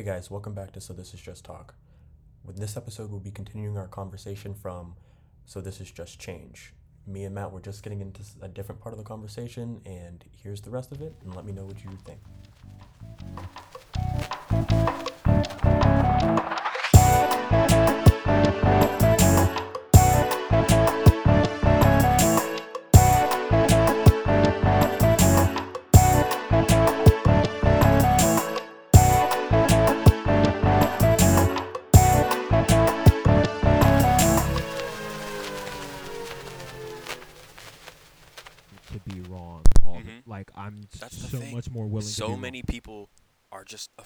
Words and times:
Hey 0.00 0.06
guys, 0.06 0.30
welcome 0.30 0.54
back 0.54 0.72
to 0.72 0.80
So 0.80 0.94
This 0.94 1.12
Is 1.12 1.20
Just 1.20 1.44
Talk. 1.44 1.74
With 2.42 2.56
this 2.56 2.74
episode, 2.74 3.10
we'll 3.10 3.20
be 3.20 3.30
continuing 3.30 3.76
our 3.76 3.86
conversation 3.86 4.54
from 4.54 4.94
So 5.44 5.60
This 5.60 5.78
Is 5.78 5.90
Just 5.90 6.18
Change. 6.18 6.72
Me 7.06 7.24
and 7.24 7.34
Matt 7.34 7.52
were 7.52 7.60
just 7.60 7.82
getting 7.82 8.00
into 8.00 8.22
a 8.40 8.48
different 8.48 8.80
part 8.80 8.94
of 8.94 8.98
the 8.98 9.04
conversation, 9.04 9.82
and 9.84 10.24
here's 10.42 10.62
the 10.62 10.70
rest 10.70 10.90
of 10.90 11.02
it, 11.02 11.14
and 11.22 11.36
let 11.36 11.44
me 11.44 11.52
know 11.52 11.66
what 11.66 11.84
you 11.84 11.90
think. 12.06 12.18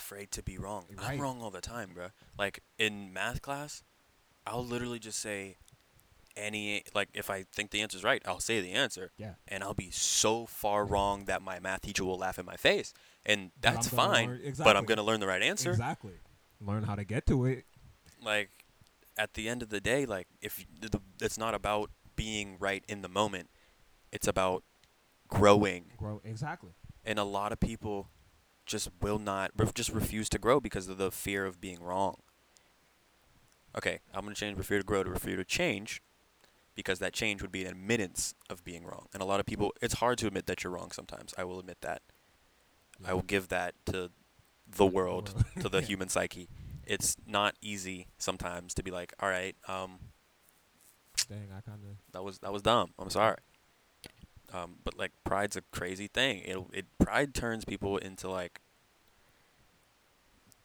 Afraid 0.05 0.31
to 0.33 0.43
be 0.43 0.59
wrong. 0.59 0.85
Right. 0.97 1.13
I'm 1.13 1.21
wrong 1.21 1.41
all 1.41 1.51
the 1.51 1.61
time, 1.63 1.91
bro. 1.95 2.09
Like 2.39 2.61
in 2.79 3.13
math 3.13 3.41
class, 3.41 3.83
I'll 4.47 4.65
literally 4.65 4.99
just 4.99 5.19
say 5.19 5.57
any 6.37 6.83
like 6.95 7.09
if 7.15 7.31
I 7.31 7.45
think 7.53 7.71
the 7.71 7.81
answer's 7.81 8.05
right, 8.05 8.21
I'll 8.27 8.41
say 8.41 8.61
the 8.61 8.73
answer. 8.73 9.13
Yeah. 9.17 9.35
And 9.49 9.65
I'll 9.65 9.75
be 9.75 9.91
so 9.91 10.45
far 10.47 10.85
wrong 10.85 11.25
that 11.25 11.41
my 11.41 11.59
math 11.59 11.83
teacher 11.83 12.05
will 12.05 12.19
laugh 12.19 12.39
in 12.39 12.45
my 12.45 12.57
face. 12.57 12.93
And 13.25 13.51
that's 13.61 13.89
gonna 13.89 14.03
fine, 14.03 14.29
learn- 14.29 14.55
but 14.59 14.77
I'm 14.77 14.85
going 14.85 14.99
to 14.99 15.03
learn 15.03 15.21
the 15.21 15.27
right 15.27 15.43
answer. 15.43 15.71
Exactly. 15.71 16.15
Learn 16.61 16.83
how 16.83 16.95
to 16.95 17.05
get 17.05 17.27
to 17.29 17.47
it. 17.47 17.65
Like 18.23 18.51
at 19.17 19.35
the 19.35 19.49
end 19.49 19.63
of 19.63 19.71
the 19.71 19.81
day, 19.81 20.05
like 20.05 20.27
if 20.43 20.67
the, 20.81 21.01
it's 21.23 21.39
not 21.39 21.55
about 21.55 21.91
being 22.17 22.57
right 22.59 22.85
in 22.89 23.01
the 23.01 23.09
moment, 23.09 23.49
it's 24.13 24.29
about 24.29 24.65
growing 25.29 25.87
Grow 25.97 26.21
exactly. 26.25 26.73
and 27.05 27.19
a 27.19 27.25
lot 27.25 27.51
of 27.53 27.59
people 27.59 28.09
just 28.67 28.89
will 29.01 29.19
not 29.19 29.51
just 29.75 29.91
refuse 29.91 30.29
to 30.29 30.39
grow 30.39 30.61
because 30.61 30.89
of 30.89 30.99
the 30.99 31.11
fear 31.11 31.45
of 31.47 31.61
being 31.61 31.81
wrong 31.83 32.17
okay 33.77 34.01
i'm 34.15 34.23
going 34.25 34.35
to 34.35 34.41
change 34.41 34.59
fear 34.65 34.79
to 34.79 34.85
grow 34.85 35.03
to 35.05 35.15
fear 35.19 35.37
to 35.37 35.45
change 35.45 36.01
because 36.75 36.99
that 36.99 37.13
change 37.13 37.41
would 37.43 37.53
be 37.53 37.63
an 37.63 37.69
admittance 37.69 38.35
of 38.51 38.65
being 38.65 38.85
wrong 38.85 39.07
and 39.13 39.23
a 39.23 39.27
lot 39.27 39.41
of 39.41 39.47
people 39.47 39.73
it's 39.83 39.95
hard 39.95 40.19
to 40.19 40.27
admit 40.27 40.47
that 40.47 40.63
you're 40.65 40.73
wrong 40.73 40.91
sometimes 40.91 41.35
i 41.39 41.45
will 41.45 41.59
admit 41.61 41.79
that 41.81 42.03
i 43.05 43.13
will 43.13 43.23
give 43.23 43.49
that 43.49 43.75
to 43.87 44.11
the 44.67 44.87
world 44.87 45.35
world. 45.35 45.45
to 45.61 45.69
the 45.69 45.81
Yeah. 45.81 45.87
human 45.87 46.09
psyche 46.09 46.49
it's 46.87 47.17
not 47.27 47.55
easy 47.61 48.09
sometimes 48.19 48.75
to 48.75 48.83
be 48.83 48.91
like 48.91 49.13
all 49.21 49.29
right 49.29 49.57
um 49.69 49.99
Dang, 51.29 51.49
I 51.57 51.61
kind 51.61 51.83
of. 51.85 51.97
that 52.13 52.23
was 52.23 52.39
that 52.41 52.53
was 52.53 52.63
dumb. 52.63 52.93
I'm 52.99 53.09
sorry. 53.09 53.37
Um, 54.55 54.77
but 54.85 54.97
like 54.97 55.11
pride's 55.25 55.57
a 55.57 55.63
crazy 55.73 56.07
thing. 56.07 56.39
It 56.45 56.59
it 56.73 56.87
pride 56.99 57.35
turns 57.35 57.65
people 57.65 57.97
into 57.99 58.31
like 58.31 58.61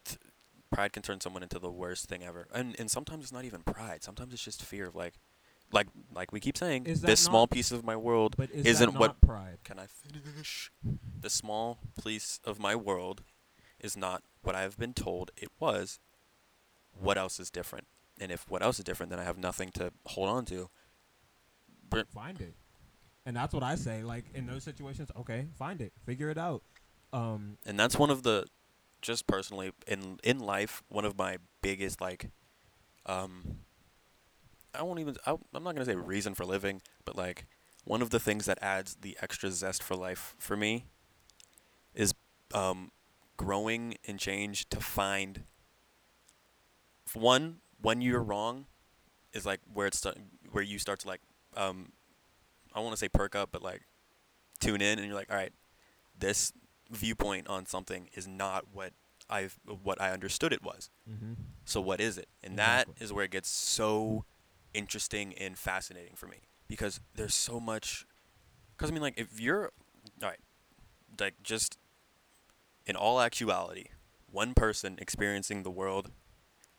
t- 0.06 0.18
pride 0.72 0.94
can 0.94 1.02
turn 1.04 1.20
someone 1.22 1.44
into 1.44 1.60
the 1.60 1.72
worst 1.72 2.08
thing 2.08 2.24
ever. 2.24 2.48
And 2.54 2.76
and 2.80 2.90
sometimes 2.92 3.24
it's 3.26 3.32
not 3.34 3.46
even 3.46 3.62
pride. 3.64 4.04
Sometimes 4.04 4.34
it's 4.34 4.44
just 4.44 4.62
fear 4.64 4.86
of 4.88 4.96
like 4.96 5.16
like 5.72 5.88
like 6.14 6.32
we 6.32 6.40
keep 6.40 6.58
saying 6.58 6.84
this 6.84 7.20
small 7.20 7.44
not- 7.44 7.52
piece 7.52 7.72
of 7.72 7.84
my 7.84 7.96
world 7.96 8.36
But 8.38 8.52
is 8.52 8.66
Isn't 8.66 8.94
that 8.94 9.00
what- 9.00 9.22
pride? 9.22 9.58
can 9.64 9.80
I 9.80 9.88
finish? 9.88 10.72
The 11.20 11.30
small 11.30 11.80
piece 12.04 12.40
of 12.44 12.60
my 12.60 12.76
world 12.76 13.24
is 13.80 13.98
not 13.98 14.24
what 14.44 14.56
I've 14.56 14.78
been 14.78 14.94
told 14.94 15.32
it 15.38 15.50
was. 15.60 16.00
What 16.92 17.18
else 17.18 17.40
is 17.40 17.50
different? 17.50 17.88
And 18.20 18.32
if 18.32 18.50
what 18.50 18.62
else 18.62 18.78
is 18.80 18.84
different, 18.86 19.10
then 19.10 19.20
I 19.20 19.24
have 19.24 19.38
nothing 19.38 19.72
to 19.76 19.94
hold 20.06 20.28
on 20.30 20.46
to. 20.46 20.70
Br- 21.90 22.02
Find 22.14 22.40
it. 22.42 22.54
And 23.26 23.36
that's 23.36 23.54
what 23.54 23.64
I 23.64 23.76
say. 23.76 24.04
Like 24.04 24.26
in 24.34 24.48
those 24.48 24.64
situations, 24.64 25.12
okay, 25.18 25.48
find 25.58 25.82
it, 25.82 25.94
figure 26.06 26.30
it 26.30 26.38
out. 26.38 26.64
Um, 27.14 27.58
and 27.66 27.80
that's 27.80 27.98
one 27.98 28.10
of 28.10 28.24
the 28.24 28.46
just 29.02 29.28
personally 29.28 29.72
in 29.88 30.20
in 30.24 30.40
life 30.40 30.84
one 30.90 31.06
of 31.06 31.18
my 31.18 31.38
biggest 31.62 32.02
like 32.02 32.30
um 33.06 33.60
i 34.74 34.82
won't 34.82 35.00
even 35.00 35.16
I, 35.26 35.36
i'm 35.54 35.64
not 35.64 35.76
to 35.76 35.86
say 35.86 35.96
reason 35.96 36.36
for 36.36 36.46
living 36.46 36.82
but 37.06 37.16
like 37.16 37.46
one 37.86 38.02
of 38.02 38.10
the 38.10 38.20
things 38.20 38.46
that 38.46 38.58
adds 38.62 38.98
the 39.02 39.18
extra 39.22 39.52
zest 39.52 39.82
for 39.82 39.96
life 39.96 40.36
for 40.38 40.58
me 40.58 40.86
is 41.94 42.14
um 42.54 42.92
growing 43.38 43.96
and 44.06 44.20
change 44.20 44.68
to 44.70 44.80
find 44.82 45.44
one 47.14 47.60
when 47.82 48.02
you're 48.02 48.22
wrong 48.22 48.66
is 49.34 49.46
like 49.46 49.62
where 49.74 49.88
it's 49.88 50.06
where 50.52 50.64
you 50.64 50.78
start 50.78 51.00
to 51.00 51.08
like 51.08 51.22
um 51.56 51.94
i 52.80 52.84
want 52.84 52.94
to 52.94 53.00
say 53.00 53.10
perk 53.10 53.36
up 53.36 53.50
but 53.52 53.62
like 53.62 53.82
tune 54.60 54.82
in 54.82 54.98
and 55.00 55.08
you're 55.08 55.16
like 55.16 55.30
all 55.32 55.38
right 55.38 55.54
this 56.18 56.52
viewpoint 56.92 57.48
on 57.48 57.66
something 57.66 58.10
is 58.14 58.28
not 58.28 58.66
what 58.74 58.94
I've 59.30 59.60
what 59.84 60.02
I 60.02 60.12
understood 60.12 60.52
it 60.52 60.64
was. 60.64 60.90
mm-hmm. 61.08 61.34
So 61.64 61.80
what 61.82 62.02
is 62.02 62.18
it? 62.18 62.28
And 62.44 62.58
that 62.58 62.88
Exactly. 62.88 63.06
is 63.06 63.14
where 63.14 63.26
it 63.26 63.32
gets 63.32 63.48
so 63.48 64.26
interesting 64.74 65.34
and 65.36 65.56
fascinating 65.56 66.16
for 66.16 66.26
me 66.28 66.40
because 66.68 67.00
there's 67.14 67.36
so 67.36 67.60
much. 67.60 68.08
Because 68.76 68.90
I 68.90 68.94
mean, 68.94 69.04
like, 69.04 69.20
if 69.20 69.40
you're 69.40 69.66
all 70.24 70.30
right, 70.30 70.40
like 71.20 71.36
just 71.44 71.78
in 72.88 72.96
all 72.96 73.22
actuality, 73.22 73.90
one 74.26 74.56
person 74.56 74.98
experiencing 75.00 75.62
the 75.62 75.70
world 75.72 76.10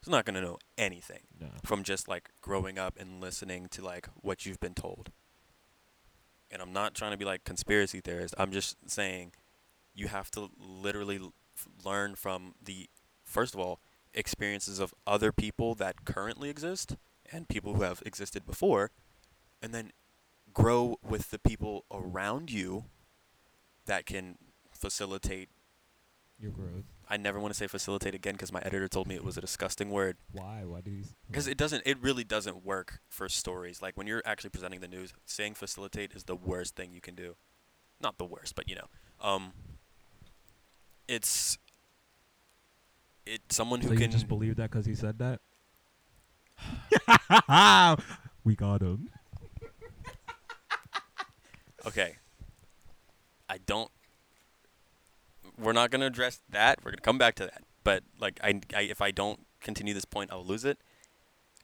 is 0.02 0.08
not 0.08 0.24
gonna 0.24 0.40
know 0.40 0.58
anything 0.76 1.20
No. 1.40 1.50
from 1.64 1.84
just 1.84 2.08
like 2.08 2.30
growing 2.40 2.78
up 2.80 2.98
and 2.98 3.20
listening 3.20 3.68
to 3.70 3.84
like 3.84 4.08
what 4.16 4.44
you've 4.44 4.58
been 4.60 4.74
told. 4.74 5.12
And 6.50 6.60
I'm 6.60 6.72
not 6.72 6.94
trying 6.94 7.12
to 7.12 7.16
be 7.16 7.24
like 7.24 7.44
conspiracy 7.44 8.00
theorist. 8.00 8.34
I'm 8.36 8.50
just 8.50 8.76
saying 8.90 9.32
you 9.94 10.08
have 10.08 10.30
to 10.32 10.50
literally 10.58 11.20
learn 11.84 12.14
from 12.14 12.54
the 12.62 12.88
first 13.24 13.54
of 13.54 13.60
all 13.60 13.80
experiences 14.14 14.78
of 14.80 14.94
other 15.06 15.30
people 15.30 15.74
that 15.76 16.04
currently 16.04 16.50
exist 16.50 16.96
and 17.32 17.48
people 17.48 17.74
who 17.74 17.82
have 17.82 18.02
existed 18.04 18.44
before 18.44 18.90
and 19.62 19.72
then 19.72 19.92
grow 20.52 20.96
with 21.06 21.30
the 21.30 21.38
people 21.38 21.84
around 21.92 22.50
you 22.50 22.84
that 23.86 24.06
can 24.06 24.36
facilitate 24.72 25.48
Your 26.40 26.50
growth. 26.50 26.84
I 27.12 27.16
never 27.16 27.40
want 27.40 27.52
to 27.52 27.58
say 27.58 27.66
facilitate 27.66 28.14
again 28.14 28.34
because 28.34 28.52
my 28.52 28.60
editor 28.60 28.86
told 28.86 29.08
me 29.08 29.16
it 29.16 29.24
was 29.24 29.36
a 29.36 29.40
disgusting 29.40 29.90
word 29.90 30.16
Why? 30.30 30.62
Why 30.64 30.80
do 30.80 30.90
you? 30.92 31.04
because 31.26 31.48
it 31.48 31.56
doesn't 31.58 31.82
it 31.84 31.98
really 32.00 32.22
doesn't 32.22 32.64
work 32.64 33.00
for 33.08 33.28
stories 33.28 33.82
like 33.82 33.96
when 33.96 34.06
you're 34.06 34.22
actually 34.24 34.50
presenting 34.50 34.80
the 34.80 34.86
news 34.88 35.12
saying 35.26 35.54
facilitate 35.54 36.12
is 36.12 36.24
the 36.24 36.36
worst 36.36 36.76
thing 36.76 36.92
you 36.92 37.00
can 37.00 37.16
do 37.16 37.34
not 38.00 38.16
the 38.18 38.24
worst 38.24 38.54
but 38.54 38.68
you 38.68 38.76
know 38.76 38.86
um 39.20 39.52
it's 41.08 41.58
it 43.26 43.40
someone 43.50 43.80
who 43.80 43.88
So 43.88 43.92
you 43.94 43.98
can 43.98 44.10
just 44.12 44.28
believe 44.28 44.56
that 44.56 44.70
because 44.70 44.86
he 44.86 44.94
said 44.94 45.18
that? 45.18 45.40
we 48.44 48.54
got 48.54 48.82
him. 48.82 49.08
okay 51.86 52.16
i 53.48 53.58
don't 53.58 53.90
we're 55.60 55.72
not 55.72 55.90
going 55.90 56.00
to 56.00 56.06
address 56.06 56.40
that. 56.50 56.78
We're 56.80 56.92
going 56.92 56.98
to 56.98 57.02
come 57.02 57.18
back 57.18 57.34
to 57.36 57.44
that. 57.44 57.62
But 57.84 58.02
like 58.18 58.38
I, 58.42 58.60
I 58.74 58.82
if 58.82 59.00
i 59.00 59.10
don't 59.10 59.46
continue 59.60 59.92
this 59.92 60.04
point 60.04 60.30
i'll 60.32 60.44
lose 60.44 60.64
it 60.64 60.78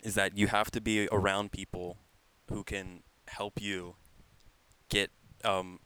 is 0.02 0.14
that 0.14 0.36
you 0.36 0.48
have 0.48 0.70
to 0.70 0.80
be 0.80 1.08
around 1.10 1.52
people 1.52 1.98
who 2.50 2.62
can 2.62 3.02
help 3.28 3.60
you 3.60 3.96
get 4.88 5.10
um 5.44 5.80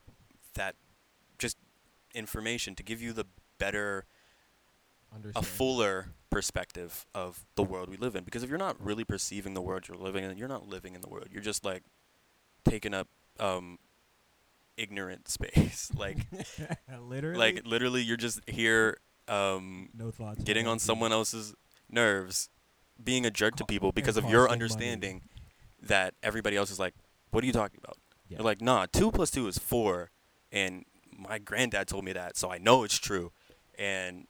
that 0.55 0.75
just 1.39 1.57
information 2.15 2.75
to 2.75 2.83
give 2.83 3.01
you 3.01 3.13
the 3.13 3.25
better 3.59 4.07
a 5.35 5.43
fuller 5.43 6.11
perspective 6.31 7.05
of 7.15 7.45
the 7.57 7.65
world 7.65 7.89
we 7.89 7.97
live 7.97 8.15
in. 8.15 8.23
Because 8.23 8.45
if 8.45 8.49
you're 8.49 8.59
not 8.59 8.77
really 8.81 9.03
perceiving 9.03 9.55
the 9.55 9.61
world 9.61 9.89
you're 9.89 9.97
living 9.97 10.25
in 10.25 10.37
you're 10.39 10.49
not 10.49 10.69
living 10.69 10.95
in 10.95 11.01
the 11.01 11.09
world. 11.09 11.29
You're 11.31 11.43
just 11.43 11.65
like 11.65 11.83
taking 12.65 12.95
up 12.95 13.09
um 13.39 13.79
ignorant 14.81 15.29
space 15.29 15.91
like 15.97 16.19
literally. 17.03 17.39
like 17.39 17.67
literally 17.67 18.03
you're 18.03 18.17
just 18.17 18.41
here 18.49 18.97
um 19.29 19.89
no 19.95 20.11
thoughts. 20.11 20.43
getting 20.43 20.67
on 20.67 20.79
someone 20.79 21.13
else's 21.13 21.55
nerves 21.91 22.49
being 23.03 23.25
a 23.27 23.31
jerk 23.31 23.57
to 23.57 23.65
people 23.65 23.93
because 23.93 24.17
of 24.17 24.25
your 24.25 24.47
costing 24.47 24.49
money. 24.49 24.53
understanding 24.53 25.23
that 25.83 26.15
everybody 26.23 26.57
else 26.57 26.71
is 26.71 26.79
like 26.79 26.95
what 27.31 27.43
are 27.45 27.47
you 27.47 27.53
talking 27.53 27.79
about 27.83 27.97
Yeah. 28.29 28.39
you're 28.39 28.45
like 28.45 28.61
nah 28.61 28.87
two 28.93 29.11
plus 29.11 29.31
two 29.31 29.47
is 29.49 29.59
four 29.59 30.11
and 30.51 30.85
my 31.17 31.39
granddad 31.39 31.87
told 31.89 32.05
me 32.05 32.13
that 32.13 32.37
so 32.37 32.51
i 32.51 32.59
know 32.59 32.83
it's 32.85 32.99
true 32.99 33.33
and 33.79 34.27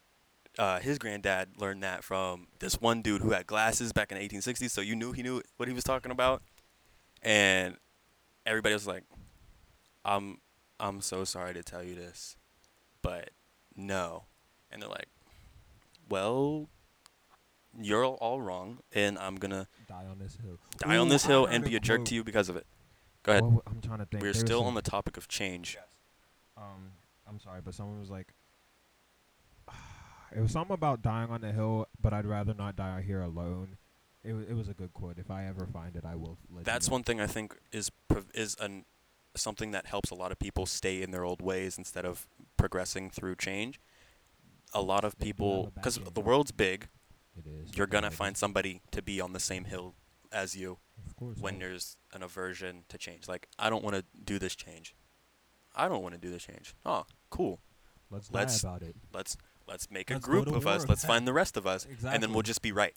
uh, 0.58 0.81
his 0.81 0.99
granddad 0.99 1.49
learned 1.58 1.82
that 1.82 2.03
from 2.05 2.49
this 2.58 2.81
one 2.81 3.00
dude 3.03 3.23
who 3.23 3.31
had 3.31 3.46
glasses 3.46 3.93
back 3.93 4.11
in 4.12 4.19
the 4.19 4.29
1860s 4.29 4.70
so 4.70 4.81
you 4.81 4.94
knew 4.96 5.12
he 5.12 5.23
knew 5.23 5.41
what 5.56 5.69
he 5.69 5.75
was 5.75 5.85
talking 5.85 6.11
about 6.11 6.43
and 7.23 7.76
everybody 8.44 8.75
was 8.75 8.87
like 8.87 9.05
i'm 10.05 10.38
i'm 10.79 11.00
so 11.00 11.25
sorry 11.25 11.52
to 11.55 11.62
tell 11.62 11.82
you 11.82 11.94
this 11.94 12.37
but 13.02 13.31
no 13.76 14.25
and 14.70 14.81
they're 14.82 14.88
like 14.88 15.08
well, 16.08 16.69
you're 17.81 18.05
all 18.05 18.41
wrong, 18.41 18.79
and 18.93 19.17
I'm 19.17 19.37
gonna 19.37 19.69
Die 19.87 20.05
on 20.11 20.19
this 20.19 20.37
hill. 20.44 20.58
die 20.79 20.97
on 20.97 21.08
this 21.08 21.25
I 21.25 21.29
hill 21.29 21.47
and 21.47 21.62
be 21.64 21.76
a 21.76 21.79
jerk 21.81 21.99
quote. 22.00 22.06
to 22.08 22.14
you 22.17 22.25
because 22.25 22.49
of 22.49 22.56
it. 22.56 22.67
Go 23.23 23.31
ahead. 23.31 23.44
Wa- 23.44 23.61
I'm 23.64 23.81
trying 23.81 24.00
to 24.00 24.06
think. 24.06 24.20
We're 24.20 24.32
still 24.32 24.58
some- 24.58 24.67
on 24.67 24.75
the 24.75 24.82
topic 24.82 25.17
of 25.17 25.29
change. 25.29 25.76
Yes. 25.79 25.87
Um, 26.56 26.91
I'm 27.29 27.38
sorry, 27.38 27.61
but 27.64 27.75
someone 27.75 28.00
was 28.00 28.11
like, 28.11 28.35
it 30.37 30.41
was 30.41 30.50
something 30.53 30.75
about 30.75 31.03
dying 31.03 31.31
on 31.31 31.41
the 31.43 31.53
hill, 31.53 31.87
but 32.00 32.12
I'd 32.12 32.26
rather 32.26 32.55
not 32.55 32.75
die 32.76 32.96
out 32.96 33.03
here 33.05 33.23
alone. 33.23 33.76
It 34.25 34.32
was, 34.32 34.46
it 34.49 34.55
was 34.55 34.69
a 34.69 34.75
good 34.75 34.93
quote. 34.93 35.19
If 35.19 35.31
I 35.31 35.46
ever 35.46 35.67
find 35.67 35.94
it, 35.96 36.05
I 36.05 36.14
will. 36.17 36.38
Let 36.53 36.64
That's 36.64 36.87
you 36.87 36.91
know. 36.91 36.94
one 36.96 37.03
thing 37.05 37.20
I 37.20 37.26
think 37.29 37.56
is 37.73 37.91
prov- 38.08 38.31
is 38.35 38.56
an 38.61 38.85
something 39.37 39.71
that 39.71 39.87
helps 39.87 40.11
a 40.11 40.15
lot 40.15 40.32
of 40.32 40.38
people 40.38 40.67
stay 40.67 41.03
in 41.03 41.11
their 41.11 41.25
old 41.25 41.41
ways 41.43 41.79
instead 41.79 42.05
of 42.05 42.27
progressing 42.56 43.11
through 43.11 43.37
change. 43.37 43.81
A 44.75 44.82
lot 44.82 45.05
of 45.05 45.17
They 45.19 45.27
people, 45.27 45.73
because 45.75 45.97
the 45.99 46.21
world's 46.21 46.53
big, 46.53 46.88
It 47.37 47.47
is. 47.47 47.77
you're 47.77 47.87
gonna 47.87 48.11
find 48.11 48.37
somebody 48.37 48.82
to 48.93 49.03
be 49.03 49.21
on 49.21 49.32
the 49.32 49.41
same 49.41 49.65
hill 49.65 49.94
as 50.32 50.55
you 50.56 50.79
Of 51.06 51.17
course. 51.17 51.38
when 51.38 51.59
there's 51.59 51.97
an 52.12 52.23
aversion 52.23 52.85
to 52.88 52.99
change. 52.99 53.27
Like, 53.29 53.49
I 53.59 53.69
don't 53.71 53.82
want 53.82 53.97
to 53.97 54.05
do 54.25 54.38
this 54.38 54.55
change. 54.55 54.94
I 55.75 55.88
don't 55.88 56.03
want 56.03 56.15
to 56.15 56.21
do 56.21 56.31
this 56.31 56.44
change. 56.44 56.75
Oh, 56.85 57.05
cool. 57.31 57.61
let's, 58.11 58.31
let's- 58.32 58.62
about 58.62 58.82
it. 58.82 58.97
Let's 59.12 59.37
let's 59.67 59.88
make 59.91 60.11
a 60.11 60.15
Let's 60.15 60.27
go 60.27 60.32
group 60.32 60.47
to 60.49 60.55
of 60.56 60.67
us. 60.67 60.88
Let's 60.88 61.05
find 61.05 61.27
the 61.27 61.32
rest 61.32 61.56
of 61.56 61.67
us, 61.67 61.87
and 62.05 62.21
then 62.23 62.32
we'll 62.32 62.43
just 62.43 62.62
be 62.62 62.73
right. 62.73 62.94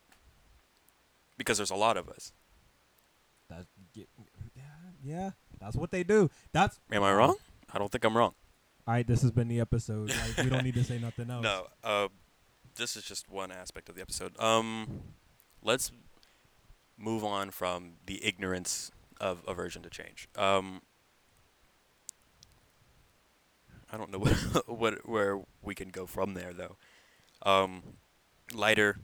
Because 1.37 1.57
there's 1.57 1.71
a 1.71 1.75
lot 1.75 1.97
of 1.97 2.09
us. 2.09 2.33
That, 3.49 3.65
yeah, 3.93 4.05
yeah, 5.03 5.31
that's 5.63 5.75
what 5.75 5.91
they 5.91 6.03
do. 6.03 6.29
That's 6.51 6.79
Am 6.91 7.03
I 7.03 7.13
wrong? 7.13 7.35
I 7.73 7.79
don't 7.79 7.91
think 7.91 8.03
I'm 8.03 8.15
wrong. 8.17 8.33
all 8.87 8.93
right. 8.93 9.07
This 9.07 9.21
has 9.21 9.31
been 9.31 9.47
the 9.47 9.59
episode. 9.59 10.09
Like 10.09 10.37
we 10.45 10.49
don't 10.49 10.63
need 10.63 10.75
to 10.75 10.83
say 10.83 10.99
nothing 10.99 11.29
else. 11.29 11.43
No, 11.43 11.67
uh, 11.83 12.07
this 12.75 12.95
is 12.95 13.03
just 13.03 13.29
one 13.29 13.51
aspect 13.51 13.89
of 13.89 13.95
the 13.95 14.01
episode. 14.01 14.39
Um, 14.39 15.01
let's 15.63 15.91
move 16.97 17.23
on 17.23 17.49
from 17.51 17.93
the 18.05 18.23
ignorance 18.23 18.91
of 19.19 19.41
aversion 19.47 19.81
to 19.83 19.89
change. 19.89 20.27
Um, 20.37 20.81
I 23.91 23.97
don't 23.97 24.11
know 24.11 24.19
what, 24.19 24.69
what 24.69 25.07
where 25.09 25.39
we 25.61 25.75
can 25.75 25.89
go 25.89 26.05
from 26.05 26.33
there 26.33 26.53
though. 26.53 26.77
Um, 27.45 27.83
lighter 28.53 28.97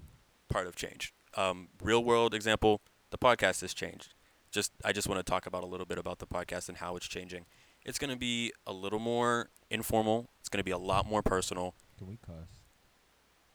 part 0.50 0.68
of 0.68 0.76
change. 0.76 1.14
Um, 1.36 1.70
real 1.82 2.04
world 2.04 2.34
example: 2.34 2.82
the 3.12 3.18
podcast 3.18 3.62
has 3.62 3.74
changed. 3.74 4.14
Just 4.52 4.72
I 4.84 4.92
just 4.92 5.08
want 5.08 5.20
to 5.24 5.30
talk 5.30 5.46
about 5.46 5.64
a 5.64 5.68
little 5.68 5.86
bit 5.86 5.98
about 5.98 6.20
the 6.20 6.26
podcast 6.28 6.70
and 6.70 6.78
how 6.78 6.96
it's 6.96 7.08
changing. 7.08 7.46
It's 7.86 8.00
going 8.00 8.10
to 8.10 8.18
be 8.18 8.52
a 8.68 8.74
little 8.74 9.00
more 9.00 9.50
informal. 9.70 10.30
It's 10.40 10.50
going 10.50 10.60
to 10.60 10.64
be 10.64 10.72
a 10.72 10.78
lot 10.78 11.06
more 11.06 11.22
personal. 11.22 11.76
Can 11.98 12.08
we 12.08 12.18
cuss? 12.18 12.64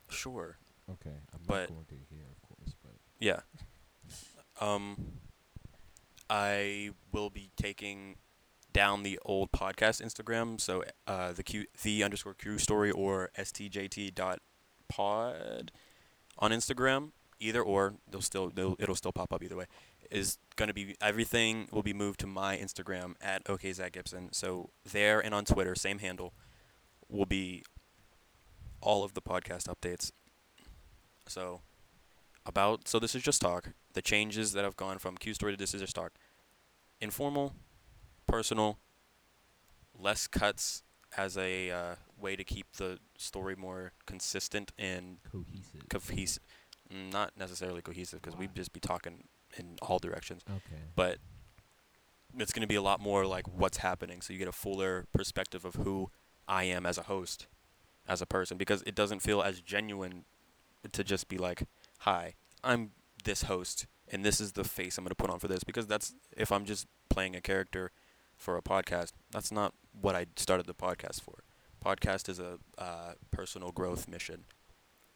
Sure. 0.09 0.59
Okay, 0.91 1.17
I'm 1.33 1.41
But- 1.47 1.69
going 1.71 1.85
to 1.87 1.95
here, 2.11 2.27
of 2.31 2.43
course, 2.43 2.75
but 2.83 2.93
Yeah. 3.19 3.41
Um, 4.61 5.19
I 6.31 6.91
will 7.13 7.31
be 7.31 7.51
taking 7.57 8.17
down 8.73 9.03
the 9.03 9.19
old 9.25 9.51
podcast 9.53 10.03
Instagram, 10.05 10.61
so 10.61 10.85
uh, 11.07 11.33
the 11.33 11.43
Q 11.43 11.67
the 11.83 12.03
underscore 12.05 12.35
Q 12.35 12.59
story 12.59 12.91
or 12.91 13.31
stjt 13.37 14.15
dot 14.15 14.41
pod 14.89 15.71
on 16.39 16.51
Instagram, 16.51 17.11
either 17.41 17.63
or 17.63 17.95
they'll 18.11 18.21
still 18.21 18.51
they'll, 18.51 18.77
it'll 18.79 18.95
still 18.95 19.13
pop 19.13 19.33
up 19.33 19.43
either 19.43 19.57
way. 19.57 19.67
Is 20.11 20.39
gonna 20.57 20.75
be 20.75 20.97
everything 21.01 21.69
will 21.73 21.83
be 21.83 21.93
moved 21.93 22.21
to 22.21 22.27
my 22.27 22.57
Instagram 22.57 23.15
at 23.21 23.43
OK 23.49 23.73
Zac 23.73 23.93
Gibson. 23.93 24.33
So 24.33 24.71
there 24.91 25.21
and 25.21 25.35
on 25.35 25.45
Twitter, 25.45 25.75
same 25.75 25.99
handle, 25.99 26.33
will 27.09 27.27
be 27.27 27.65
all 28.81 29.03
of 29.03 29.15
the 29.15 29.23
podcast 29.23 29.67
updates. 29.67 30.13
So 31.27 31.63
about 32.47 32.87
so 32.89 32.99
this 32.99 33.15
is 33.15 33.23
just 33.23 33.41
talk. 33.41 33.71
The 33.95 34.03
changes 34.03 34.53
that 34.53 34.65
have 34.65 34.77
gone 34.77 34.99
from 34.99 35.17
Q 35.17 35.35
story 35.35 35.53
to 35.53 35.59
this 35.59 35.75
is 35.75 35.81
just 35.81 35.97
talk. 35.97 36.13
Informal, 37.01 37.55
personal, 38.27 38.79
less 39.99 40.27
cuts 40.27 40.83
as 41.17 41.37
a 41.37 41.71
uh, 41.71 41.95
way 42.21 42.37
to 42.37 42.45
keep 42.45 42.67
the 42.77 42.99
story 43.17 43.55
more 43.57 43.93
consistent 44.07 44.73
and 44.79 45.19
cohesive. 45.31 45.89
cohesive. 45.89 46.43
Not 46.91 47.33
necessarily 47.39 47.83
cohesive 47.83 48.21
because 48.21 48.39
we'd 48.39 48.55
just 48.55 48.73
be 48.73 48.81
talking 48.81 49.25
in 49.59 49.77
all 49.83 49.99
directions, 49.99 50.43
okay. 50.49 50.83
but 50.95 51.19
it's 52.39 52.53
going 52.53 52.63
to 52.63 52.69
be 52.69 52.75
a 52.75 52.83
lot 52.83 53.01
more 53.01 53.27
like 53.27 53.47
what's 53.47 53.79
happening, 53.79 54.21
so 54.21 54.33
you 54.33 54.39
get 54.39 54.49
a 54.49 54.53
fuller 54.53 55.07
perspective 55.13 55.65
of 55.65 55.77
who 55.77 56.11
I 56.49 56.65
am 56.65 56.87
as 56.87 56.99
a 56.99 57.05
host, 57.05 57.47
as 58.09 58.21
a 58.21 58.27
person, 58.27 58.57
because 58.57 58.83
it 58.87 58.95
doesn't 58.95 59.21
feel 59.21 59.43
as 59.43 59.61
genuine 59.61 60.25
to 60.93 61.05
just 61.05 61.29
be 61.29 61.39
like, 61.39 61.65
"Hi, 62.01 62.35
I'm 62.63 62.91
this 63.25 63.45
host, 63.45 63.87
and 64.09 64.25
this 64.25 64.41
is 64.41 64.53
the 64.53 64.65
face 64.65 64.99
I'm 64.99 65.05
going 65.05 65.11
to 65.11 65.15
put 65.15 65.31
on 65.31 65.39
for 65.39 65.49
this." 65.49 65.65
Because 65.65 65.87
that's 65.87 66.15
if 66.37 66.53
I'm 66.53 66.65
just 66.65 66.87
playing 67.09 67.37
a 67.37 67.41
character 67.41 67.93
for 68.37 68.57
a 68.57 68.63
podcast, 68.63 69.13
that's 69.31 69.53
not 69.53 69.75
what 69.99 70.15
I 70.15 70.27
started 70.37 70.67
the 70.67 70.75
podcast 70.75 71.23
for. 71.23 71.45
Podcast 71.85 72.29
is 72.29 72.39
a 72.39 72.59
uh, 72.79 73.13
personal 73.31 73.71
growth 73.71 74.09
mission, 74.09 74.45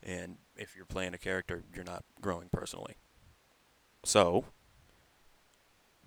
and 0.03 0.39
if 0.57 0.77
you're 0.77 0.87
playing 0.87 1.15
a 1.15 1.19
character, 1.19 1.65
you're 1.75 1.85
not 1.85 2.05
growing 2.21 2.49
personally. 2.53 2.97
So, 4.05 4.47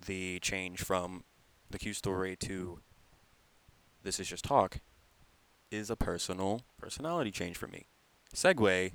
the 0.06 0.38
change 0.40 0.82
from 0.82 1.24
the 1.70 1.78
Q 1.78 1.92
story 1.92 2.36
to 2.36 2.80
this 4.02 4.18
is 4.18 4.28
just 4.28 4.44
talk 4.44 4.78
is 5.70 5.88
a 5.90 5.96
personal 5.96 6.62
personality 6.78 7.30
change 7.30 7.56
for 7.56 7.66
me. 7.66 7.86
Segue, 8.34 8.92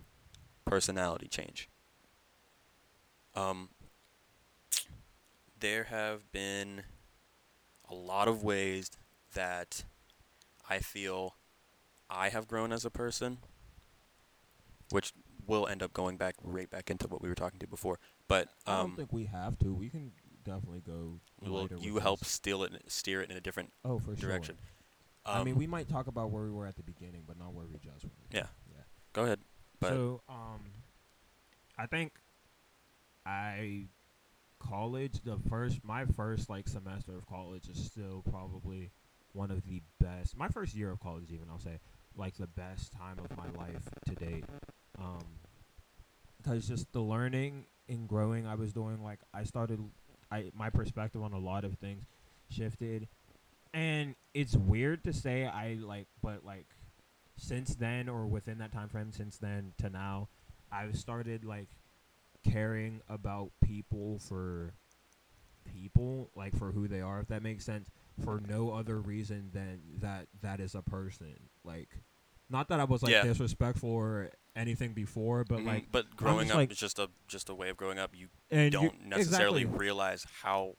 personality 0.65 1.27
change. 1.27 1.69
Um, 3.35 3.69
there 5.59 5.85
have 5.85 6.31
been 6.31 6.83
a 7.89 7.95
lot 7.95 8.27
of 8.27 8.43
ways 8.43 8.91
that 9.33 9.85
I 10.69 10.79
feel 10.79 11.35
I 12.09 12.29
have 12.29 12.47
grown 12.47 12.71
as 12.71 12.85
a 12.85 12.89
person, 12.89 13.37
which 14.91 15.13
will 15.45 15.67
end 15.67 15.81
up 15.81 15.93
going 15.93 16.17
back 16.17 16.35
right 16.43 16.69
back 16.69 16.89
into 16.91 17.07
what 17.07 17.21
we 17.21 17.29
were 17.29 17.35
talking 17.35 17.59
to 17.59 17.67
before. 17.67 17.99
But 18.27 18.49
I 18.65 18.79
um, 18.79 18.87
don't 18.87 18.95
think 18.97 19.13
we 19.13 19.25
have 19.25 19.57
to. 19.59 19.73
We 19.73 19.89
can 19.89 20.11
definitely 20.43 20.81
go. 20.85 21.19
well, 21.41 21.67
you 21.79 21.99
help 21.99 22.19
this. 22.19 22.29
steer 22.29 22.63
it 22.65 22.83
steer 22.87 23.21
it 23.21 23.29
in 23.29 23.37
a 23.37 23.41
different 23.41 23.71
Oh, 23.85 23.99
for 23.99 24.15
sure. 24.15 24.29
direction. 24.29 24.57
I 25.25 25.43
mean, 25.43 25.53
Um, 25.55 25.59
we 25.59 25.67
might 25.67 25.89
talk 25.89 26.07
about 26.07 26.31
where 26.31 26.43
we 26.43 26.51
were 26.51 26.65
at 26.65 26.77
the 26.77 26.83
beginning, 26.83 27.23
but 27.27 27.37
not 27.37 27.53
where 27.53 27.65
we 27.65 27.77
just 27.79 28.05
were. 28.05 28.11
Yeah. 28.31 28.47
Yeah. 28.69 28.83
go 29.13 29.23
ahead. 29.23 29.39
But 29.79 29.89
so, 29.89 30.21
um, 30.29 30.61
I 31.77 31.85
think 31.85 32.13
I 33.25 33.87
college 34.59 35.21
the 35.23 35.37
first 35.49 35.83
my 35.83 36.05
first 36.05 36.49
like 36.49 36.67
semester 36.67 37.15
of 37.15 37.27
college 37.27 37.69
is 37.69 37.83
still 37.83 38.23
probably 38.29 38.91
one 39.33 39.51
of 39.51 39.63
the 39.63 39.81
best. 39.99 40.35
My 40.35 40.47
first 40.47 40.73
year 40.75 40.91
of 40.91 40.99
college, 40.99 41.31
even 41.31 41.47
I'll 41.49 41.59
say, 41.59 41.79
like 42.15 42.35
the 42.37 42.47
best 42.47 42.91
time 42.91 43.17
of 43.19 43.37
my 43.37 43.49
life 43.57 43.83
to 44.07 44.15
date. 44.15 44.45
Um, 44.97 45.23
because 46.41 46.67
just 46.67 46.91
the 46.93 47.01
learning 47.01 47.65
and 47.89 48.07
growing 48.07 48.45
I 48.45 48.55
was 48.55 48.73
doing, 48.73 49.03
like 49.03 49.19
I 49.33 49.43
started, 49.43 49.79
I 50.31 50.51
my 50.53 50.69
perspective 50.69 51.21
on 51.21 51.33
a 51.33 51.39
lot 51.39 51.63
of 51.63 51.77
things 51.77 52.05
shifted, 52.49 53.07
and 53.73 54.15
it's 54.33 54.55
weird 54.55 55.03
to 55.05 55.13
say 55.13 55.45
I 55.45 55.77
like, 55.81 56.07
but 56.21 56.45
like 56.45 56.67
since 57.37 57.75
then 57.75 58.09
or 58.09 58.25
within 58.25 58.57
that 58.57 58.71
time 58.71 58.89
frame 58.89 59.11
since 59.11 59.37
then 59.37 59.71
to 59.77 59.91
now 59.91 60.27
i've 60.71 60.97
started 60.97 61.45
like 61.45 61.67
caring 62.43 62.99
about 63.07 63.51
people 63.63 64.17
for 64.17 64.73
people 65.71 66.31
like 66.35 66.57
for 66.57 66.71
who 66.71 66.87
they 66.87 66.99
are 66.99 67.19
if 67.19 67.27
that 67.27 67.43
makes 67.43 67.63
sense 67.63 67.91
for 68.23 68.41
no 68.47 68.71
other 68.71 68.99
reason 68.99 69.49
than 69.53 69.79
that 69.99 70.27
that 70.41 70.59
is 70.59 70.75
a 70.75 70.81
person. 70.81 71.35
Like 71.63 71.89
not 72.49 72.67
that 72.69 72.79
i 72.79 72.83
was 72.83 73.01
like 73.03 73.11
Yeah. 73.11 73.23
disrespectful 73.23 73.89
or 73.89 74.29
anything 74.55 74.93
before 74.93 75.43
but 75.43 75.59
mhm, 75.59 75.65
like 75.65 75.91
but 75.91 76.15
growing 76.15 76.47
just 76.47 76.51
up 76.51 76.57
like- 76.57 76.71
is 76.71 76.77
just 76.77 76.97
a 76.99 77.09
just 77.27 77.49
a 77.49 77.55
way 77.55 77.69
of 77.69 77.77
growing 77.77 77.99
up. 77.99 78.11
You 78.15 78.29
don't 78.69 79.05
necessarily 79.05 79.61
exactly 79.61 79.79
realize 79.79 80.25
how 80.41 80.75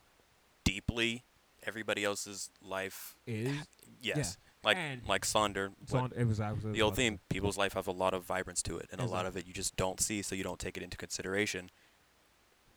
deeply 0.64 1.24
everybody 1.64 2.04
else's 2.04 2.50
life. 2.62 3.14
is 3.26 3.56
Yes, 4.00 4.36
like 4.64 4.76
and- 4.76 5.06
like 5.06 5.22
Sonder. 5.24 5.72
it's 5.82 5.92
what- 5.92 6.12
it 6.12 6.24
was, 6.24 6.38
was 6.40 6.62
the 6.62 6.82
old 6.82 6.96
theme, 6.96 7.20
people's 7.28 7.56
life 7.56 7.72
have 7.74 7.86
a 7.86 7.92
lot 7.92 8.14
of 8.14 8.24
vibrance 8.24 8.62
to 8.64 8.78
it, 8.78 8.88
and 8.92 9.00
a 9.00 9.04
lot 9.06 9.26
of 9.26 9.36
it 9.36 9.46
you 9.46 9.52
just 9.52 9.76
don't 9.76 10.00
see, 10.00 10.22
so 10.22 10.34
you 10.34 10.42
don't 10.44 10.58
take 10.58 10.76
it 10.76 10.82
into 10.82 10.96
consideration, 10.96 11.70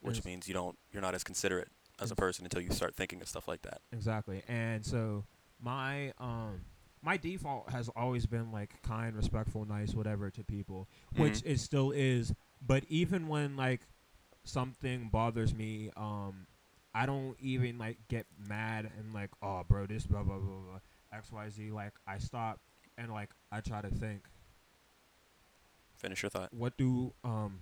which 0.01 0.19
Is- 0.19 0.25
means 0.25 0.48
you 0.48 0.53
don't 0.53 0.77
you're 0.91 1.01
not 1.01 1.15
as 1.15 1.24
considerate 1.24 1.69
as 2.00 2.12
a 2.12 2.15
person 2.15 2.45
until 2.45 2.62
you 2.62 2.71
start 2.71 2.95
thinking 2.95 3.21
of 3.21 3.27
stuff 3.27 3.48
like 3.48 3.62
that. 3.63 3.81
Exactly. 3.91 4.43
And 4.48 4.86
so 4.86 5.25
my 5.60 6.12
um 6.17 6.62
my 7.01 7.17
default 7.17 7.70
has 7.72 7.89
always 7.96 8.25
been 8.25 8.51
like 8.51 8.81
kind, 8.84 9.15
respectful, 9.15 9.65
nice, 9.65 9.93
whatever 9.93 10.29
to 10.29 10.43
people, 10.43 10.88
which 11.15 11.36
Mhm. 11.41 11.46
it 11.51 11.60
still 11.60 11.91
is. 11.91 12.34
But 12.62 12.84
even 12.89 13.27
when 13.27 13.55
like 13.55 13.81
something 14.43 15.10
bothers 15.10 15.53
me, 15.53 15.89
um, 15.98 16.48
I 16.93 17.05
don't 17.05 17.38
even 17.39 17.77
like 17.77 18.08
get 18.08 18.27
mad 18.38 18.91
and 18.98 19.13
like, 19.13 19.31
oh, 19.41 19.63
bro, 19.67 19.86
this 19.88 20.05
blah 20.05 20.24
blah 20.24 20.38
blah 20.38 20.60
blah 20.60 20.79
X 21.12 21.31
Y 21.31 21.50
Z. 21.50 21.72
Like 21.72 21.93
I 22.05 22.17
stop 22.20 22.60
and 22.98 23.12
like 23.12 23.31
I 23.51 23.62
try 23.62 23.81
to 23.81 23.89
think. 23.89 24.27
Finish 25.96 26.24
your 26.24 26.29
thought. 26.31 26.51
what 26.51 26.75
do 26.77 27.13
um 27.24 27.60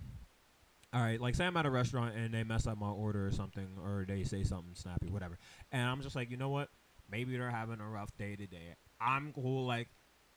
all 0.94 1.00
right 1.02 1.20
like 1.20 1.34
say 1.34 1.44
i'm 1.46 1.56
at 1.58 1.66
a 1.66 1.70
restaurant 1.70 2.16
and 2.16 2.32
they 2.32 2.42
mess 2.42 2.66
up 2.66 2.78
my 2.78 2.88
order 2.88 3.26
or 3.26 3.30
something 3.30 3.68
or 3.84 4.06
they 4.08 4.24
say 4.24 4.42
something 4.42 4.74
snappy 4.74 5.10
whatever 5.10 5.38
and 5.70 5.86
i'm 5.86 6.00
just 6.00 6.16
like 6.16 6.30
you 6.30 6.38
know 6.38 6.48
what 6.48 6.70
maybe 7.10 7.36
they're 7.36 7.50
having 7.50 7.80
a 7.80 7.86
rough 7.86 8.16
day 8.16 8.34
today 8.36 8.74
i'm 9.00 9.32
cool 9.32 9.66
like 9.66 9.88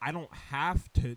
i 0.01 0.11
don't 0.11 0.33
have 0.33 0.91
to 0.93 1.15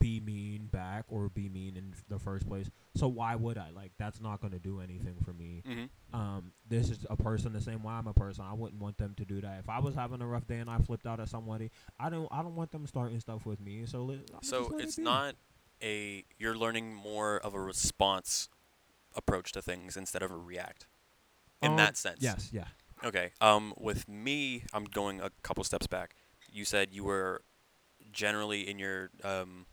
be 0.00 0.18
mean 0.18 0.66
back 0.72 1.04
or 1.08 1.28
be 1.28 1.48
mean 1.48 1.76
in 1.76 1.92
the 2.08 2.18
first 2.18 2.48
place 2.48 2.70
so 2.96 3.06
why 3.06 3.34
would 3.36 3.58
i 3.58 3.70
like 3.70 3.92
that's 3.98 4.20
not 4.20 4.40
going 4.40 4.52
to 4.52 4.58
do 4.58 4.80
anything 4.80 5.14
for 5.24 5.32
me 5.32 5.62
Mm-hmm. 5.66 6.18
um, 6.18 6.52
this 6.68 6.90
is 6.90 7.04
a 7.10 7.16
person 7.16 7.52
the 7.52 7.60
same 7.60 7.82
way 7.82 7.92
I'm 7.92 8.06
a 8.06 8.12
person. 8.14 8.44
I 8.48 8.54
wouldn't 8.54 8.80
want 8.80 8.98
them 8.98 9.14
to 9.16 9.24
do 9.24 9.40
that. 9.42 9.58
If 9.60 9.68
I 9.68 9.78
was 9.80 9.94
having 9.94 10.20
a 10.22 10.26
rough 10.26 10.46
day 10.46 10.58
and 10.58 10.68
I 10.70 10.78
flipped 10.78 11.06
out 11.06 11.20
at 11.20 11.28
somebody, 11.28 11.70
I 11.98 12.08
don't 12.10 12.28
I 12.30 12.42
don't 12.42 12.54
want 12.56 12.70
them 12.72 12.86
starting 12.86 13.18
stuff 13.20 13.44
with 13.46 13.60
me. 13.60 13.84
So 13.86 14.04
let, 14.04 14.18
So 14.42 14.68
let 14.72 14.80
it 14.80 14.84
it's 14.84 14.98
not 14.98 15.34
a 15.82 16.24
you're 16.38 16.56
learning 16.56 16.94
more 16.94 17.36
of 17.38 17.54
a 17.54 17.60
response 17.60 18.48
approach 19.16 19.52
to 19.52 19.62
things 19.62 19.96
instead 19.96 20.22
of 20.22 20.30
a 20.30 20.36
react. 20.36 20.86
In 21.62 21.72
Um, 21.72 21.76
that 21.78 21.96
sense. 21.96 22.18
Yes, 22.20 22.50
yeah. 22.52 22.66
Okay. 23.04 23.30
Um, 23.40 23.74
with 23.76 24.08
me, 24.08 24.64
I'm 24.72 24.84
going 24.84 25.20
a 25.20 25.30
couple 25.42 25.62
steps 25.64 25.86
back. 25.86 26.14
You 26.54 26.64
said 26.64 26.88
you 26.92 27.02
were 27.04 27.42
generally 28.12 28.68
in 28.70 28.78
your 28.78 29.10
um, 29.24 29.66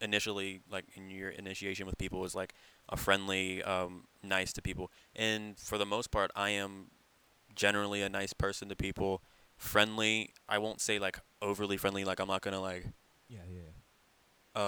initially 0.00 0.60
like 0.70 0.84
in 0.94 1.10
your 1.10 1.30
initiation 1.30 1.86
with 1.86 1.98
people 1.98 2.20
was 2.20 2.34
like 2.34 2.54
a 2.88 2.96
friendly, 2.96 3.62
um, 3.62 4.04
nice 4.22 4.52
to 4.54 4.62
people, 4.62 4.90
and 5.14 5.58
for 5.58 5.76
the 5.78 5.84
most 5.86 6.10
part, 6.10 6.30
I 6.34 6.50
am 6.50 6.86
generally 7.54 8.02
a 8.02 8.08
nice 8.08 8.32
person 8.32 8.68
to 8.70 8.76
people. 8.76 9.22
Friendly. 9.56 10.32
I 10.48 10.58
won't 10.58 10.80
say 10.80 10.98
like 10.98 11.18
overly 11.42 11.76
friendly. 11.76 12.04
Like 12.04 12.20
I'm 12.20 12.28
not 12.28 12.40
gonna 12.42 12.60
like. 12.60 12.86
Yeah, 13.28 13.40
yeah. 13.52 13.60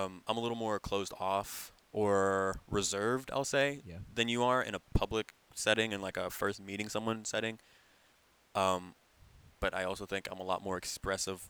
Um, 0.04 0.22
I'm 0.26 0.36
a 0.36 0.40
little 0.40 0.56
more 0.56 0.78
closed 0.78 1.14
off 1.18 1.72
or 1.92 2.60
reserved. 2.68 3.30
I'll 3.32 3.44
say 3.44 3.80
Yeah. 3.86 3.98
than 4.14 4.28
you 4.28 4.42
are 4.44 4.62
in 4.62 4.74
a 4.74 4.80
public 4.94 5.32
setting 5.54 5.94
and 5.94 6.02
like 6.02 6.16
a 6.16 6.28
first 6.30 6.60
meeting 6.60 6.88
someone 6.88 7.24
setting. 7.24 7.58
Um, 8.54 8.94
but 9.60 9.74
I 9.74 9.84
also 9.84 10.06
think 10.06 10.28
I'm 10.30 10.40
a 10.40 10.44
lot 10.44 10.62
more 10.62 10.76
expressive 10.76 11.48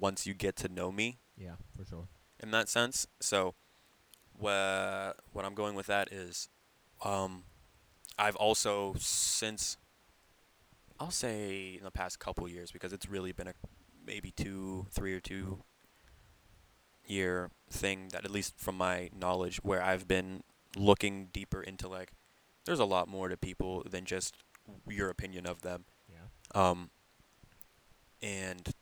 once 0.00 0.26
you 0.26 0.34
get 0.34 0.56
to 0.56 0.68
know 0.68 0.90
me 0.92 1.18
Yeah, 1.36 1.56
for 1.76 1.84
sure. 1.84 2.08
in 2.40 2.50
that 2.52 2.68
sense. 2.68 3.06
So, 3.20 3.54
wha- 4.38 5.12
what 5.32 5.44
I'm 5.44 5.54
going 5.54 5.74
with 5.74 5.86
that 5.86 6.12
is, 6.12 6.48
um, 7.02 7.44
I've 8.18 8.36
also 8.36 8.94
since, 8.98 9.76
I'll 11.00 11.10
say 11.10 11.74
in 11.78 11.84
the 11.84 11.90
past 11.90 12.18
couple 12.18 12.48
years 12.48 12.70
because 12.72 12.92
it's 12.92 13.08
really 13.08 13.32
been 13.32 13.48
a 13.48 13.54
maybe 14.06 14.30
two, 14.32 14.86
three 14.90 15.14
or 15.14 15.20
two 15.20 15.62
year 17.06 17.50
thing 17.70 18.08
that 18.12 18.24
at 18.24 18.30
least 18.30 18.54
from 18.58 18.76
my 18.76 19.10
knowledge 19.18 19.58
where 19.62 19.82
I've 19.82 20.06
been 20.06 20.42
looking 20.76 21.28
deeper 21.32 21.62
into 21.62 21.88
like, 21.88 22.12
there's 22.66 22.80
a 22.80 22.84
lot 22.84 23.08
more 23.08 23.28
to 23.28 23.36
people 23.36 23.82
than 23.88 24.04
just 24.04 24.34
your 24.86 25.08
opinion 25.08 25.46
of 25.46 25.62
them 25.62 25.84
Yeah. 26.08 26.26
um, 26.70 26.90
and 28.22 28.72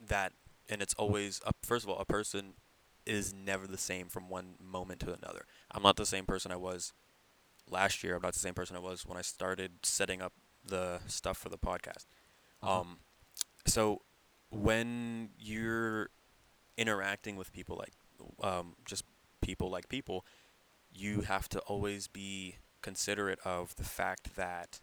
that 0.00 0.32
and 0.68 0.80
it's 0.82 0.94
always 0.94 1.40
a, 1.46 1.52
first 1.62 1.84
of 1.84 1.90
all 1.90 1.98
a 1.98 2.04
person 2.04 2.54
is 3.06 3.34
never 3.34 3.66
the 3.66 3.78
same 3.78 4.08
from 4.08 4.28
one 4.28 4.54
moment 4.62 5.00
to 5.00 5.06
another. 5.12 5.44
I'm 5.70 5.82
not 5.82 5.96
the 5.96 6.06
same 6.06 6.24
person 6.24 6.50
i 6.52 6.56
was 6.56 6.92
last 7.70 8.02
year. 8.02 8.16
I'm 8.16 8.22
not 8.22 8.32
the 8.34 8.38
same 8.38 8.54
person 8.54 8.76
i 8.76 8.80
was 8.80 9.06
when 9.06 9.18
i 9.18 9.22
started 9.22 9.72
setting 9.82 10.22
up 10.22 10.32
the 10.64 11.00
stuff 11.06 11.36
for 11.36 11.48
the 11.48 11.58
podcast. 11.58 12.06
Uh-huh. 12.62 12.80
um, 12.80 12.98
so 13.66 14.02
when 14.50 15.30
you're 15.38 16.08
interacting 16.76 17.36
with 17.36 17.52
people 17.52 17.76
like 17.76 17.92
um, 18.42 18.74
just 18.84 19.04
people 19.40 19.70
like 19.70 19.88
people 19.88 20.24
you 20.92 21.22
have 21.22 21.48
to 21.48 21.58
always 21.60 22.06
be 22.06 22.56
considerate 22.80 23.38
of 23.44 23.74
the 23.76 23.84
fact 23.84 24.36
that 24.36 24.80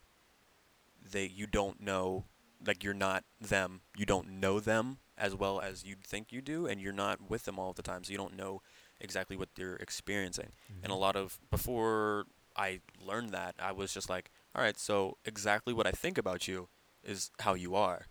they 1.11 1.25
you 1.25 1.47
don't 1.47 1.81
know 1.81 2.25
like 2.65 2.83
you're 2.83 2.93
not 2.93 3.23
them 3.39 3.81
you 3.97 4.05
don't 4.05 4.29
know 4.29 4.59
them 4.59 4.97
as 5.17 5.35
well 5.35 5.59
as 5.59 5.83
you'd 5.83 6.03
think 6.03 6.31
you 6.31 6.41
do 6.41 6.65
and 6.65 6.81
you're 6.81 6.93
not 6.93 7.29
with 7.29 7.45
them 7.45 7.59
all 7.59 7.73
the 7.73 7.81
time 7.83 8.03
so 8.03 8.11
you 8.11 8.17
don't 8.17 8.35
know 8.35 8.61
exactly 8.99 9.35
what 9.35 9.49
they're 9.55 9.75
experiencing. 9.75 10.51
And 10.83 10.91
a 10.91 10.95
lot 10.95 11.15
of 11.15 11.39
before 11.49 12.25
i 12.55 12.81
learned 13.01 13.29
that 13.29 13.55
i 13.59 13.71
was 13.71 13.93
just 13.93 14.09
like 14.09 14.29
all 14.53 14.61
right 14.61 14.77
so 14.77 15.17
exactly 15.23 15.73
what 15.73 15.87
i 15.87 15.91
think 15.91 16.17
about 16.17 16.47
you 16.47 16.67
is 17.03 17.31
how 17.39 17.53
you 17.53 17.75
are. 17.75 18.05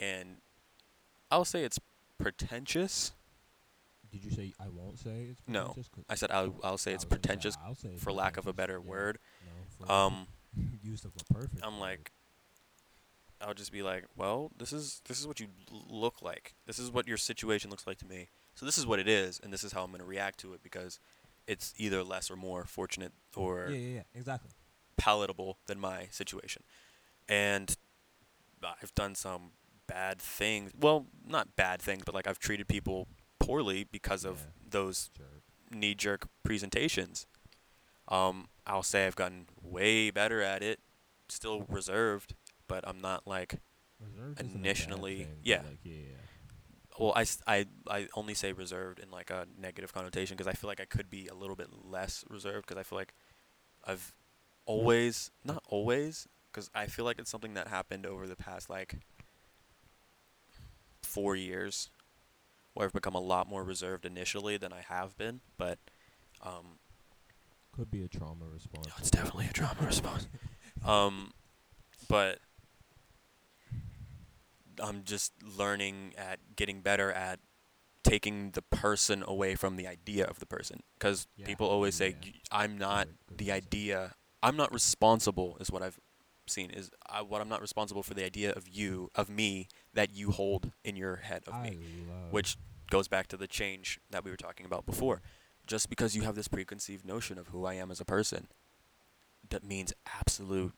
And 0.00 0.36
i'll 1.30 1.44
say 1.44 1.64
it's 1.64 1.80
pretentious. 2.18 3.12
Did 4.10 4.24
you 4.24 4.30
say 4.30 4.54
I 4.58 4.68
won't 4.68 4.98
say 4.98 5.26
it's 5.30 5.42
No, 5.46 5.74
i 6.08 6.14
said 6.14 6.30
i'll, 6.30 6.54
I'll 6.64 6.78
say 6.78 6.92
it's 6.92 7.04
say, 7.04 7.08
pretentious 7.08 7.54
say 7.74 7.90
it's 7.90 8.02
for 8.02 8.12
lack 8.12 8.36
of 8.36 8.46
a 8.46 8.52
better 8.52 8.80
yeah. 8.82 8.90
word. 8.90 9.18
No, 9.86 9.94
um 9.94 10.26
use 10.82 11.04
of 11.04 11.12
a 11.20 11.32
perfect. 11.32 11.60
I'm 11.62 11.78
like, 11.78 12.12
I'll 13.40 13.54
just 13.54 13.72
be 13.72 13.82
like, 13.82 14.04
well, 14.16 14.50
this 14.58 14.72
is 14.72 15.00
this 15.06 15.20
is 15.20 15.26
what 15.26 15.38
you 15.40 15.46
look 15.88 16.22
like. 16.22 16.54
This 16.66 16.78
is 16.78 16.90
what 16.90 17.06
your 17.06 17.16
situation 17.16 17.70
looks 17.70 17.86
like 17.86 17.98
to 17.98 18.06
me. 18.06 18.28
So 18.54 18.66
this 18.66 18.76
is 18.78 18.86
what 18.86 18.98
it 18.98 19.08
is, 19.08 19.40
and 19.42 19.52
this 19.52 19.62
is 19.64 19.72
how 19.72 19.84
I'm 19.84 19.90
gonna 19.92 20.04
react 20.04 20.38
to 20.40 20.52
it 20.54 20.62
because 20.62 20.98
it's 21.46 21.72
either 21.78 22.02
less 22.02 22.30
or 22.30 22.36
more 22.36 22.64
fortunate 22.64 23.12
or 23.36 23.68
yeah, 23.70 23.76
yeah, 23.78 23.94
yeah, 23.96 24.02
exactly. 24.14 24.50
palatable 24.96 25.58
than 25.66 25.78
my 25.80 26.08
situation. 26.10 26.62
And 27.28 27.76
I've 28.82 28.94
done 28.94 29.14
some 29.14 29.52
bad 29.86 30.18
things. 30.20 30.72
Well, 30.78 31.06
not 31.26 31.54
bad 31.56 31.80
things, 31.80 32.02
but 32.04 32.14
like 32.14 32.26
I've 32.26 32.38
treated 32.38 32.68
people 32.68 33.06
poorly 33.38 33.84
because 33.84 34.24
of 34.24 34.38
Yeah. 34.40 34.68
those 34.70 35.10
knee 35.70 35.94
jerk 35.94 36.26
presentations. 36.42 37.26
Um, 38.08 38.48
I'll 38.66 38.82
say 38.82 39.06
I've 39.06 39.16
gotten 39.16 39.46
way 39.62 40.10
better 40.10 40.42
at 40.42 40.62
it. 40.62 40.80
Still 41.28 41.64
reserved, 41.68 42.34
but 42.68 42.86
I'm 42.86 43.00
not 43.00 43.26
like 43.26 43.56
Reserved 44.00 44.40
isn't 44.40 44.50
a 44.50 44.54
bad 44.54 44.64
Initially- 44.64 45.24
thing, 45.24 45.36
yeah. 45.42 45.62
Like, 45.62 45.78
yeah, 45.82 45.94
well, 47.00 47.12
I, 47.16 47.26
I, 47.46 47.66
I 47.88 48.08
only 48.14 48.34
say 48.34 48.52
reserved 48.52 48.98
in 48.98 49.10
like 49.10 49.30
a 49.30 49.46
negative 49.60 49.92
connotation 49.92 50.36
because 50.36 50.48
I 50.48 50.52
feel 50.52 50.68
like 50.68 50.80
I 50.80 50.84
could 50.84 51.08
be 51.10 51.26
a 51.28 51.34
little 51.34 51.54
bit 51.56 51.68
less 51.84 52.24
reserved 52.28 52.66
because 52.66 52.76
I 52.78 52.82
feel 52.82 52.98
like 52.98 53.14
I've 53.84 54.14
always, 54.66 55.30
not 55.44 55.62
always, 55.68 56.26
because 56.50 56.70
I 56.74 56.86
feel 56.86 57.04
like 57.04 57.18
it's 57.20 57.30
something 57.30 57.54
that 57.54 57.68
happened 57.68 58.04
over 58.04 58.26
the 58.26 58.34
past 58.36 58.68
like 58.68 58.96
four 61.02 61.36
years 61.36 61.90
where 62.74 62.86
I've 62.86 62.92
become 62.92 63.14
a 63.14 63.20
lot 63.20 63.48
more 63.48 63.62
reserved 63.64 64.04
initially 64.04 64.56
than 64.56 64.72
I 64.72 64.80
have 64.88 65.16
been, 65.16 65.40
but 65.56 65.78
um, 66.42 66.78
Could 67.72 67.90
be 67.90 68.02
a 68.04 68.08
trauma 68.08 68.44
response. 68.52 68.86
Oh, 68.90 68.94
it's 68.98 69.10
definitely 69.10 69.46
a 69.46 69.52
trauma 69.52 69.82
response. 69.82 70.26
um, 70.84 71.32
but 72.08 72.38
I'm 74.82 75.04
just 75.04 75.32
learning 75.42 76.14
at 76.16 76.38
getting 76.56 76.80
better 76.80 77.12
at 77.12 77.40
taking 78.04 78.52
the 78.52 78.62
person 78.62 79.22
away 79.26 79.54
from 79.54 79.76
the 79.76 79.86
idea 79.86 80.24
of 80.24 80.38
the 80.38 80.46
person 80.46 80.82
because 80.98 81.26
Yeah, 81.36 81.46
people 81.46 81.68
always 81.68 81.94
say 81.94 82.10
yeah. 82.10 82.16
"Y- 82.24 82.32
I'm 82.50 82.78
not 82.78 83.06
Good- 83.06 83.16
good 83.28 83.38
the 83.38 83.52
idea. 83.52 84.14
I'm 84.42 84.56
not 84.56 84.72
responsible 84.72 85.56
is 85.60 85.70
what 85.70 85.82
I've 85.82 85.98
seen 86.46 86.70
is 86.70 86.90
I, 87.06 87.20
what 87.22 87.40
I'm 87.42 87.48
not 87.48 87.60
responsible 87.60 88.02
for 88.02 88.14
the 88.14 88.24
idea 88.24 88.52
of 88.52 88.68
you 88.68 89.10
of 89.14 89.28
me 89.28 89.68
that 89.92 90.14
you 90.14 90.30
hold 90.30 90.72
in 90.84 90.96
your 90.96 91.16
head 91.16 91.42
of 91.46 91.52
I 91.54 91.70
me 91.70 91.76
which 92.30 92.56
goes 92.90 93.08
back 93.08 93.26
to 93.28 93.36
the 93.36 93.46
change 93.46 94.00
that 94.10 94.24
we 94.24 94.30
were 94.30 94.36
talking 94.38 94.64
about 94.64 94.86
before. 94.86 95.20
Just 95.66 95.90
because 95.90 96.16
you 96.16 96.22
have 96.22 96.34
this 96.36 96.48
preconceived 96.48 97.04
notion 97.04 97.36
of 97.38 97.48
who 97.48 97.66
I 97.66 97.74
am 97.74 97.90
as 97.90 98.00
a 98.00 98.04
person, 98.06 98.48
that 99.50 99.62
means 99.62 99.92
absolute 100.06 100.72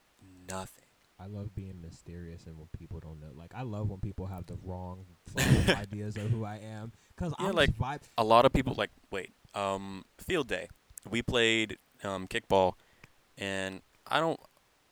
nothing. 0.48 0.89
I 1.22 1.26
love 1.26 1.54
being 1.54 1.80
mysterious 1.82 2.46
and 2.46 2.56
when 2.56 2.68
people 2.78 2.98
don't 3.00 3.20
know. 3.20 3.28
Like 3.34 3.52
I 3.54 3.62
love 3.62 3.90
when 3.90 4.00
people 4.00 4.26
have 4.26 4.46
the 4.46 4.56
wrong 4.62 5.04
ideas 5.68 6.16
of 6.16 6.30
who 6.30 6.44
I 6.44 6.56
am 6.58 6.92
because 7.14 7.34
Yeah, 7.38 7.48
I'm 7.48 7.54
like- 7.54 7.76
vibe. 7.76 8.02
A 8.16 8.24
lot 8.24 8.44
of 8.46 8.52
people 8.52 8.74
like 8.76 8.90
wait, 9.10 9.32
um, 9.54 10.04
field 10.18 10.48
day. 10.48 10.68
We 11.08 11.22
played 11.22 11.78
um, 12.04 12.26
kickball, 12.26 12.74
and 13.38 13.80
I 14.06 14.20
don't, 14.20 14.38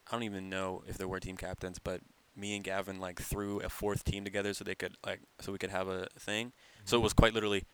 I 0.08 0.12
don't 0.12 0.22
even 0.22 0.48
know 0.48 0.82
if 0.86 0.96
there 0.98 1.06
were 1.08 1.20
team 1.20 1.36
captains, 1.36 1.78
but 1.78 2.00
me 2.36 2.54
and 2.54 2.64
Gavin 2.64 2.98
like 3.00 3.20
threw 3.20 3.60
a 3.60 3.68
fourth 3.68 4.04
team 4.04 4.24
together 4.24 4.54
so 4.54 4.64
they 4.64 4.74
could 4.74 4.94
like 5.04 5.20
so 5.40 5.52
we 5.52 5.58
could 5.58 5.70
have 5.70 5.88
a 5.88 6.08
thing. 6.18 6.52
So 6.84 6.96
it 6.98 7.02
was 7.02 7.12
quite 7.12 7.34
literally 7.34 7.64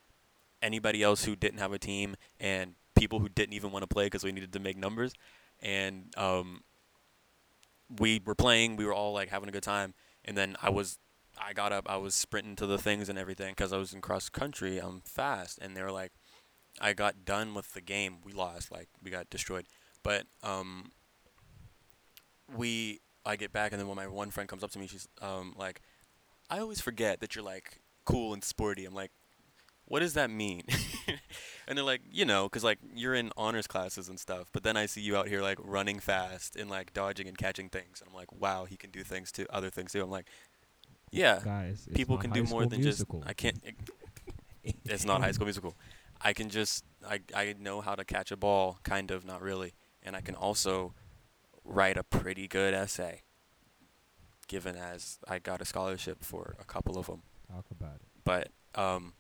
anybody 0.62 1.02
else 1.02 1.24
who 1.24 1.36
didn't 1.36 1.58
have 1.58 1.72
a 1.72 1.78
team 1.78 2.16
and 2.40 2.74
people 2.96 3.18
who 3.18 3.28
didn't 3.28 3.52
even 3.54 3.70
want 3.70 3.82
to 3.82 3.86
play 3.86 4.06
because 4.06 4.24
we 4.24 4.32
needed 4.32 4.52
to 4.52 4.60
make 4.60 4.76
numbers. 4.76 5.12
And 5.60 6.12
um, 6.16 6.62
we 7.98 8.20
were 8.24 8.34
playing. 8.34 8.76
We 8.76 8.84
were 8.84 8.94
all 8.94 9.12
like 9.12 9.28
having 9.28 9.48
a 9.48 9.52
good 9.52 9.62
time. 9.62 9.94
And 10.24 10.36
then 10.36 10.56
I 10.62 10.70
was, 10.70 10.98
I 11.38 11.52
got 11.52 11.72
up. 11.72 11.88
I 11.88 11.96
was 11.96 12.14
sprinting 12.14 12.56
to 12.56 12.66
the 12.66 12.78
things 12.78 13.08
and 13.08 13.18
everything 13.18 13.52
because 13.52 13.72
I 13.72 13.76
was 13.76 13.92
in 13.92 14.00
cross 14.00 14.28
country. 14.28 14.78
I'm 14.78 15.00
fast. 15.04 15.58
And 15.60 15.76
they 15.76 15.82
were 15.82 15.92
like, 15.92 16.12
I 16.80 16.92
got 16.92 17.24
done 17.24 17.54
with 17.54 17.72
the 17.74 17.80
game. 17.80 18.18
We 18.24 18.32
lost. 18.32 18.72
Like 18.72 18.88
we 19.02 19.10
got 19.10 19.30
destroyed. 19.30 19.66
But 20.02 20.26
um, 20.42 20.92
we, 22.54 23.00
I 23.24 23.36
get 23.36 23.52
back 23.52 23.72
and 23.72 23.80
then 23.80 23.88
when 23.88 23.96
my 23.96 24.06
one 24.06 24.30
friend 24.30 24.48
comes 24.48 24.62
up 24.62 24.70
to 24.72 24.78
me, 24.78 24.86
she's 24.86 25.08
um 25.22 25.54
like, 25.56 25.80
I 26.50 26.58
always 26.58 26.80
forget 26.80 27.20
that 27.20 27.34
you're 27.34 27.44
like 27.44 27.80
cool 28.04 28.34
and 28.34 28.44
sporty. 28.44 28.84
I'm 28.84 28.94
like, 28.94 29.12
what 29.86 30.00
does 30.00 30.14
that 30.14 30.30
mean? 30.30 30.62
and 31.68 31.76
they're 31.76 31.84
like, 31.84 32.00
you 32.10 32.24
know, 32.24 32.44
because 32.44 32.64
like 32.64 32.78
you're 32.94 33.14
in 33.14 33.30
honors 33.36 33.66
classes 33.66 34.08
and 34.08 34.18
stuff, 34.18 34.48
but 34.52 34.62
then 34.62 34.76
I 34.76 34.86
see 34.86 35.00
you 35.00 35.16
out 35.16 35.28
here 35.28 35.42
like 35.42 35.58
running 35.62 35.98
fast 36.00 36.56
and 36.56 36.68
like 36.70 36.92
dodging 36.92 37.28
and 37.28 37.36
catching 37.36 37.68
things, 37.68 38.00
and 38.00 38.08
I'm 38.08 38.14
like, 38.14 38.32
wow, 38.32 38.64
he 38.64 38.76
can 38.76 38.90
do 38.90 39.02
things 39.02 39.30
too, 39.32 39.46
other 39.50 39.70
things 39.70 39.92
too. 39.92 40.02
I'm 40.02 40.10
like, 40.10 40.26
yeah, 41.10 41.40
Guys, 41.44 41.86
people 41.94 42.18
can 42.18 42.30
do 42.30 42.42
more 42.44 42.66
than 42.66 42.80
Musical. 42.80 43.20
just. 43.20 43.28
I 43.30 43.34
can't. 43.34 43.58
It's 44.84 45.04
not 45.04 45.20
High 45.20 45.32
School 45.32 45.46
Musical. 45.46 45.76
I 46.20 46.32
can 46.32 46.48
just 46.48 46.84
I 47.06 47.20
I 47.34 47.54
know 47.58 47.80
how 47.82 47.94
to 47.94 48.04
catch 48.04 48.32
a 48.32 48.36
ball, 48.36 48.78
kind 48.82 49.10
of, 49.10 49.24
not 49.24 49.42
really, 49.42 49.74
and 50.02 50.16
I 50.16 50.20
can 50.22 50.34
also 50.34 50.94
write 51.64 51.96
a 51.98 52.02
pretty 52.02 52.48
good 52.48 52.72
essay. 52.74 53.20
Given 54.46 54.76
as 54.76 55.18
I 55.28 55.38
got 55.38 55.60
a 55.62 55.64
scholarship 55.64 56.22
for 56.22 56.54
a 56.58 56.64
couple 56.64 56.98
of 56.98 57.06
them, 57.06 57.22
Talk 57.50 57.64
about 57.70 57.94
it. 57.96 58.02
but 58.24 58.48
um, 58.74 59.14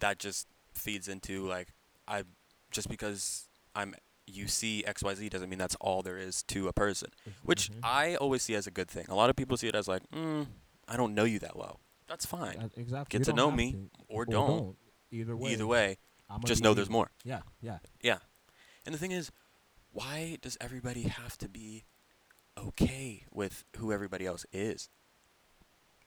that 0.00 0.18
just 0.18 0.46
feeds 0.74 1.08
into 1.08 1.46
like 1.46 1.68
I 2.08 2.24
just 2.70 2.88
because 2.88 3.48
I'm 3.74 3.94
UC 4.30 4.84
XYZ 4.84 5.28
doesn't 5.30 5.48
mean 5.50 5.58
that's 5.58 5.74
all 5.80 6.02
there 6.02 6.16
is 6.18 6.42
to 6.44 6.68
a 6.68 6.72
person, 6.72 7.10
which 7.42 7.70
Mhm. 7.70 7.80
I 7.82 8.14
always 8.16 8.42
see 8.42 8.54
as 8.54 8.66
a 8.66 8.70
good 8.70 8.88
thing. 8.88 9.06
A 9.08 9.14
lot 9.14 9.28
of 9.30 9.34
people 9.36 9.56
see 9.56 9.66
it 9.68 9.74
as 9.74 9.88
like, 9.88 10.08
mm, 10.10 10.46
I 10.86 10.96
don't 10.96 11.14
know 11.14 11.24
you 11.24 11.38
that 11.40 11.56
well. 11.56 11.80
That's 12.06 12.26
fine, 12.26 12.56
Uh, 12.58 12.68
exactly. 12.76 13.18
Get 13.18 13.26
You 13.26 13.32
to 13.32 13.36
know 13.36 13.50
me, 13.50 13.72
to, 13.72 13.90
or 14.08 14.22
or 14.22 14.26
don't. 14.26 14.76
Either 15.10 15.36
way. 15.36 15.52
Either 15.52 15.66
way, 15.66 15.98
just 16.44 16.62
know 16.62 16.74
there's 16.74 16.90
more. 16.90 17.10
Yeah, 17.24 17.42
yeah. 17.60 17.78
Yeah. 18.02 18.18
And 18.86 18.94
the 18.94 18.98
thing 18.98 19.10
is, 19.12 19.30
why 19.92 20.38
does 20.40 20.56
everybody 20.60 21.02
have 21.02 21.36
to 21.38 21.48
be 21.48 21.84
okay 22.56 23.24
with 23.32 23.64
who 23.76 23.92
everybody 23.92 24.26
else 24.26 24.46
is? 24.52 24.88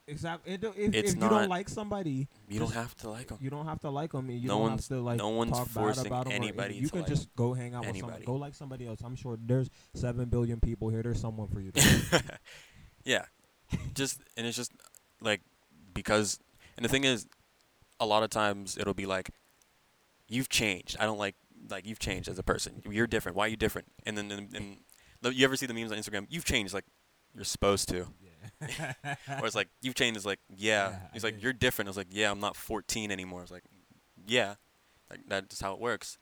Exactly. 0.07 0.53
It, 0.53 0.63
if 0.63 0.75
It's 0.93 1.09
if 1.11 1.15
you 1.15 1.21
not- 1.21 1.29
don't 1.29 1.49
like 1.49 1.69
somebody, 1.69 2.27
You 2.49 2.59
don't 2.59 2.73
have 2.73 2.93
to 2.97 3.09
like 3.09 3.27
them. 3.27 3.37
you 3.39 3.49
don't 3.49 3.65
have 3.65 3.79
to 3.81 3.89
like 3.89 4.11
them. 4.11 4.29
You 4.29 4.41
No 4.47 4.55
don't 4.55 4.61
one's- 4.61 4.87
have 4.89 4.97
to 4.97 5.01
like 5.03 5.17
no 5.17 5.29
one's 5.29 5.51
talk 5.53 5.69
forcing 5.69 6.07
about 6.07 6.25
'em 6.27 6.33
or 6.33 6.35
anybody. 6.35 6.75
You 6.75 6.87
to 6.87 6.89
can 6.91 6.99
like 7.01 7.09
just 7.09 7.33
go 7.35 7.53
hang 7.53 7.73
out 7.73 7.85
with 7.85 7.97
somebody. 7.97 8.25
Go 8.25 8.35
like 8.35 8.53
somebody 8.55 8.85
else. 8.87 8.99
I'm 9.03 9.15
sure 9.15 9.37
there's 9.41 9.69
seven 9.93 10.27
billion 10.29 10.59
people 10.59 10.89
here. 10.89 11.03
There's 11.03 11.21
someone 11.21 11.47
for 11.47 11.61
you. 11.61 11.71
To 11.71 12.23
yeah. 13.05 13.25
Just 13.93 14.21
and 14.35 14.45
it's 14.45 14.57
just 14.57 14.71
like 15.21 15.41
because 15.93 16.39
and 16.75 16.83
the 16.83 16.89
thing 16.89 17.05
is 17.05 17.25
a 17.99 18.05
lot 18.05 18.23
of 18.23 18.29
times 18.29 18.77
it'll 18.77 18.93
be 18.93 19.05
like 19.05 19.29
you've 20.27 20.49
changed. 20.49 20.97
I 20.99 21.05
don't 21.05 21.17
like 21.17 21.35
like 21.69 21.85
you've 21.87 21.99
changed 21.99 22.27
as 22.27 22.37
a 22.37 22.43
person. 22.43 22.81
You're 22.89 23.07
different. 23.07 23.37
Why 23.37 23.45
are 23.45 23.49
you 23.49 23.55
different? 23.57 23.87
And 24.05 24.17
then 24.17 24.29
and, 24.31 24.53
and 24.53 25.35
you 25.35 25.45
ever 25.45 25.55
see 25.55 25.65
the 25.65 25.73
memes 25.73 25.93
on 25.93 25.97
Instagram? 25.97 26.27
You've 26.29 26.43
changed 26.43 26.73
like 26.73 26.83
you're 27.33 27.45
supposed 27.45 27.87
to. 27.89 28.07
Or 29.41 29.45
it's 29.45 29.55
like 29.55 29.69
you've 29.81 29.95
changed. 29.95 30.17
It's 30.17 30.25
like 30.25 30.39
yeah. 30.49 30.89
Yeah, 30.89 30.99
He's 31.13 31.23
I 31.23 31.27
like 31.27 31.35
did. 31.35 31.43
you're 31.43 31.53
different. 31.53 31.87
I 31.87 31.91
was 31.91 31.97
like 31.97 32.07
yeah. 32.11 32.31
I'm 32.31 32.39
not 32.39 32.55
14 32.55 33.11
anymore. 33.11 33.39
I 33.39 33.43
was 33.43 33.51
like 33.51 33.63
yeah. 34.25 34.55
Like 35.09 35.21
that's 35.27 35.61
how 35.61 35.73
it 35.73 35.79
works. 35.79 36.17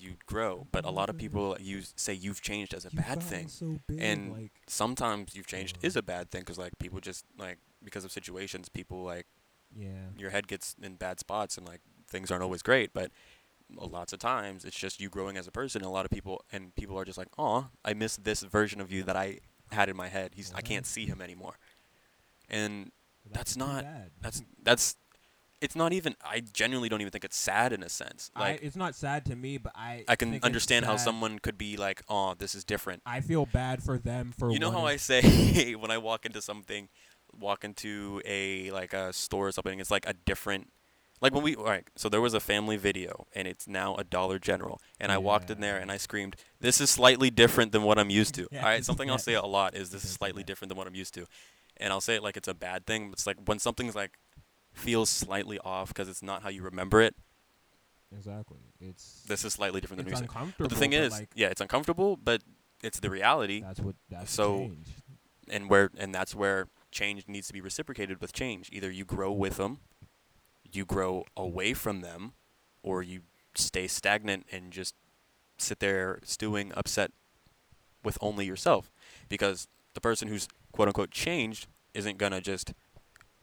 You 0.00 0.12
grow, 0.26 0.66
but 0.70 0.84
a 0.84 0.90
lot 0.90 1.10
of 1.10 1.18
people 1.18 1.56
use 1.60 1.92
say 1.96 2.12
you've 2.14 2.40
changed 2.40 2.72
as 2.72 2.84
a 2.84 2.88
You've 2.92 3.04
bad 3.04 3.20
thing. 3.22 3.48
So 3.48 3.80
big, 3.88 4.00
And 4.00 4.32
like 4.32 4.52
Sometimes 4.68 5.34
you've 5.34 5.46
changed 5.48 5.78
Uh. 5.78 5.86
is 5.86 5.96
a 5.96 6.02
bad 6.02 6.30
thing 6.30 6.42
because 6.42 6.58
like 6.58 6.78
people 6.78 7.00
just 7.00 7.24
like 7.36 7.58
because 7.84 8.04
of 8.04 8.12
situations, 8.12 8.68
people 8.68 9.02
like 9.02 9.26
yeah. 9.74 10.10
your 10.16 10.30
head 10.30 10.46
gets 10.48 10.76
in 10.80 10.94
bad 10.96 11.18
spots 11.18 11.56
and 11.58 11.66
like 11.66 11.80
things 12.08 12.30
aren't 12.30 12.44
always 12.44 12.62
great. 12.62 12.92
But 12.92 13.10
lots 13.76 14.12
of 14.12 14.18
times 14.20 14.64
it's 14.64 14.78
just 14.78 15.00
you 15.00 15.08
growing 15.10 15.36
as 15.36 15.46
a 15.48 15.50
person. 15.52 15.82
And 15.82 15.88
a 15.88 15.92
lot 15.92 16.04
of 16.04 16.10
people 16.12 16.42
and 16.52 16.74
people 16.76 16.96
are 16.98 17.04
just 17.04 17.18
like, 17.18 17.28
oh, 17.36 17.68
I 17.84 17.92
miss 17.92 18.16
this 18.16 18.42
version 18.42 18.80
of 18.80 18.92
you 18.92 19.02
that 19.02 19.16
I 19.16 19.40
had 19.72 19.88
in 19.88 19.96
my 19.96 20.08
head. 20.08 20.32
He's 20.34 20.52
I 20.54 20.60
can't 20.60 20.86
see 20.86 21.06
him 21.06 21.20
anymore. 21.22 21.54
And 22.48 22.90
That's 23.30 23.54
too 23.54 23.60
not- 23.60 23.84
bad. 23.84 24.10
that's 24.20 24.42
that's 24.62 24.96
it's 25.60 25.74
not 25.74 25.92
even 25.92 26.14
I 26.24 26.38
genuinely 26.40 26.88
don't 26.88 27.00
even 27.00 27.10
think 27.10 27.24
it's 27.24 27.36
sad 27.36 27.72
in 27.72 27.82
a 27.82 27.88
sense. 27.88 28.30
I, 28.36 28.40
Like 28.40 28.62
it's 28.62 28.76
not 28.76 28.94
sad 28.94 29.24
to 29.26 29.34
me, 29.36 29.58
but 29.58 29.72
I 29.74 30.04
I, 30.06 30.14
can 30.16 30.38
understand 30.42 30.84
how 30.86 30.96
someone 30.96 31.40
could 31.40 31.58
be 31.58 31.76
like, 31.76 32.02
"Oh, 32.08 32.34
this 32.38 32.54
is 32.54 32.62
different." 32.64 33.02
I 33.04 33.20
feel 33.20 33.44
bad 33.44 33.82
for 33.82 33.98
them 33.98 34.32
for 34.38 34.52
You 34.52 34.60
know 34.60 34.70
how 34.70 34.86
I 34.86 34.96
say 34.96 35.74
when 35.74 35.90
I 35.90 35.98
walk 35.98 36.24
into 36.24 36.40
something, 36.40 36.88
walk 37.36 37.64
into 37.64 38.22
a 38.24 38.70
like 38.70 38.92
a 38.92 39.12
store 39.12 39.48
or 39.48 39.52
something, 39.52 39.80
it's 39.80 39.90
like 39.90 40.06
a 40.08 40.12
different 40.14 40.70
like 41.20 41.34
when 41.34 41.42
we 41.42 41.54
all 41.56 41.64
right, 41.64 41.86
so 41.96 42.08
there 42.08 42.20
was 42.20 42.34
a 42.34 42.40
family 42.40 42.76
video 42.76 43.26
and 43.34 43.48
it's 43.48 43.66
now 43.68 43.94
a 43.96 44.04
Dollar 44.04 44.38
General 44.38 44.80
and 45.00 45.10
I 45.12 45.18
walked 45.18 45.50
in 45.50 45.60
there 45.60 45.78
and 45.78 45.90
I 45.90 45.96
screamed, 45.96 46.36
"This 46.60 46.80
is 46.80 46.90
slightly 46.90 47.30
different 47.30 47.72
than 47.72 47.82
what 47.82 47.98
I'm 47.98 48.10
used 48.10 48.34
to." 48.36 48.46
all 48.54 48.62
right, 48.62 48.84
something 48.84 49.10
I'll 49.10 49.18
say 49.30 49.34
a 49.34 49.42
lot 49.42 49.74
is 49.74 49.90
this 49.90 50.04
is 50.04 50.10
slightly 50.10 50.42
different 50.44 50.68
than 50.70 50.78
what 50.78 50.86
I'm 50.86 50.94
used 50.94 51.14
to. 51.14 51.26
And 51.76 51.92
I'll 51.92 52.00
say 52.00 52.16
it 52.16 52.22
like 52.22 52.36
it's 52.36 52.48
a 52.48 52.54
bad 52.54 52.86
thing, 52.86 53.08
but 53.10 53.12
it's 53.14 53.26
like 53.26 53.36
when 53.46 53.58
something's 53.58 53.94
like 53.94 54.18
feels 54.72 55.08
slightly 55.10 55.58
off 55.60 55.88
because 55.88 56.08
it's 56.08 56.22
not 56.22 56.42
how 56.42 56.48
you 56.48 56.62
remember 56.62 57.00
it. 57.00 57.14
exactly. 58.16 58.58
It's 58.80 59.22
This 59.28 59.44
is 59.44 59.52
slightly 59.54 59.80
different 59.80 59.98
than 60.04 60.06
it's 60.12 60.20
what 60.20 60.22
you 60.22 60.28
say. 60.28 60.38
uncomfortable. 60.38 60.68
But 60.68 60.74
the 60.74 60.80
thing 60.80 60.92
is, 60.92 61.12
like, 61.12 61.30
yeah, 61.34 61.48
it's 61.48 61.60
uncomfortable, 61.60 62.16
but 62.16 62.42
it's 62.82 63.00
the 63.00 63.10
reality. 63.10 63.60
that's 63.62 63.80
what 63.80 63.96
that's 64.08 64.32
so- 64.32 64.58
change. 64.58 64.88
and 65.50 65.68
where 65.70 65.90
and 65.98 66.14
that's 66.14 66.34
where 66.34 66.68
change 66.90 67.24
needs 67.28 67.46
to 67.48 67.52
be 67.52 67.60
reciprocated 67.60 68.20
with 68.20 68.32
change. 68.32 68.68
Either 68.72 68.90
you 68.90 69.04
grow 69.04 69.32
with 69.32 69.56
them, 69.56 69.78
you 70.72 70.84
grow 70.84 71.24
away 71.36 71.74
from 71.74 72.00
them, 72.00 72.32
or 72.82 73.02
you 73.02 73.22
stay 73.54 73.86
stagnant 73.86 74.46
and 74.52 74.72
just 74.72 74.94
sit 75.56 75.80
there 75.80 76.20
stewing 76.22 76.72
upset 76.76 77.10
with 78.04 78.16
only 78.20 78.46
yourself. 78.46 78.90
Because 79.28 79.66
the 79.94 80.00
person 80.00 80.28
who's 80.28 80.48
quote 80.72 80.88
unquote 80.88 81.10
changed 81.10 81.66
isn't 81.94 82.18
gonna 82.18 82.40
just 82.40 82.72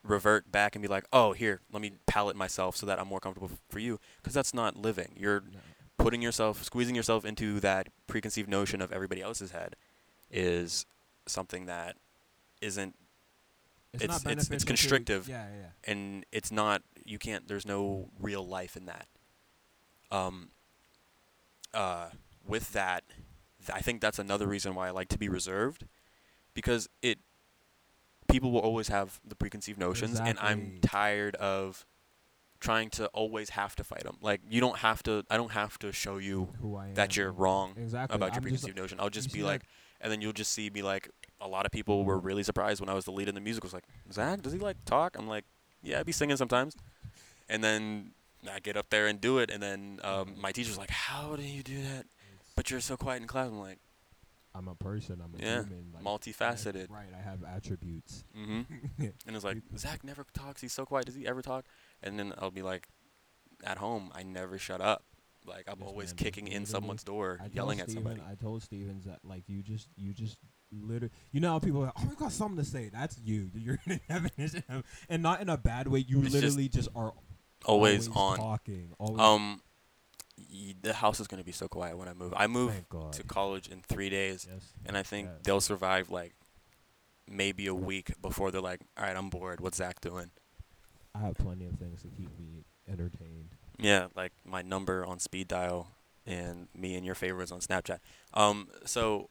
revert 0.04 0.52
back 0.52 0.76
and 0.76 0.82
be 0.82 0.88
like, 0.88 1.06
"Oh, 1.12 1.34
here, 1.34 1.62
let 1.72 1.82
me 1.82 1.94
palette 2.06 2.36
myself 2.36 2.76
so 2.78 2.86
that 2.86 3.00
I'm 3.00 3.08
more 3.08 3.20
comfortable 3.20 3.50
f- 3.52 3.60
for 3.70 3.80
you." 3.80 4.00
Because 4.18 4.34
that's 4.34 4.54
not 4.54 4.78
living. 4.78 5.14
You're 5.18 5.42
No. 5.42 5.60
putting 5.98 6.22
yourself, 6.22 6.64
squeezing 6.64 6.96
yourself 6.96 7.26
into 7.26 7.60
that 7.62 7.88
preconceived 8.08 8.48
notion 8.48 8.82
of 8.82 8.92
everybody 8.92 9.22
else's 9.22 9.52
head 9.52 9.76
is 10.30 10.86
something 11.28 11.66
that 11.66 11.98
isn't 12.62 12.96
It's, 13.96 14.04
It's- 14.04 14.20
it's- 14.26 14.38
it's 14.38 14.50
beneficial 14.50 14.60
to- 14.60 14.66
constrictive. 14.66 15.28
yeah, 15.28 15.48
yeah, 15.50 15.92
and 15.92 16.26
it's 16.32 16.52
not 16.52 16.82
you 17.06 17.18
can't 17.20 17.48
there's 17.48 17.66
no 17.68 18.10
real 18.20 18.46
life 18.48 18.76
in 18.76 18.86
that 18.86 19.08
um 20.12 20.50
uh 21.74 22.10
with 22.48 22.72
that 22.74 23.04
th- 23.66 23.76
i 23.76 23.80
think 23.80 24.02
that's 24.02 24.18
another 24.20 24.48
reason 24.48 24.74
why 24.76 24.88
i 24.88 24.92
like 24.92 25.08
to 25.10 25.18
be 25.20 25.30
reserved 25.30 25.86
because 26.54 26.88
it 27.02 27.20
people 28.28 28.52
will 28.52 28.60
always 28.62 28.88
have 28.88 29.20
the 29.26 29.36
preconceived 29.36 29.80
notions 29.80 30.20
and 30.20 30.38
i'm 30.40 30.80
tired 30.82 31.36
of 31.36 31.86
trying 32.60 32.90
to 32.90 33.06
always 33.08 33.50
have 33.52 33.76
to 33.76 33.84
fight 33.84 34.04
them 34.04 34.18
like 34.22 34.42
you 34.50 34.60
don't 34.62 34.78
have 34.80 35.04
to 35.04 35.24
i 35.30 35.38
don't 35.38 35.52
have 35.52 35.78
to 35.78 35.92
show 35.92 36.18
you 36.18 36.50
Who 36.62 36.76
I 36.76 36.88
am. 36.88 36.94
that 36.96 37.16
you're 37.16 37.32
wrong 37.32 37.74
Exactly. 37.78 38.16
about 38.16 38.28
your 38.28 38.38
I'm 38.38 38.42
preconceived 38.44 38.78
notion 38.78 39.00
i'll 39.00 39.10
just 39.10 39.32
be 39.32 39.40
see, 39.40 39.44
like 39.46 39.64
and 40.02 40.12
then 40.12 40.22
you'll 40.22 40.34
just 40.34 40.52
see 40.54 40.70
me 40.70 40.82
like 40.82 41.10
a 41.42 41.48
lot 41.48 41.66
of 41.66 41.72
people 41.72 42.04
were 42.06 42.18
really 42.18 42.44
surprised 42.44 42.80
when 42.80 42.90
I 42.90 42.94
was 42.94 43.06
the 43.06 43.12
lead 43.12 43.28
in 43.30 43.36
the 43.36 43.42
musical. 43.42 43.68
It's 43.68 43.74
like 43.74 43.86
Zac, 44.12 44.42
does 44.42 44.54
he 44.54 44.60
like 44.60 44.78
talk? 44.86 45.18
I'm 45.18 45.28
like, 45.28 45.46
yeah, 45.84 46.00
I'd 46.00 46.06
be 46.06 46.12
singing 46.12 46.38
sometimes. 46.38 46.76
And 47.50 47.64
then 47.64 48.12
I 48.52 48.60
get 48.60 48.78
up 48.78 48.90
there 48.90 49.08
and 49.08 49.20
do 49.22 49.38
it, 49.40 49.50
and 49.52 49.62
then 49.62 50.00
um, 50.04 50.34
my 50.40 50.52
teacher's 50.52 50.78
like, 50.78 50.90
how 50.90 51.36
do 51.36 51.44
you 51.44 51.64
do 51.64 51.82
that? 51.82 52.06
But 52.56 52.72
you're 52.72 52.80
so 52.82 52.96
quiet 52.98 53.22
in 53.22 53.28
class. 53.28 53.48
I'm 53.48 53.60
like, 53.60 53.80
I'm 54.54 54.68
a 54.70 54.76
person. 54.76 55.22
I'm 55.24 55.36
a 55.38 55.44
Yeah, 55.44 55.64
human. 55.64 55.92
Like, 55.94 56.04
multifaceted. 56.04 56.90
Right. 56.90 57.08
I 57.18 57.22
have 57.22 57.44
attributes. 57.44 58.24
hmm 58.34 58.62
And 59.28 59.36
it's 59.36 59.44
like 59.44 59.58
Zac 59.78 60.04
never 60.04 60.26
talks. 60.34 60.62
He's 60.62 60.72
so 60.74 60.86
quiet. 60.86 61.06
Does 61.08 61.16
he 61.16 61.28
ever 61.28 61.42
talk? 61.42 61.66
And 62.02 62.18
then 62.18 62.34
I'll 62.38 62.52
be 62.52 62.62
like, 62.62 62.88
at 63.64 63.78
home, 63.80 64.12
I 64.16 64.24
never 64.24 64.58
shut 64.58 64.80
up. 64.80 65.04
Like 65.46 65.66
I'm 65.68 65.80
Yes, 65.80 65.88
always 65.88 66.10
man, 66.10 66.16
kicking 66.18 66.48
in 66.48 66.66
someone's 66.66 67.04
door, 67.04 67.40
I 67.44 67.48
yelling 67.54 67.80
at 67.82 67.90
Steven, 67.90 68.06
somebody. 68.06 68.22
I 68.32 68.36
told 68.36 68.64
Stevens 68.64 69.06
that 69.06 69.20
like 69.24 69.44
you 69.48 69.62
just 69.62 69.90
you 69.98 70.14
just 70.14 70.38
literally 70.72 71.12
you 71.32 71.40
know 71.40 71.52
how 71.52 71.60
people 71.60 71.82
are 71.82 71.86
like, 71.86 71.94
oh 72.00 72.10
I 72.12 72.16
got 72.16 72.32
something 72.32 72.58
to 72.58 72.70
say. 72.70 72.90
That's 72.92 73.18
you. 73.24 73.50
You're 73.56 73.80
the 73.88 74.00
definition 74.08 74.64
of 74.70 74.84
and 75.10 75.22
not 75.24 75.42
in 75.42 75.50
a 75.50 75.58
bad 75.58 75.88
way. 75.88 76.00
You 76.00 76.22
It's 76.24 76.32
just 76.32 76.44
literally 76.44 76.70
just, 76.70 76.90
are 76.96 77.14
Always, 77.66 78.08
on. 78.10 78.38
talking. 78.38 78.90
Always 79.00 79.20
Um, 79.22 79.62
y- 80.38 80.76
the 80.82 80.94
house 80.94 81.20
is 81.20 81.28
gonna 81.28 81.44
be 81.44 81.52
so 81.52 81.68
quiet 81.68 81.98
when 81.98 82.08
I 82.08 82.14
move. 82.14 82.34
I 82.38 82.48
move 82.48 82.72
thank 82.74 82.90
God. 82.90 83.14
to 83.14 83.24
college 83.24 83.68
in 83.68 83.82
three 83.82 84.10
days, 84.10 84.48
yes. 84.52 84.74
and 84.86 84.96
I 84.98 85.04
think 85.04 85.28
yeah. 85.28 85.34
they'll 85.44 85.62
survive 85.62 86.10
like 86.12 86.36
maybe 87.28 87.66
a 87.68 87.74
week 87.74 88.14
before 88.22 88.52
they're 88.52 88.62
like, 88.62 88.82
"All 88.98 89.04
right, 89.06 89.16
I'm 89.16 89.30
bored. 89.30 89.60
What's 89.62 89.78
Zac 89.78 90.00
doing?" 90.02 90.30
I 91.16 91.20
have 91.20 91.36
plenty 91.36 91.66
of 91.66 91.76
things 91.80 92.02
to 92.04 92.10
keep 92.10 92.38
me 92.38 92.66
entertained. 92.88 93.50
Yeah, 93.80 94.08
like 94.16 94.34
my 94.46 94.62
number 94.62 95.06
on 95.06 95.20
speed 95.20 95.48
dial 95.48 95.88
and 96.28 96.68
me 96.76 96.96
and 96.96 97.06
your 97.06 97.16
favorites 97.16 97.52
on 97.52 97.60
Snapchat. 97.62 98.00
Um, 98.34 98.68
so 98.86 99.30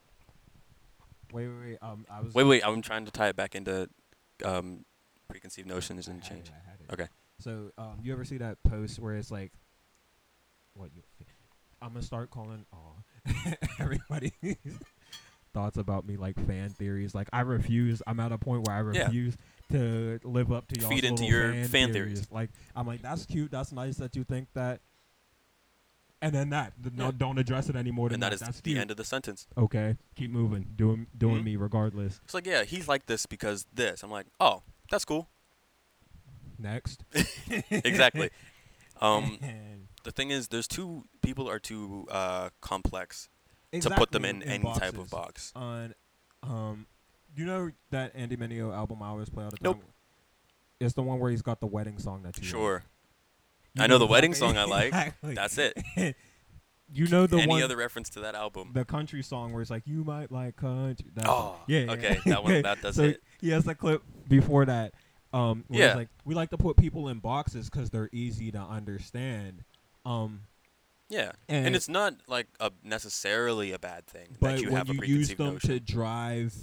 Wait, 1.34 1.48
wait, 1.48 1.56
wait. 1.70 1.78
Um, 1.82 2.06
I 2.08 2.20
was 2.20 2.32
wait, 2.34 2.44
wait, 2.44 2.62
I'm 2.64 2.80
trying 2.80 3.04
to 3.06 3.10
tie 3.10 3.28
it 3.28 3.36
back 3.36 3.54
into 3.54 3.88
um 4.44 4.84
preconceived 5.28 5.66
notions 5.68 6.06
and 6.06 6.22
change. 6.22 6.48
it, 6.48 6.52
I 6.54 6.70
had 6.70 6.80
it. 6.80 6.92
Okay. 6.92 7.08
So, 7.40 7.72
um, 7.76 7.98
you 8.02 8.12
ever 8.12 8.24
see 8.24 8.38
that 8.38 8.62
post 8.62 9.00
where 9.00 9.14
it's 9.14 9.30
like, 9.32 9.52
what 10.74 10.90
you? 10.94 11.02
I'm 11.82 11.88
gonna 11.90 12.02
start 12.02 12.30
calling. 12.30 12.64
Oh, 12.72 12.94
everybody. 13.80 14.32
thoughts 15.52 15.76
about 15.76 16.04
me 16.04 16.16
like 16.16 16.34
fan 16.46 16.70
theories. 16.70 17.14
Like 17.14 17.28
I 17.32 17.40
refuse. 17.40 18.02
I'm 18.06 18.18
at 18.20 18.32
a 18.32 18.38
point 18.38 18.66
where 18.66 18.76
I 18.76 18.80
Yeah. 18.92 19.04
refuse 19.06 19.36
to 19.70 20.18
live 20.24 20.52
up 20.52 20.66
to 20.68 20.80
y'all's 20.80 20.92
Feed 20.92 21.04
into 21.04 21.24
your 21.24 21.52
fan, 21.52 21.68
fan 21.68 21.92
theories. 21.92 22.26
Like 22.30 22.50
I'm 22.76 22.86
like 22.86 23.02
that's 23.02 23.26
cute. 23.26 23.50
That's 23.50 23.72
nice 23.72 23.96
that 23.96 24.14
you 24.16 24.24
think 24.24 24.48
that. 24.54 24.80
And 26.24 26.34
then 26.34 26.48
that 26.50 26.72
th- 26.82 26.94
no, 26.94 27.12
don't 27.12 27.36
address 27.38 27.68
it 27.68 27.76
anymore. 27.76 28.08
Than 28.08 28.14
and 28.14 28.22
that 28.22 28.30
that 28.30 28.34
is 28.36 28.40
that's 28.40 28.56
the 28.60 28.70
cute. 28.70 28.78
end 28.78 28.90
of 28.90 28.96
the 28.96 29.04
sentence. 29.04 29.46
Okay, 29.58 29.96
keep 30.16 30.30
moving. 30.30 30.68
Doing 30.74 31.06
doing 31.16 31.40
Mhm. 31.42 31.44
me 31.44 31.56
regardless. 31.56 32.20
It's 32.24 32.32
like, 32.32 32.46
yeah, 32.46 32.64
he's 32.64 32.88
like 32.88 33.06
this 33.06 33.26
because 33.26 33.66
this. 33.74 34.02
I'm 34.02 34.10
like, 34.10 34.26
oh, 34.40 34.62
that's 34.90 35.04
cool. 35.04 35.28
Next. 36.58 37.04
exactly. 37.70 38.30
Um, 39.00 39.38
the 40.04 40.12
thing 40.12 40.30
is, 40.30 40.48
there's 40.48 40.68
two 40.68 41.04
people 41.20 41.50
are 41.50 41.58
too 41.58 42.06
uh, 42.10 42.50
complex 42.60 43.28
to 43.72 43.90
put 43.90 44.12
them 44.12 44.24
in, 44.24 44.40
any 44.44 44.72
type 44.74 44.96
of 44.96 45.10
box. 45.10 45.52
On, 45.56 45.92
um, 46.44 46.86
you 47.36 47.44
know 47.44 47.72
that 47.90 48.12
Andy 48.14 48.36
Mineo 48.36 48.72
album 48.72 49.02
I 49.02 49.08
always 49.08 49.28
play 49.28 49.42
all 49.42 49.50
the 49.50 49.56
Nope. 49.60 49.82
It's 50.78 50.94
the 50.94 51.02
one 51.02 51.18
where 51.18 51.32
he's 51.32 51.42
got 51.42 51.58
the 51.58 51.66
wedding 51.66 51.98
song 51.98 52.22
that 52.22 52.38
you. 52.38 52.44
Sure. 52.44 52.84
I 53.78 53.86
know 53.86 53.98
the 53.98 54.06
wedding 54.06 54.34
song 54.34 54.56
I 54.56 54.64
like. 54.64 54.86
Exactly. 54.88 55.34
That's 55.34 55.58
it. 55.58 55.76
you 56.92 57.06
know 57.08 57.26
the 57.26 57.38
Any 57.38 57.46
one, 57.48 57.62
other 57.62 57.76
reference 57.76 58.08
to 58.10 58.20
that 58.20 58.34
album? 58.34 58.70
the 58.72 58.84
country 58.84 59.22
song 59.22 59.52
where 59.52 59.62
it's 59.62 59.70
like 59.70 59.86
you 59.86 60.04
might 60.04 60.30
like 60.30 60.56
country. 60.56 61.06
That 61.14 61.26
Oh, 61.28 61.56
yeah, 61.66 61.80
yeah. 61.80 61.90
okay, 61.92 62.18
that 62.26 62.44
one- 62.44 62.62
that- 62.62 62.82
that's 62.82 62.96
so 62.96 63.04
it. 63.04 63.22
He 63.40 63.50
has 63.50 63.64
the 63.64 63.74
clip 63.74 64.02
before 64.28 64.64
that. 64.66 64.94
Um, 65.32 65.64
Yeah. 65.68 65.86
it's 65.86 65.96
like 65.96 66.08
we 66.24 66.34
like 66.36 66.50
to 66.50 66.58
put 66.58 66.76
people 66.76 67.08
in 67.08 67.18
boxes 67.18 67.68
because 67.68 67.90
they're 67.90 68.10
easy 68.12 68.52
to 68.52 68.60
understand. 68.60 69.64
Um, 70.06 70.42
yeah, 71.08 71.32
and, 71.48 71.66
and, 71.66 71.76
it's 71.76 71.88
not 71.88 72.14
like 72.28 72.46
a 72.60 72.70
necessarily 72.82 73.72
a 73.72 73.78
bad 73.78 74.06
thing 74.06 74.36
but 74.40 74.52
that 74.56 74.60
you 74.60 74.68
when 74.68 74.76
have 74.76 74.90
a 74.90 74.94
you 74.94 75.16
use 75.16 75.28
them 75.34 75.54
notion. 75.54 75.70
to 75.70 75.80
drive 75.80 76.54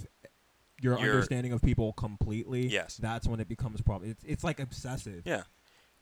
your 0.80 0.98
Your- 0.98 1.10
understanding 1.12 1.52
of 1.52 1.60
people 1.62 1.92
completely, 1.92 2.66
Yes. 2.66 2.96
that's 2.96 3.26
when 3.28 3.38
it 3.40 3.48
becomes 3.48 3.80
a 3.80 3.82
problem. 3.84 4.10
It's 4.10 4.24
it's 4.24 4.42
like 4.44 4.58
obsessive. 4.58 5.22
Yeah, 5.26 5.42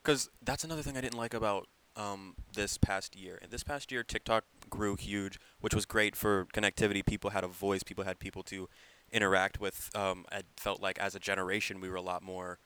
because 0.03 0.29
that's 0.41 0.63
another 0.63 0.81
thing 0.81 0.97
I 0.97 1.01
didn't 1.01 1.17
like 1.17 1.33
about 1.33 1.67
um, 1.95 2.35
this 2.53 2.77
past 2.77 3.15
year. 3.15 3.39
And 3.41 3.51
this 3.51 3.63
past 3.63 3.91
year, 3.91 4.03
TikTok 4.03 4.45
grew 4.69 4.95
huge, 4.95 5.39
which 5.59 5.73
was 5.75 5.85
great 5.85 6.15
for 6.15 6.45
connectivity. 6.53 7.05
People 7.05 7.31
had 7.31 7.43
a 7.43 7.47
voice. 7.47 7.83
People 7.83 8.03
had 8.03 8.19
people 8.19 8.43
to 8.43 8.69
interact 9.11 9.59
with. 9.59 9.89
Um, 9.95 10.25
I 10.31 10.41
felt 10.57 10.81
like 10.81 10.97
as 10.99 11.15
a 11.15 11.19
generation, 11.19 11.81
we 11.81 11.89
were 11.89 11.95
a 11.97 12.01
lot 12.01 12.23
more 12.23 12.59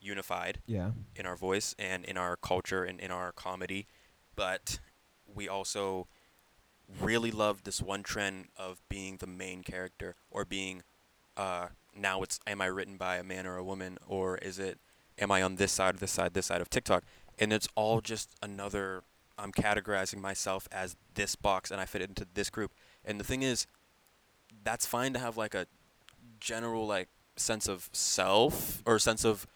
unified 0.00 0.58
Yeah. 0.66 0.90
in 1.16 1.24
our 1.24 1.36
voice 1.36 1.74
and 1.78 2.04
in 2.04 2.16
our 2.16 2.36
culture 2.36 2.84
and 2.84 3.00
in 3.00 3.10
our 3.10 3.32
comedy. 3.32 3.86
But 4.36 4.80
we 5.32 5.48
also 5.48 6.08
really 7.00 7.30
loved 7.30 7.64
this 7.64 7.80
one 7.80 8.02
trend 8.02 8.48
of 8.56 8.82
being 8.90 9.16
the 9.16 9.26
main 9.26 9.62
character 9.62 10.16
or 10.30 10.44
being 10.44 10.82
uh, 11.36 11.68
now 11.96 12.22
it's 12.22 12.38
am 12.46 12.60
I 12.60 12.66
written 12.66 12.96
by 12.96 13.16
a 13.16 13.24
man 13.24 13.46
or 13.46 13.56
a 13.56 13.64
woman 13.64 13.96
or 14.06 14.36
is 14.38 14.58
it 14.58 14.78
am 15.18 15.30
I 15.30 15.42
on 15.42 15.56
this 15.56 15.72
side, 15.72 15.98
this 15.98 16.12
side, 16.12 16.34
this 16.34 16.46
side 16.46 16.60
of 16.60 16.70
TikTok? 16.70 17.04
And 17.38 17.52
it's 17.52 17.68
all 17.74 18.00
just 18.00 18.30
another 18.42 19.02
I'm 19.38 19.52
categorizing 19.52 20.20
myself 20.20 20.68
as 20.70 20.96
this 21.14 21.34
box 21.34 21.70
and 21.70 21.80
I 21.80 21.84
fit 21.86 22.02
into 22.02 22.26
this 22.34 22.50
group. 22.50 22.72
And 23.04 23.18
the 23.18 23.24
thing 23.24 23.42
is, 23.42 23.66
that's 24.62 24.86
fine 24.86 25.12
to 25.12 25.18
have 25.18 25.36
like 25.36 25.54
a 25.54 25.66
general 26.40 26.86
like 26.86 27.08
sense 27.36 27.68
of 27.68 27.90
self 27.92 28.82
or 28.86 28.98
sense 28.98 29.24
of 29.24 29.46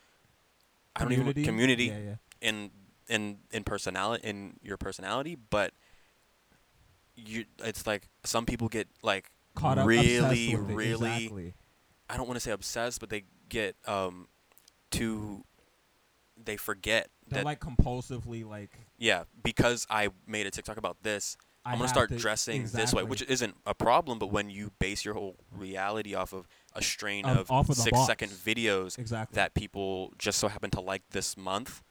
I 0.96 1.02
don't 1.02 1.12
even 1.12 1.44
community 1.44 1.84
Yeah, 1.86 1.98
yeah. 1.98 2.14
in 2.40 2.70
in 3.08 3.38
in 3.52 3.62
personality 3.64 4.26
in 4.28 4.58
your 4.62 4.76
personality, 4.76 5.36
but 5.36 5.72
you 7.16 7.44
it's 7.64 7.86
like 7.86 8.08
some 8.24 8.46
people 8.46 8.68
get 8.68 8.88
like 9.02 9.30
Caught 9.54 9.78
up, 9.78 9.86
really 9.86 10.56
really 10.56 11.24
Exactly. 11.24 11.54
I 12.10 12.16
don't 12.16 12.26
want 12.26 12.36
to 12.36 12.40
say 12.40 12.50
obsessed, 12.50 13.00
but 13.00 13.10
they 13.10 13.24
get 13.48 13.76
um 13.86 14.28
too 14.90 15.44
they 16.42 16.56
forget 16.56 17.08
They're 17.28 17.38
that 17.40 17.44
like 17.44 17.60
compulsively 17.60 18.44
like. 18.46 18.70
yeah 18.98 19.24
because 19.42 19.86
I 19.90 20.08
made 20.26 20.46
a 20.46 20.50
TikTok 20.50 20.76
about 20.76 21.02
this 21.02 21.36
I 21.64 21.72
I'm 21.72 21.78
gonna 21.78 21.88
start 21.88 22.08
to- 22.10 22.16
dressing 22.16 22.66
this 22.68 22.94
way, 22.94 23.02
which 23.02 23.20
isn't 23.22 23.54
a 23.66 23.74
problem. 23.74 24.18
But 24.18 24.28
when 24.32 24.48
you 24.48 24.70
base 24.78 25.04
your 25.04 25.12
whole 25.14 25.36
reality 25.52 26.14
off 26.14 26.32
of 26.32 26.48
a 26.74 26.80
strain 26.80 27.26
Of- 27.26 27.50
of, 27.50 27.50
of 27.50 27.66
the 27.66 27.74
six 27.74 27.90
box. 27.90 28.06
second 28.06 28.30
videos 28.30 28.98
exactly 28.98 29.34
that 29.34 29.52
people 29.54 30.14
just 30.18 30.38
so 30.38 30.48
happen 30.48 30.70
to 30.70 30.80
like 30.80 31.02
this 31.10 31.36
month, 31.36 31.82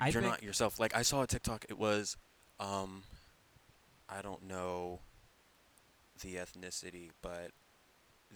I 0.00 0.08
you're 0.10 0.20
not 0.20 0.42
yourself. 0.42 0.78
Like 0.78 0.94
I 0.94 1.02
saw 1.02 1.22
a 1.22 1.26
TikTok. 1.26 1.64
It 1.70 1.78
was, 1.78 2.16
um, 2.60 3.04
I 4.08 4.20
don't 4.20 4.42
know 4.42 5.00
the 6.20 6.34
ethnicity, 6.34 7.10
but 7.22 7.52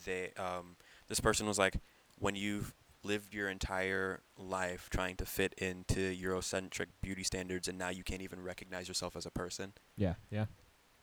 they 0.06 0.32
um 0.38 0.76
this 1.08 1.20
person 1.20 1.46
was 1.46 1.58
like, 1.58 1.74
when 2.18 2.36
you've 2.36 2.72
lived 3.02 3.32
your 3.34 3.48
entire 3.48 4.20
life 4.36 4.88
trying 4.90 5.16
to 5.16 5.26
fit 5.26 5.54
into 5.58 6.14
Eurocentric 6.14 6.86
beauty 7.02 7.22
standards, 7.24 7.68
and 7.68 7.78
now 7.78 7.88
you 7.88 8.02
can't 8.04 8.22
even 8.22 8.42
recognize 8.42 8.88
yourself 8.88 9.16
as 9.16 9.26
a 9.26 9.30
person, 9.30 9.72
Yeah, 9.96 10.14
yeah. 10.30 10.46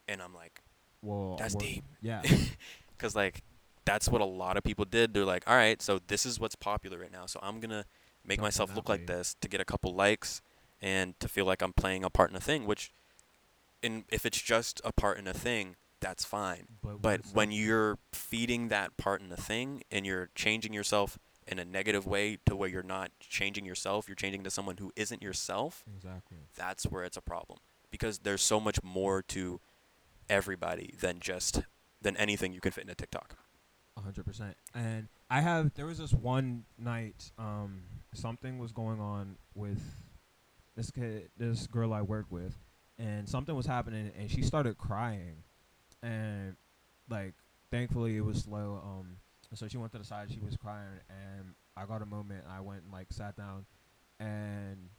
and 0.08 0.22
I'm 0.22 0.34
like, 0.34 0.62
whoa, 1.02 1.36
that's 1.40 1.56
we're- 1.56 1.74
deep. 1.76 1.84
Yeah. 2.02 2.22
because 2.98 3.16
like 3.16 3.44
that's 3.86 4.10
what 4.10 4.22
a 4.22 4.26
lot 4.26 4.58
of 4.58 4.64
people 4.64 4.84
did. 4.86 5.14
They're 5.14 5.24
like, 5.26 5.44
all 5.48 5.56
right, 5.56 5.82
so 5.82 6.00
this 6.08 6.26
is 6.26 6.40
what's 6.40 6.56
popular 6.56 7.00
right 7.00 7.12
now, 7.12 7.26
so 7.26 7.40
I'm 7.42 7.60
gonna 7.60 7.86
make 8.26 8.42
myself 8.42 8.76
look 8.76 8.86
that 8.86 8.92
like 8.92 9.08
this 9.08 9.36
to 9.42 9.48
get 9.48 9.62
a 9.62 9.66
couple 9.66 9.94
likes 9.96 10.42
and 10.82 11.18
to 11.22 11.28
feel 11.30 11.46
like 11.46 11.62
I'm 11.62 11.74
playing 11.74 12.04
a 12.04 12.10
part 12.10 12.30
in 12.30 12.36
a 12.36 12.42
thing. 12.42 12.66
Which, 12.66 12.92
in 13.82 14.04
if 14.10 14.26
it's 14.26 14.42
just 14.42 14.82
a 14.84 14.92
part 14.92 15.18
in 15.18 15.28
a 15.28 15.34
thing, 15.34 15.76
that's 16.02 16.26
fine. 16.26 16.68
But, 16.84 17.02
But 17.02 17.22
when 17.34 17.52
you're 17.52 17.98
feeding 18.12 18.68
that 18.68 18.98
part 18.98 19.22
in 19.22 19.30
the 19.30 19.38
thing 19.38 19.84
and 19.90 20.06
you're 20.06 20.30
changing 20.36 20.74
yourself 20.74 21.18
in 21.48 21.60
a 21.60 21.66
negative 21.66 22.06
way 22.06 22.38
to 22.46 22.56
where 22.56 22.70
you're 22.70 22.84
not 22.84 23.12
changing 23.20 23.66
yourself, 23.66 24.08
you're 24.08 24.16
changing 24.16 24.44
to 24.44 24.52
someone 24.52 24.78
who 24.78 24.92
isn't 24.96 25.22
yourself. 25.22 25.84
exactly. 25.96 26.38
That's 26.56 26.84
where 26.86 27.04
it's 27.04 27.18
a 27.18 27.22
problem 27.22 27.60
because 27.92 28.20
there's 28.20 28.42
so 28.42 28.60
much 28.60 28.82
more 28.84 29.22
to 29.24 29.60
everybody 30.30 30.94
than 31.00 31.20
just 31.20 31.62
than 32.02 32.18
anything 32.18 32.54
you 32.54 32.60
can 32.60 32.72
fit 32.72 32.84
in 32.84 32.90
a 32.90 32.96
TikTok. 32.96 33.38
A 33.96 34.02
hundred 34.02 34.26
percent. 34.26 34.56
And 34.76 35.08
I 35.30 35.42
have 35.42 35.74
there 35.74 35.86
was 35.86 35.98
this 35.98 36.14
one 36.14 36.66
night, 36.78 37.32
um, 37.40 37.82
something 38.14 38.60
was 38.60 38.72
going 38.72 39.00
on 39.00 39.38
with 39.56 39.82
this 40.76 40.92
kid, 40.92 41.30
this 41.38 41.66
girl 41.66 41.94
I 41.94 42.02
work 42.02 42.28
with, 42.30 42.56
and 43.00 43.28
something 43.28 43.56
was 43.56 43.66
happening, 43.66 44.12
and 44.18 44.30
she 44.30 44.44
started 44.44 44.78
crying, 44.78 45.44
and 46.04 46.56
like 47.10 47.34
thankfully 47.72 48.18
it 48.18 48.26
was 48.26 48.44
slow. 48.44 48.82
Um, 48.84 49.18
so 49.54 49.68
she 49.68 49.78
went 49.78 49.92
to 49.94 49.98
the 49.98 50.04
side, 50.04 50.30
she 50.32 50.40
was 50.40 50.58
crying, 50.58 51.00
and 51.10 51.54
I 51.76 51.86
got 51.86 52.02
a 52.02 52.06
moment, 52.06 52.44
and 52.44 52.52
I 52.52 52.60
went 52.62 52.84
and 52.84 52.92
like 52.92 53.08
sat 53.12 53.36
down, 53.38 53.66
and 54.20 54.90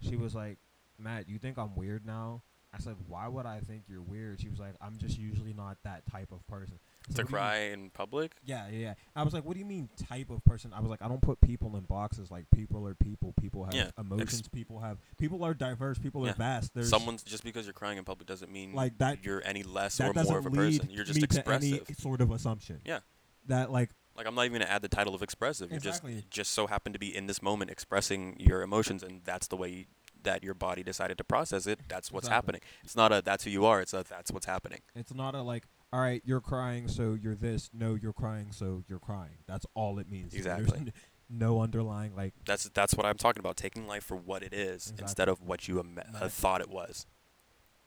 she 0.00 0.16
was 0.16 0.34
like, 0.34 0.58
"Matt, 0.98 1.28
you 1.28 1.38
think 1.38 1.58
I'm 1.58 1.74
weird 1.74 2.06
now?" 2.06 2.42
I 2.74 2.78
said, 2.78 2.96
"Why 3.08 3.26
would 3.26 3.46
I 3.46 3.60
think 3.60 3.84
you're 3.88 4.02
weird?" 4.02 4.40
She 4.40 4.48
was 4.48 4.58
like, 4.60 4.74
"I'm 4.80 4.98
just 4.98 5.18
usually 5.18 5.54
not 5.54 5.78
that 5.84 6.04
type 6.10 6.30
of 6.32 6.46
person." 6.46 6.78
Said, 7.08 7.16
to 7.26 7.32
cry 7.32 7.56
in 7.58 7.90
public. 7.90 8.32
Yeah, 8.44 8.66
yeah, 8.68 8.78
yeah. 8.78 8.94
I 9.14 9.22
was 9.22 9.32
like, 9.32 9.44
what 9.44 9.54
do 9.54 9.60
you 9.60 9.64
mean 9.64 9.88
type 10.08 10.28
of 10.28 10.44
person? 10.44 10.72
I 10.74 10.80
was 10.80 10.90
like, 10.90 11.00
I 11.00 11.06
don't 11.06 11.22
put 11.22 11.40
people 11.40 11.76
in 11.76 11.84
boxes. 11.84 12.32
Like 12.32 12.46
people 12.52 12.84
are 12.86 12.96
people. 12.96 13.32
People 13.40 13.64
have 13.64 13.74
Yeah, 13.74 13.90
emotions. 13.96 14.48
people 14.48 14.80
have 14.80 14.98
people 15.16 15.44
are 15.44 15.54
diverse. 15.54 15.98
People 16.00 16.24
Yeah. 16.24 16.32
are 16.32 16.34
vast. 16.34 16.74
There's 16.74 16.90
Someone's 16.90 17.22
just 17.22 17.44
because 17.44 17.64
you're 17.64 17.74
crying 17.74 17.96
in 17.96 18.04
public 18.04 18.26
doesn't 18.26 18.50
mean 18.50 18.72
Like 18.74 18.98
that- 18.98 19.24
you're 19.24 19.40
any 19.46 19.62
less 19.62 20.00
or 20.00 20.12
more 20.12 20.38
of 20.38 20.46
a 20.46 20.50
person. 20.50 20.90
You're 20.90 21.04
just 21.04 21.22
expressive. 21.22 21.86
sort 21.96 22.20
of 22.20 22.32
assumption. 22.32 22.80
Yeah. 22.84 22.98
That 23.46 23.70
like 23.70 23.90
Like 24.16 24.26
I'm 24.26 24.34
not 24.34 24.44
even 24.46 24.60
gonna 24.60 24.70
add 24.70 24.82
the 24.82 24.88
title 24.88 25.14
of 25.14 25.22
expressive. 25.22 25.70
You 25.70 25.76
Exactly. 25.76 26.14
just 26.14 26.30
just 26.30 26.50
so 26.52 26.66
happen 26.66 26.92
to 26.92 26.98
be 26.98 27.14
in 27.14 27.26
this 27.26 27.42
moment 27.42 27.70
expressing 27.70 28.36
your 28.40 28.62
emotions, 28.62 29.02
and 29.02 29.22
that's 29.24 29.46
the 29.46 29.56
way 29.56 29.86
that 30.22 30.42
your 30.42 30.54
body 30.54 30.82
decided 30.82 31.16
to 31.18 31.24
process 31.24 31.66
it. 31.66 31.78
That's 31.88 32.10
what's 32.10 32.26
Exactly. 32.26 32.34
happening. 32.34 32.60
It's 32.82 32.96
not 32.96 33.12
a 33.12 33.22
that's 33.22 33.44
who 33.44 33.50
you 33.50 33.64
are. 33.66 33.80
It's 33.80 33.92
a 33.94 34.04
that's 34.08 34.32
what's 34.32 34.46
happening. 34.46 34.80
it's 34.94 35.14
not 35.14 35.34
a 35.34 35.42
like. 35.42 35.64
All 35.92 36.00
right, 36.00 36.20
you're 36.24 36.40
crying, 36.40 36.88
so 36.88 37.14
you're 37.14 37.36
this. 37.36 37.70
No, 37.72 37.94
you're 37.94 38.12
crying, 38.12 38.50
so 38.50 38.82
you're 38.88 38.98
crying. 38.98 39.38
That's 39.46 39.64
all 39.74 39.98
it 40.00 40.10
means. 40.10 40.32
There's 40.32 40.44
Exactly. 40.46 40.92
no 41.30 41.60
underlying 41.60 42.16
like. 42.16 42.34
That's 42.44 42.64
that's 42.70 42.94
what 42.94 43.06
I'm 43.06 43.16
talking 43.16 43.38
about. 43.40 43.56
Taking 43.56 43.86
life 43.86 44.02
for 44.02 44.16
what 44.16 44.42
it 44.42 44.52
is 44.52 44.86
Exactly. 44.90 45.02
instead 45.04 45.28
of 45.28 45.42
what 45.42 45.68
you 45.68 45.78
ima- 45.78 46.06
uh, 46.20 46.28
thought 46.28 46.60
it 46.60 46.68
was. 46.70 47.06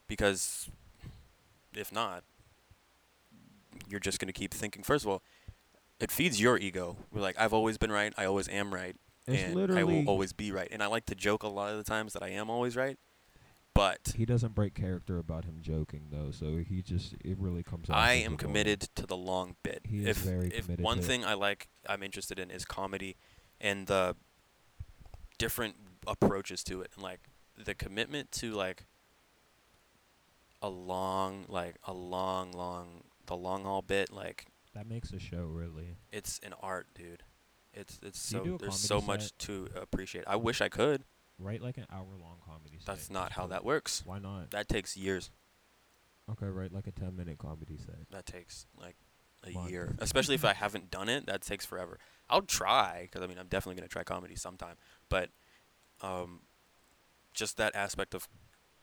Because 0.08 0.70
if 1.76 1.92
not, 1.92 2.24
you're 3.90 4.00
just 4.00 4.20
gonna 4.20 4.34
keep 4.34 4.54
thinking. 4.54 4.82
First 4.84 5.06
of 5.06 5.12
all, 5.12 5.22
it 6.00 6.12
feeds 6.12 6.40
your 6.40 6.58
ego. 6.58 6.98
We're 7.12 7.22
like, 7.22 7.40
I've 7.40 7.54
always 7.54 7.78
been 7.78 7.92
right. 7.92 8.14
I 8.18 8.26
always 8.26 8.48
am 8.48 8.74
right. 8.74 8.96
It's 9.28 9.44
and 9.44 9.56
literally. 9.56 9.82
I 9.82 9.84
will 9.84 10.10
always 10.10 10.34
be 10.34 10.52
right. 10.52 10.68
And 10.72 10.82
I 10.82 10.88
like 10.88 11.06
to 11.08 11.16
joke 11.16 11.44
a 11.44 11.48
lot 11.48 11.72
of 11.72 11.78
the 11.78 11.84
times 11.84 12.14
that 12.14 12.24
I 12.24 12.30
am 12.30 12.50
always 12.50 12.76
right. 12.76 12.98
But 13.76 14.14
he 14.18 14.26
doesn't 14.26 14.56
break 14.56 14.74
character 14.74 15.20
about 15.20 15.46
him 15.46 15.60
joking 15.62 16.08
though, 16.12 16.32
so 16.32 16.58
he 16.58 16.82
just 16.82 17.14
it 17.24 17.38
really 17.40 17.64
comes. 17.64 17.90
out. 17.90 17.96
I 17.96 18.14
am 18.14 18.36
committed 18.36 18.82
to 18.96 19.06
the 19.06 19.16
long 19.16 19.56
bit. 19.64 19.82
He 19.86 20.00
is 20.00 20.08
if 20.08 20.18
very 20.18 20.48
if 20.48 20.66
committed 20.66 20.84
one 20.84 21.02
thing 21.02 21.24
I 21.24 21.36
like, 21.36 21.70
I'm 21.88 22.04
interested 22.04 22.40
in 22.40 22.52
is 22.52 22.66
comedy 22.66 23.16
and 23.62 23.88
the 23.88 24.18
different 25.38 25.76
approaches 26.08 26.64
to 26.66 26.82
it, 26.82 26.92
and 26.96 27.04
like 27.04 27.30
the 27.58 27.74
commitment 27.74 28.32
to 28.34 28.52
like 28.52 28.86
a 30.62 30.70
long, 30.70 31.46
like 31.48 31.76
a 31.86 31.94
long, 31.94 32.52
long 32.52 33.04
the 33.28 33.38
long 33.38 33.64
haul 33.64 33.82
bit, 33.82 34.12
like 34.12 34.48
That 34.80 34.88
makes 34.88 35.12
a 35.12 35.20
show 35.20 35.44
really. 35.44 35.98
it's 36.10 36.40
an 36.42 36.54
art, 36.64 36.88
dude. 36.96 37.24
It's 37.74 38.00
it's 38.02 38.30
Do 38.30 38.38
you 38.38 38.44
so 38.44 38.56
a 38.56 38.58
there's 38.60 38.60
comedy 38.88 38.88
so 38.88 39.02
much 39.02 39.22
set? 39.24 39.40
to 39.40 39.68
appreciate. 39.76 40.24
I 40.26 40.38
wish 40.38 40.62
I 40.62 40.70
could. 40.70 41.04
Write 41.38 41.62
like 41.62 41.78
an 41.78 41.86
hour 41.92 42.08
long 42.18 42.38
comedy. 42.46 42.78
set. 42.78 42.86
That's 42.86 43.10
not 43.10 43.34
how 43.34 43.48
that 43.48 43.66
works. 43.66 44.04
Why 44.06 44.20
not? 44.20 44.52
That 44.52 44.70
takes 44.70 44.96
years. 44.96 45.32
Okay, 46.32 46.46
write 46.46 46.72
like 46.72 46.88
a 46.88 46.92
ten 46.92 47.14
minute 47.18 47.38
comedy 47.40 47.76
set. 47.78 48.10
That 48.10 48.26
takes 48.26 48.68
like 48.80 48.96
a 49.46 49.52
Month. 49.52 49.70
year, 49.70 49.96
especially 50.00 50.36
if 50.36 50.46
I 50.46 50.54
haven't 50.54 50.90
done 50.90 51.10
it. 51.10 51.26
That 51.26 51.42
takes 51.42 51.66
forever. 51.66 52.00
I'll 52.30 52.42
try 52.42 53.02
because 53.02 53.22
I 53.22 53.28
mean 53.28 53.38
I'm 53.38 53.48
definitely 53.48 53.82
gonna 53.82 53.90
try 53.90 54.04
comedy 54.04 54.36
sometime. 54.38 54.76
But 55.10 55.30
um, 56.02 56.40
just 57.34 57.58
that 57.58 57.76
aspect 57.76 58.16
of 58.16 58.30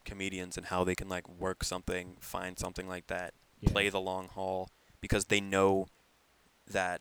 comedians 0.04 0.59
and 0.59 0.66
how 0.66 0.85
they 0.85 0.94
can 0.94 1.09
like 1.09 1.26
work 1.26 1.64
something, 1.64 2.18
find 2.20 2.59
something 2.59 2.87
like 2.87 3.06
that, 3.06 3.32
Yeah. 3.61 3.70
play 3.70 3.88
the 3.88 4.00
long 4.00 4.28
haul 4.28 4.68
because 5.00 5.26
they 5.26 5.40
know 5.40 5.87
that 6.70 7.00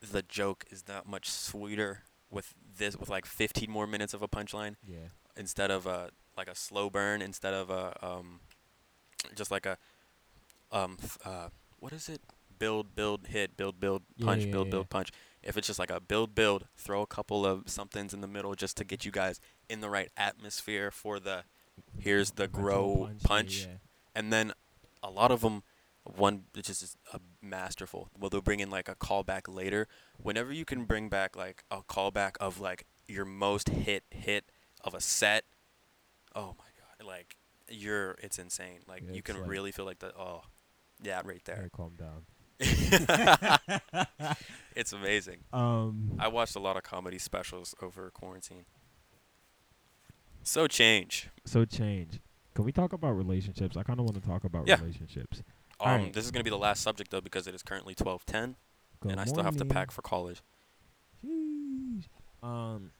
the 0.00 0.22
joke 0.22 0.64
is 0.70 0.82
that 0.82 1.06
much 1.06 1.28
sweeter 1.30 2.02
with 2.30 2.54
this 2.78 2.96
with 2.96 3.08
like 3.08 3.26
15 3.26 3.70
more 3.70 3.86
minutes 3.86 4.14
of 4.14 4.22
a 4.22 4.28
punchline 4.28 4.76
Yeah. 4.86 5.08
instead 5.36 5.70
of 5.70 5.86
a 5.86 6.10
like 6.36 6.48
a 6.48 6.54
slow 6.54 6.88
burn 6.90 7.20
instead 7.22 7.52
of 7.54 7.70
a 7.70 7.94
um 8.04 8.40
just 9.34 9.50
like 9.50 9.66
a 9.66 9.76
um 10.72 10.96
uh 11.24 11.48
what 11.78 11.92
is 11.92 12.08
it 12.08 12.20
build 12.58 12.94
build 12.94 13.26
hit 13.28 13.56
build 13.56 13.80
build 13.80 14.02
punch 14.20 14.44
yeah, 14.44 14.52
build 14.52 14.66
yeah. 14.68 14.70
build 14.72 14.90
punch 14.90 15.10
if 15.42 15.56
it's 15.56 15.66
just 15.66 15.78
like 15.78 15.90
a 15.90 16.00
build 16.00 16.34
build 16.34 16.66
throw 16.76 17.02
a 17.02 17.06
couple 17.06 17.44
of 17.46 17.68
somethings 17.68 18.12
in 18.14 18.20
the 18.20 18.26
middle 18.28 18.54
just 18.54 18.76
to 18.76 18.84
get 18.84 19.04
you 19.04 19.10
guys 19.10 19.40
in 19.68 19.80
the 19.80 19.90
right 19.90 20.10
atmosphere 20.16 20.90
for 20.90 21.18
the 21.20 21.44
Here's 21.98 22.32
the 22.32 22.46
grow 22.46 23.08
yeah, 23.10 23.18
punch. 23.26 23.62
yeah. 23.62 23.76
and 24.14 24.32
then 24.32 24.52
a 25.02 25.10
lot 25.10 25.30
of 25.30 25.40
them 25.40 25.62
one 26.04 26.44
is 26.56 26.66
just 26.66 26.96
uh, 27.12 27.18
masterful 27.42 28.08
well 28.18 28.30
they'll 28.30 28.40
bring 28.40 28.60
in 28.60 28.70
like 28.70 28.88
a 28.88 28.94
callback 28.94 29.42
later 29.46 29.86
whenever 30.22 30.52
you 30.52 30.64
can 30.64 30.84
bring 30.84 31.08
back 31.08 31.36
like 31.36 31.62
a 31.70 31.82
callback 31.82 32.36
of 32.40 32.58
like 32.60 32.86
your 33.06 33.24
most 33.24 33.68
hit 33.68 34.04
hit 34.10 34.44
of 34.82 34.94
a 34.94 35.00
set 35.00 35.44
oh 36.34 36.54
my 36.58 36.64
god 36.78 37.06
like 37.06 37.36
you're 37.68 38.12
it's 38.22 38.38
insane 38.38 38.78
like 38.88 39.02
Yeah, 39.06 39.14
you 39.14 39.22
can 39.22 39.40
like- 39.40 39.48
really 39.50 39.72
feel 39.72 39.84
like 39.84 39.98
the 39.98 40.12
oh 40.18 40.42
yeah 41.02 41.20
right 41.24 41.44
there 41.44 41.68
calm 41.74 41.92
down. 41.98 42.24
it's 44.76 44.92
amazing 44.92 45.38
um. 45.52 46.12
i 46.18 46.28
watched 46.28 46.54
a 46.56 46.58
lot 46.60 46.76
of 46.76 46.82
comedy 46.82 47.18
specials 47.18 47.74
over 47.82 48.10
quarantine 48.10 48.64
so 50.42 50.66
change 50.66 51.28
So 51.44 51.64
change. 51.66 52.20
Can 52.54 52.64
we 52.64 52.72
talk 52.72 52.92
about 52.94 53.12
relationships? 53.12 53.76
I 53.76 53.82
kind 53.82 54.00
of 54.00 54.04
want 54.06 54.20
to 54.20 54.26
talk 54.26 54.44
about 54.44 54.66
Yeah. 54.66 54.80
relationships. 54.80 55.42
Um 55.80 55.92
Alright. 55.92 56.12
this 56.12 56.24
is 56.24 56.30
going 56.30 56.40
to 56.40 56.44
be 56.44 56.50
the 56.50 56.58
last 56.58 56.82
subject 56.82 57.10
though 57.10 57.20
because 57.20 57.46
it 57.46 57.54
is 57.54 57.62
currently 57.62 57.94
12:10 57.94 58.54
Good 59.00 59.12
and 59.12 59.20
i 59.20 59.24
still 59.24 59.42
have 59.42 59.56
to 59.56 59.64
pack 59.64 59.90
for 59.90 60.02
college 60.02 60.42
Sheesh. 61.24 62.04
Um. 62.42 62.90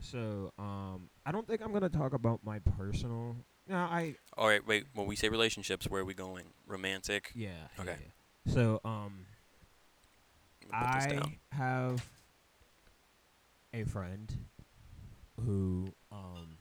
So, 0.00 0.52
um, 0.58 1.10
I 1.26 1.32
don't 1.32 1.46
think 1.46 1.60
I'm 1.62 1.72
gonna 1.72 1.88
talk 1.88 2.14
about 2.14 2.40
my 2.44 2.58
personal. 2.58 3.36
No, 3.68 3.76
I 3.76 4.16
All 4.36 4.48
right, 4.48 4.66
wait. 4.66 4.86
When 4.94 5.06
we 5.06 5.14
say 5.14 5.28
relationships, 5.28 5.88
where 5.88 6.02
are 6.02 6.04
we 6.04 6.14
going? 6.14 6.46
Romantic. 6.66 7.32
yeah. 7.34 7.50
Okay. 7.78 7.96
yeah. 8.46 8.52
So, 8.52 8.80
um, 8.84 9.26
I'm 10.62 10.70
gonna 10.70 10.92
put 10.92 11.10
this 11.10 11.22
I 11.52 11.56
have 11.56 12.08
a 13.72 13.84
friend 13.84 14.34
who 15.44 15.92
um 16.10 16.58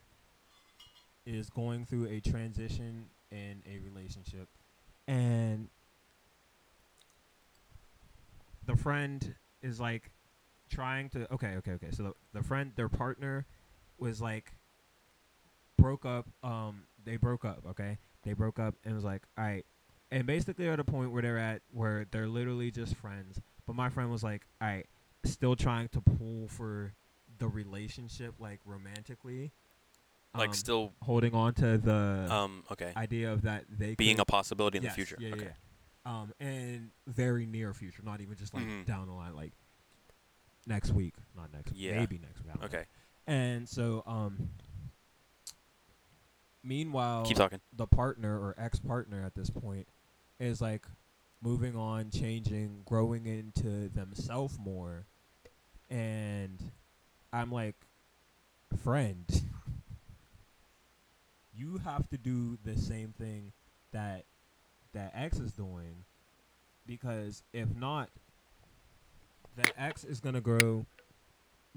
is 1.26 1.50
going 1.50 1.86
through 1.86 2.08
a 2.08 2.20
transition 2.20 3.06
in 3.32 3.62
a 3.66 3.80
relationship. 3.80 4.48
And 5.08 5.68
the 8.66 8.76
friend 8.76 9.36
is 9.62 9.80
like 9.80 10.12
trying 10.70 11.10
to 11.10 11.32
okay 11.34 11.56
okay 11.58 11.72
okay. 11.74 11.90
So 11.92 12.04
the, 12.04 12.14
the 12.34 12.44
friend 12.44 12.72
their 12.76 12.90
partner 12.90 13.46
was 13.98 14.22
like 14.22 14.54
broke 15.78 16.06
up 16.06 16.28
um 16.44 16.84
they 17.04 17.18
broke 17.18 17.46
up 17.46 17.64
okay? 17.72 17.98
They 18.24 18.34
broke 18.34 18.60
up 18.60 18.76
and 18.86 18.96
was 18.96 19.04
like 19.04 19.24
all 19.38 19.46
right 19.46 19.66
and 20.12 20.26
basically 20.26 20.68
at 20.68 20.80
a 20.80 20.84
point 20.84 21.12
where 21.12 21.22
they're 21.22 21.38
at 21.38 21.62
where 21.72 22.06
they're 22.12 22.28
literally 22.28 22.72
just 22.72 22.96
friends 22.96 23.40
but 23.66 23.76
my 23.76 23.90
friend 23.90 24.12
was 24.12 24.24
like 24.24 24.46
all 24.62 24.68
right 24.68 24.86
still 25.24 25.56
trying 25.56 25.88
to 25.90 26.02
pull 26.02 26.48
for 26.48 26.94
the 27.40 27.48
relationship 27.48 28.34
like 28.40 28.60
romantically 28.66 29.52
like 30.36 30.50
um, 30.50 30.54
still 30.54 30.94
holding 31.02 31.34
on 31.34 31.54
to 31.56 31.78
the 31.78 32.28
um 32.30 32.64
okay 32.72 32.94
idea 32.96 33.32
of 33.34 33.42
that 33.42 33.66
they 33.70 33.96
being 33.96 34.20
a 34.20 34.26
possibility 34.26 34.78
in 34.78 34.84
Yes, 34.84 34.94
the 34.94 34.96
future. 34.96 35.18
Yeah, 35.20 35.34
okay. 35.34 35.44
yeah. 35.46 35.52
Um, 36.06 36.34
and 36.40 36.92
very 37.08 37.46
near 37.46 37.74
future, 37.74 38.02
not 38.04 38.22
even 38.22 38.36
just 38.38 38.54
like 38.54 38.64
Mhm. 38.64 38.86
down 38.86 39.08
the 39.08 39.14
line, 39.14 39.36
like 39.36 39.54
next 40.66 40.92
week, 40.92 41.16
not 41.36 41.52
next, 41.52 41.74
Yeah. 41.74 41.98
maybe 42.00 42.18
next 42.18 42.40
week. 42.42 42.48
Don't 42.54 42.62
know. 42.62 42.66
Okay. 42.68 42.86
And 43.28 43.68
so, 43.68 44.02
um, 44.08 44.50
meanwhile, 46.64 47.26
Keep 47.26 47.38
talking. 47.38 47.62
the 47.74 47.88
partner 47.88 48.40
or 48.40 48.56
ex 48.58 48.80
partner 48.80 49.24
at 49.24 49.36
this 49.36 49.50
point 49.50 49.88
is 50.40 50.62
like 50.62 50.86
moving 51.42 51.76
on, 51.76 52.10
changing, 52.12 52.82
growing 52.86 53.26
into 53.26 53.90
themselves 53.90 54.58
more. 54.60 55.06
And 55.90 56.72
I'm 57.34 57.52
like, 57.52 57.76
friend, 58.84 59.26
you 61.60 61.80
have 61.84 62.08
to 62.10 62.18
do 62.18 62.58
the 62.64 62.78
same 62.78 63.14
thing 63.18 63.52
that 63.92 64.26
that 64.94 65.12
X 65.14 65.40
is 65.40 65.52
doing 65.52 66.06
because 66.86 67.44
if 67.54 67.76
not, 67.76 68.10
that 69.56 69.74
X 69.78 70.04
is 70.04 70.20
gonna 70.20 70.42
grow 70.42 70.86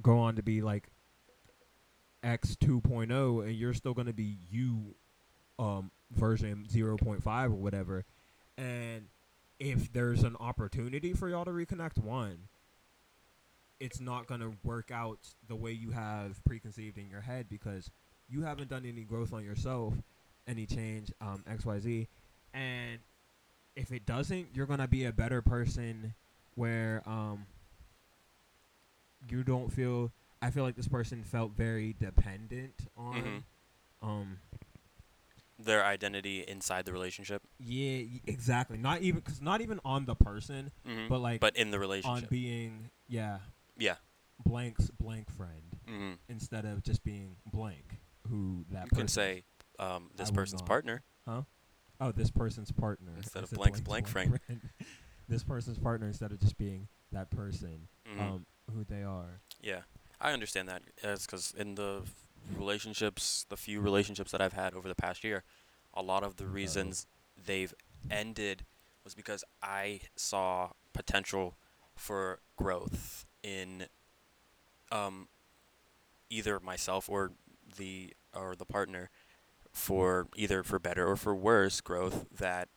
go 0.00 0.18
on 0.18 0.36
to 0.36 0.42
be 0.42 0.62
like 0.62 0.88
X 2.22 2.56
2.0 2.60 3.44
and 3.44 3.54
you're 3.54 3.74
still 3.74 3.94
going 3.94 4.06
to 4.06 4.12
be 4.12 4.38
you 4.50 4.94
um 5.58 5.90
version 6.12 6.66
0.5 6.72 7.46
or 7.46 7.50
whatever. 7.50 8.04
And 8.56 9.08
if 9.58 9.92
there's 9.92 10.22
an 10.22 10.36
opportunity 10.38 11.12
for 11.12 11.28
y'all 11.28 11.44
to 11.44 11.50
reconnect 11.50 11.98
one 11.98 12.48
it's 13.82 14.00
not 14.00 14.28
going 14.28 14.40
to 14.40 14.52
work 14.62 14.92
out 14.92 15.18
the 15.48 15.56
way 15.56 15.72
you 15.72 15.90
have 15.90 16.42
preconceived 16.44 16.96
in 16.96 17.10
your 17.10 17.22
head 17.22 17.48
because 17.48 17.90
you 18.28 18.42
haven't 18.42 18.68
done 18.70 18.84
any 18.86 19.02
growth 19.02 19.32
on 19.32 19.44
yourself 19.44 19.94
any 20.46 20.66
change 20.66 21.12
um 21.20 21.44
xyz 21.48 22.06
and 22.54 22.98
if 23.76 23.92
it 23.92 24.04
doesn't 24.06 24.46
you're 24.54 24.66
going 24.66 24.78
to 24.80 24.88
be 24.88 25.04
a 25.04 25.12
better 25.12 25.40
person 25.42 26.14
where 26.54 27.02
um 27.06 27.46
you 29.28 29.42
don't 29.44 29.72
feel 29.72 30.10
I 30.40 30.50
feel 30.50 30.64
like 30.64 30.74
this 30.74 30.88
person 30.88 31.22
felt 31.22 31.52
very 31.52 31.94
dependent 31.98 32.74
on 32.96 33.14
Mhm. 33.22 33.42
um 34.08 34.38
Their 35.58 35.84
identity 35.84 36.40
inside 36.40 36.86
the 36.86 36.92
relationship, 36.92 37.42
yeah 37.60 38.02
exactly 38.26 38.78
not 38.78 39.00
even 39.02 39.20
cuz 39.22 39.40
not 39.40 39.60
even 39.60 39.78
on 39.84 40.06
the 40.06 40.16
person 40.16 40.72
mm-hmm. 40.86 41.06
but 41.08 41.18
like 41.20 41.40
but 41.40 41.54
in 41.56 41.70
the 41.70 41.76
on 41.76 41.80
relationship. 41.80 42.30
being 42.30 42.90
yeah 43.06 43.38
yeah. 43.78 43.96
blank's 44.44 44.90
blank 44.90 45.30
friend 45.30 45.76
Mm-hmm. 45.88 46.12
instead 46.28 46.64
of 46.64 46.82
just 46.82 47.04
being 47.04 47.36
blank 47.46 47.98
who 48.28 48.64
that 48.70 48.84
You 48.86 48.90
can 48.96 49.08
say 49.08 49.44
um, 49.78 50.10
this 50.16 50.30
I 50.30 50.34
person's 50.34 50.62
partner. 50.62 51.02
partner. 51.26 51.46
oh 52.00 52.12
this 52.12 52.30
person's 52.30 52.72
partner 52.72 53.12
Instead 53.16 53.42
of 53.44 53.48
said 53.50 53.58
blank's 53.58 53.80
blank 53.80 54.08
friend. 54.08 54.38
this 55.28 55.44
person's 55.44 55.78
partner 55.78 56.06
instead 56.06 56.32
of 56.32 56.40
just 56.40 56.58
being 56.58 56.88
that 57.12 57.30
person 57.30 57.88
Mhm. 58.08 58.20
um 58.20 58.46
who 58.74 58.84
they 58.84 59.02
are 59.02 59.40
Yeah, 59.60 59.82
I 60.20 60.32
understand 60.32 60.68
that. 60.68 60.82
That's 61.02 61.26
because 61.26 61.52
in 61.56 61.74
the 61.74 62.02
relationships, 62.56 63.44
the 63.48 63.56
few 63.56 63.80
relationships 63.80 64.30
that 64.32 64.40
I've 64.40 64.52
had 64.54 64.74
over 64.74 64.88
the 64.88 64.94
past 64.94 65.22
year, 65.24 65.44
a 65.94 66.02
lot 66.02 66.22
of 66.22 66.36
the 66.36 66.46
reasons 66.46 67.06
they've 67.36 67.72
ended 68.10 68.64
was 69.04 69.14
because 69.14 69.44
I 69.62 70.00
saw 70.16 70.70
potential 70.92 71.56
for 71.94 72.40
growth 72.56 73.26
in 73.42 73.86
um 74.90 75.28
either 76.30 76.58
myself 76.60 77.08
or 77.08 77.32
the 77.76 78.12
or 78.34 78.54
the 78.56 78.64
partner 78.66 79.10
for 79.72 80.28
either 80.36 80.62
for 80.62 80.78
better 80.78 81.06
or 81.08 81.16
for 81.16 81.34
worse 81.34 81.80
growth 81.80 82.26
that 82.38 82.68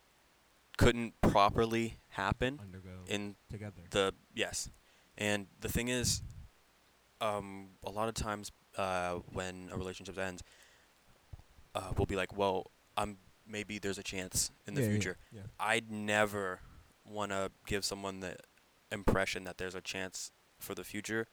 couldn't 0.78 1.14
properly 1.22 1.98
happen 2.10 2.60
undergo 2.62 2.90
in 3.08 3.36
together. 3.50 3.82
the 3.92 4.14
yes. 4.34 4.70
And 5.18 5.48
the 5.62 5.70
thing 5.70 5.88
is 5.88 6.22
um 7.22 7.70
a 7.86 7.90
lot 7.92 8.10
of 8.10 8.14
times 8.16 8.52
uh 8.78 9.14
when 9.32 9.70
a 9.72 9.78
relationship 9.78 10.18
ends 10.18 10.44
uh 11.74 11.92
we'll 11.98 12.06
be 12.06 12.16
like 12.18 12.36
well 12.38 12.72
i'm 12.98 13.18
maybe 13.48 13.80
there's 13.80 13.98
a 13.98 14.04
chance 14.04 14.52
in 14.68 14.74
the 14.74 14.82
Yeah, 14.82 14.88
yeah, 14.88 14.92
future. 14.94 15.18
yeah. 15.32 15.42
i'd 15.60 15.90
never 15.92 16.60
want 17.06 17.32
to 17.32 17.52
give 17.68 17.86
someone 17.86 18.20
the 18.20 18.36
impression 18.92 19.44
that 19.46 19.58
there's 19.58 19.76
a 19.76 19.82
chance 19.82 20.32
for 20.60 20.76
the 20.76 20.84
future 20.84 21.28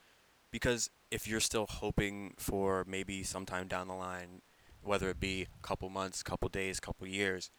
because 0.53 0.89
if 1.11 1.27
you're 1.27 1.41
still 1.41 1.67
hoping 1.69 2.35
for 2.39 2.85
maybe 2.87 3.25
sometime 3.25 3.67
down 3.67 3.89
the 3.89 3.95
line 3.95 4.43
whether 4.83 5.11
it 5.11 5.19
be 5.21 5.43
a 5.43 5.67
couple 5.67 5.89
months 5.91 6.23
couple 6.23 6.49
days 6.49 6.79
couple 6.79 7.07
years 7.07 7.51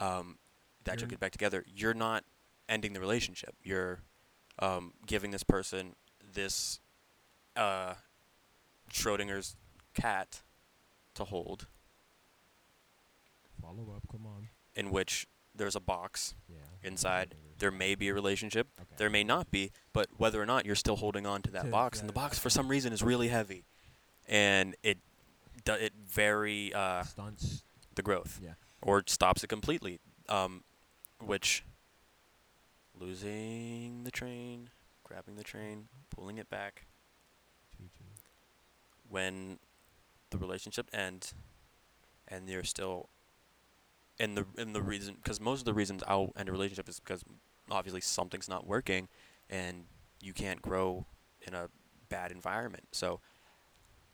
um, 0.00 0.38
that 0.84 0.94
you'll 0.94 1.00
You're- 1.02 1.10
get 1.10 1.20
back 1.20 1.32
together, 1.32 1.64
you're 1.68 1.92
not 1.92 2.24
ending 2.68 2.94
the 2.94 3.00
relationship. 3.00 3.54
You're 3.62 4.00
um, 4.58 4.94
giving 5.06 5.30
this 5.30 5.42
person 5.42 5.94
this 6.32 6.80
uh, 7.56 7.94
Schrodinger's 8.90 9.56
cat 9.94 10.40
to 11.14 11.24
hold, 11.24 11.66
Follow 13.60 13.92
up. 13.94 14.02
Come 14.10 14.26
on. 14.26 14.48
in 14.74 14.90
which 14.90 15.26
there's 15.54 15.76
a 15.76 15.80
box 15.80 16.34
Yeah. 16.48 16.56
inside. 16.82 17.34
There 17.60 17.70
may 17.70 17.94
be 17.94 18.08
a 18.08 18.14
relationship. 18.14 18.66
Okay. 18.80 18.94
There 18.96 19.10
may 19.10 19.22
not 19.22 19.50
be, 19.50 19.70
but 19.92 20.08
whether 20.16 20.42
or 20.42 20.46
not 20.46 20.66
you're 20.66 20.74
still 20.74 20.96
holding 20.96 21.26
on 21.26 21.42
to 21.42 21.50
that 21.52 21.66
To 21.66 21.70
box, 21.70 22.00
and 22.00 22.08
the 22.08 22.12
box 22.12 22.38
for 22.38 22.50
some 22.50 22.68
reason 22.68 22.92
is 22.92 23.02
really 23.02 23.28
heavy, 23.28 23.64
and 24.26 24.74
it 24.82 24.98
do- 25.64 25.74
it 25.74 25.92
very 25.94 26.74
uh, 26.74 27.02
stunts. 27.04 27.62
the 27.94 28.02
growth, 28.02 28.40
Yeah. 28.42 28.54
or 28.82 29.02
stops 29.06 29.44
it 29.44 29.48
completely, 29.48 30.00
um, 30.28 30.64
which 31.20 31.62
losing 32.98 34.04
the 34.04 34.10
train, 34.10 34.70
grabbing 35.04 35.36
the 35.36 35.44
train, 35.44 35.88
pulling 36.10 36.38
it 36.38 36.48
back 36.50 36.86
when 39.08 39.58
the 40.30 40.38
relationship 40.38 40.88
ends, 40.92 41.34
and 42.28 42.48
you're 42.48 42.64
still. 42.64 43.08
And 44.18 44.36
the 44.36 44.44
and 44.58 44.74
the 44.74 44.82
reason, 44.82 45.14
because 45.16 45.40
most 45.40 45.60
of 45.60 45.64
the 45.64 45.72
reasons 45.74 46.02
I'll 46.06 46.32
end 46.36 46.48
a 46.48 46.52
relationship 46.52 46.88
is 46.88 47.00
because 47.00 47.24
obviously 47.70 48.00
something's 48.00 48.48
not 48.48 48.66
working, 48.66 49.08
and 49.48 49.84
you 50.20 50.32
can't 50.32 50.60
grow 50.62 51.06
in 51.46 51.54
a 51.54 51.68
bad 52.08 52.32
environment. 52.32 52.84
So, 52.92 53.20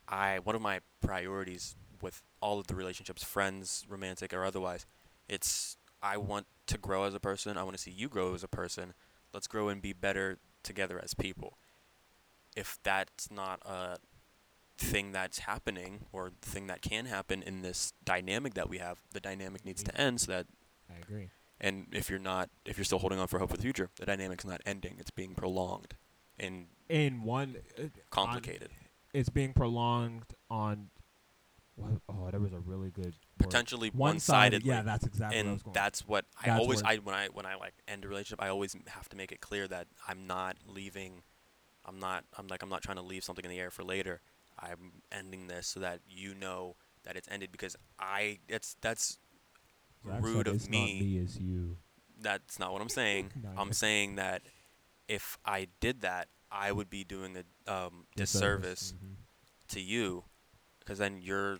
I 0.09 0.39
one 0.39 0.55
of 0.55 0.63
my 0.63 0.81
priorities 1.01 1.77
with 2.03 2.23
all 2.41 2.59
of 2.59 2.67
the 2.67 2.75
relationships, 2.75 3.25
friends, 3.25 3.85
romantic 3.89 4.33
or 4.33 4.45
otherwise, 4.45 4.87
it's 5.29 5.77
I 6.03 6.17
want 6.19 6.47
to 6.67 6.79
grow 6.79 7.05
as 7.05 7.15
a 7.15 7.21
person. 7.21 7.57
I 7.57 7.63
want 7.63 7.77
to 7.77 7.83
see 7.83 7.91
you 7.91 8.09
grow 8.09 8.35
as 8.35 8.45
a 8.45 8.49
person. 8.49 8.95
Let's 9.33 9.47
grow 9.47 9.69
and 9.69 9.83
be 9.83 9.93
better 9.93 10.39
together 10.63 11.01
as 11.03 11.15
people. 11.15 11.59
If 12.57 12.79
that's 12.83 13.31
not 13.31 13.61
a 13.67 13.97
thing 14.79 15.13
that's 15.13 15.41
happening 15.41 16.07
or 16.13 16.33
thing 16.43 16.67
that 16.67 16.83
can 16.83 17.07
happen 17.07 17.43
in 17.43 17.63
this 17.63 17.93
dynamic 18.05 18.55
that 18.55 18.69
we 18.69 18.79
have, 18.79 18.99
the 19.13 19.21
dynamic 19.21 19.65
needs 19.65 19.83
to 19.85 20.01
end 20.01 20.21
so 20.21 20.33
that 20.33 20.47
I 20.91 20.99
agree. 21.01 21.31
And 21.61 21.87
if 21.93 22.11
you're 22.11 22.19
not 22.19 22.51
if 22.65 22.77
you're 22.77 22.85
still 22.85 22.99
holding 22.99 23.19
on 23.19 23.27
for 23.29 23.39
hope 23.39 23.51
for 23.51 23.57
the 23.57 23.63
future, 23.63 23.91
the 23.99 24.07
dynamic's 24.07 24.45
not 24.45 24.61
ending. 24.67 24.97
It's 24.99 25.11
being 25.11 25.35
prolonged 25.35 25.95
and 26.39 26.67
In 26.89 27.23
one, 27.23 27.57
uh, 27.79 27.83
on- 27.83 27.91
complicated. 28.11 28.71
it's 29.15 29.29
being 29.31 29.53
prolonged 29.53 30.25
on. 30.51 30.91
What, 31.77 31.91
oh, 32.09 32.31
there 32.31 32.41
was 32.41 32.53
a 32.55 32.59
really 32.59 32.89
good. 32.91 33.13
Potentially 33.39 33.91
one 33.91 34.19
sided. 34.19 34.63
Yeah, 34.65 34.81
that's 34.81 35.05
exactly 35.07 35.37
what 35.37 35.37
I 35.37 35.41
and 35.41 35.53
was 35.53 35.63
going. 35.63 35.75
that's 35.75 36.09
what 36.09 36.25
I 36.43 36.47
That's 36.47 36.61
always 36.61 36.83
I 36.83 36.97
when 36.97 37.15
I 37.15 37.27
when 37.29 37.45
I 37.45 37.55
like 37.57 37.75
end 37.87 38.05
a 38.05 38.09
relationship, 38.09 38.43
I 38.43 38.49
always 38.49 38.75
have 38.87 39.09
to 39.11 39.17
make 39.17 39.31
it 39.31 39.41
clear 39.43 39.69
that 39.69 39.87
I'm 40.09 40.27
not 40.27 40.57
leaving. 40.67 41.23
I'm 41.85 41.99
not. 42.01 42.25
I'm 42.39 42.47
like 42.49 42.63
I'm 42.63 42.71
not 42.71 42.83
trying 42.83 42.97
to 42.97 43.03
leave 43.03 43.25
something 43.25 43.45
in 43.45 43.51
the 43.51 43.61
air 43.61 43.71
for 43.71 43.85
later. 43.85 44.21
I'm 44.59 45.03
ending 45.13 45.49
this 45.49 45.67
so 45.67 45.81
that 45.81 46.01
you 46.09 46.35
know 46.35 46.77
that 47.05 47.15
it's 47.15 47.29
ended 47.31 47.53
because 47.53 47.77
I. 47.99 48.39
It's 48.49 48.77
that's 48.81 49.19
Rude 50.21 50.49
of 50.49 50.69
me. 50.69 51.01
Me, 51.01 51.19
it's 51.19 51.37
you. 51.39 51.77
That's 52.21 52.59
not 52.59 52.73
what 52.73 52.83
I'm 52.83 52.89
saying. 53.01 53.33
No, 53.43 53.51
I'm 53.57 53.73
saying 53.73 54.17
that 54.17 54.43
if 55.09 55.39
I 55.45 55.69
did 55.81 56.01
that, 56.03 56.29
I 56.51 56.73
would 56.73 56.89
be 56.91 57.05
doing 57.05 57.37
a 57.67 57.73
um, 57.73 58.07
disservice 58.17 58.95
Mhm. 58.97 59.15
to 59.69 59.81
you, 59.81 60.25
because 60.81 60.99
then 60.99 61.19
you're 61.21 61.59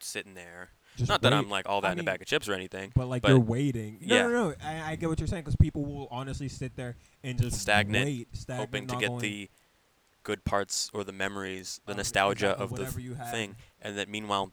sitting 0.00 0.34
there. 0.34 0.70
Just 0.96 1.08
Not 1.08 1.22
that 1.22 1.32
I'm 1.32 1.48
like 1.48 1.68
all 1.68 1.80
that 1.82 1.88
I 1.90 1.92
in 1.92 2.00
a 2.00 2.02
bag 2.02 2.20
of 2.22 2.26
chips 2.26 2.48
or 2.48 2.54
anything. 2.54 2.92
But 2.94 3.06
like 3.06 3.22
But- 3.22 3.28
you're 3.28 3.38
waiting. 3.40 3.98
No, 4.02 4.14
yeah. 4.16 4.22
no, 4.22 4.48
no. 4.50 4.54
I, 4.62 4.92
I 4.92 4.96
get 4.96 5.08
what 5.08 5.18
you're 5.20 5.28
saying 5.28 5.42
because 5.44 5.56
people 5.56 5.84
will 5.84 6.08
honestly 6.10 6.48
sit 6.48 6.74
there 6.76 6.96
and 7.22 7.40
just 7.40 7.60
Stagnant, 7.60 8.04
wait, 8.04 8.28
stagnant, 8.36 8.68
hoping 8.68 8.86
to 8.88 8.96
get 8.96 9.08
going, 9.08 9.20
the 9.20 9.50
good 10.24 10.44
parts 10.44 10.90
or 10.92 11.04
the 11.04 11.12
memories, 11.12 11.80
the 11.86 11.92
um, 11.92 11.96
nostalgia 11.98 12.50
exactly, 12.60 12.84
of 12.84 12.94
the 12.94 13.02
you 13.02 13.14
thing, 13.30 13.56
and 13.80 13.96
that 13.96 14.08
meanwhile, 14.08 14.52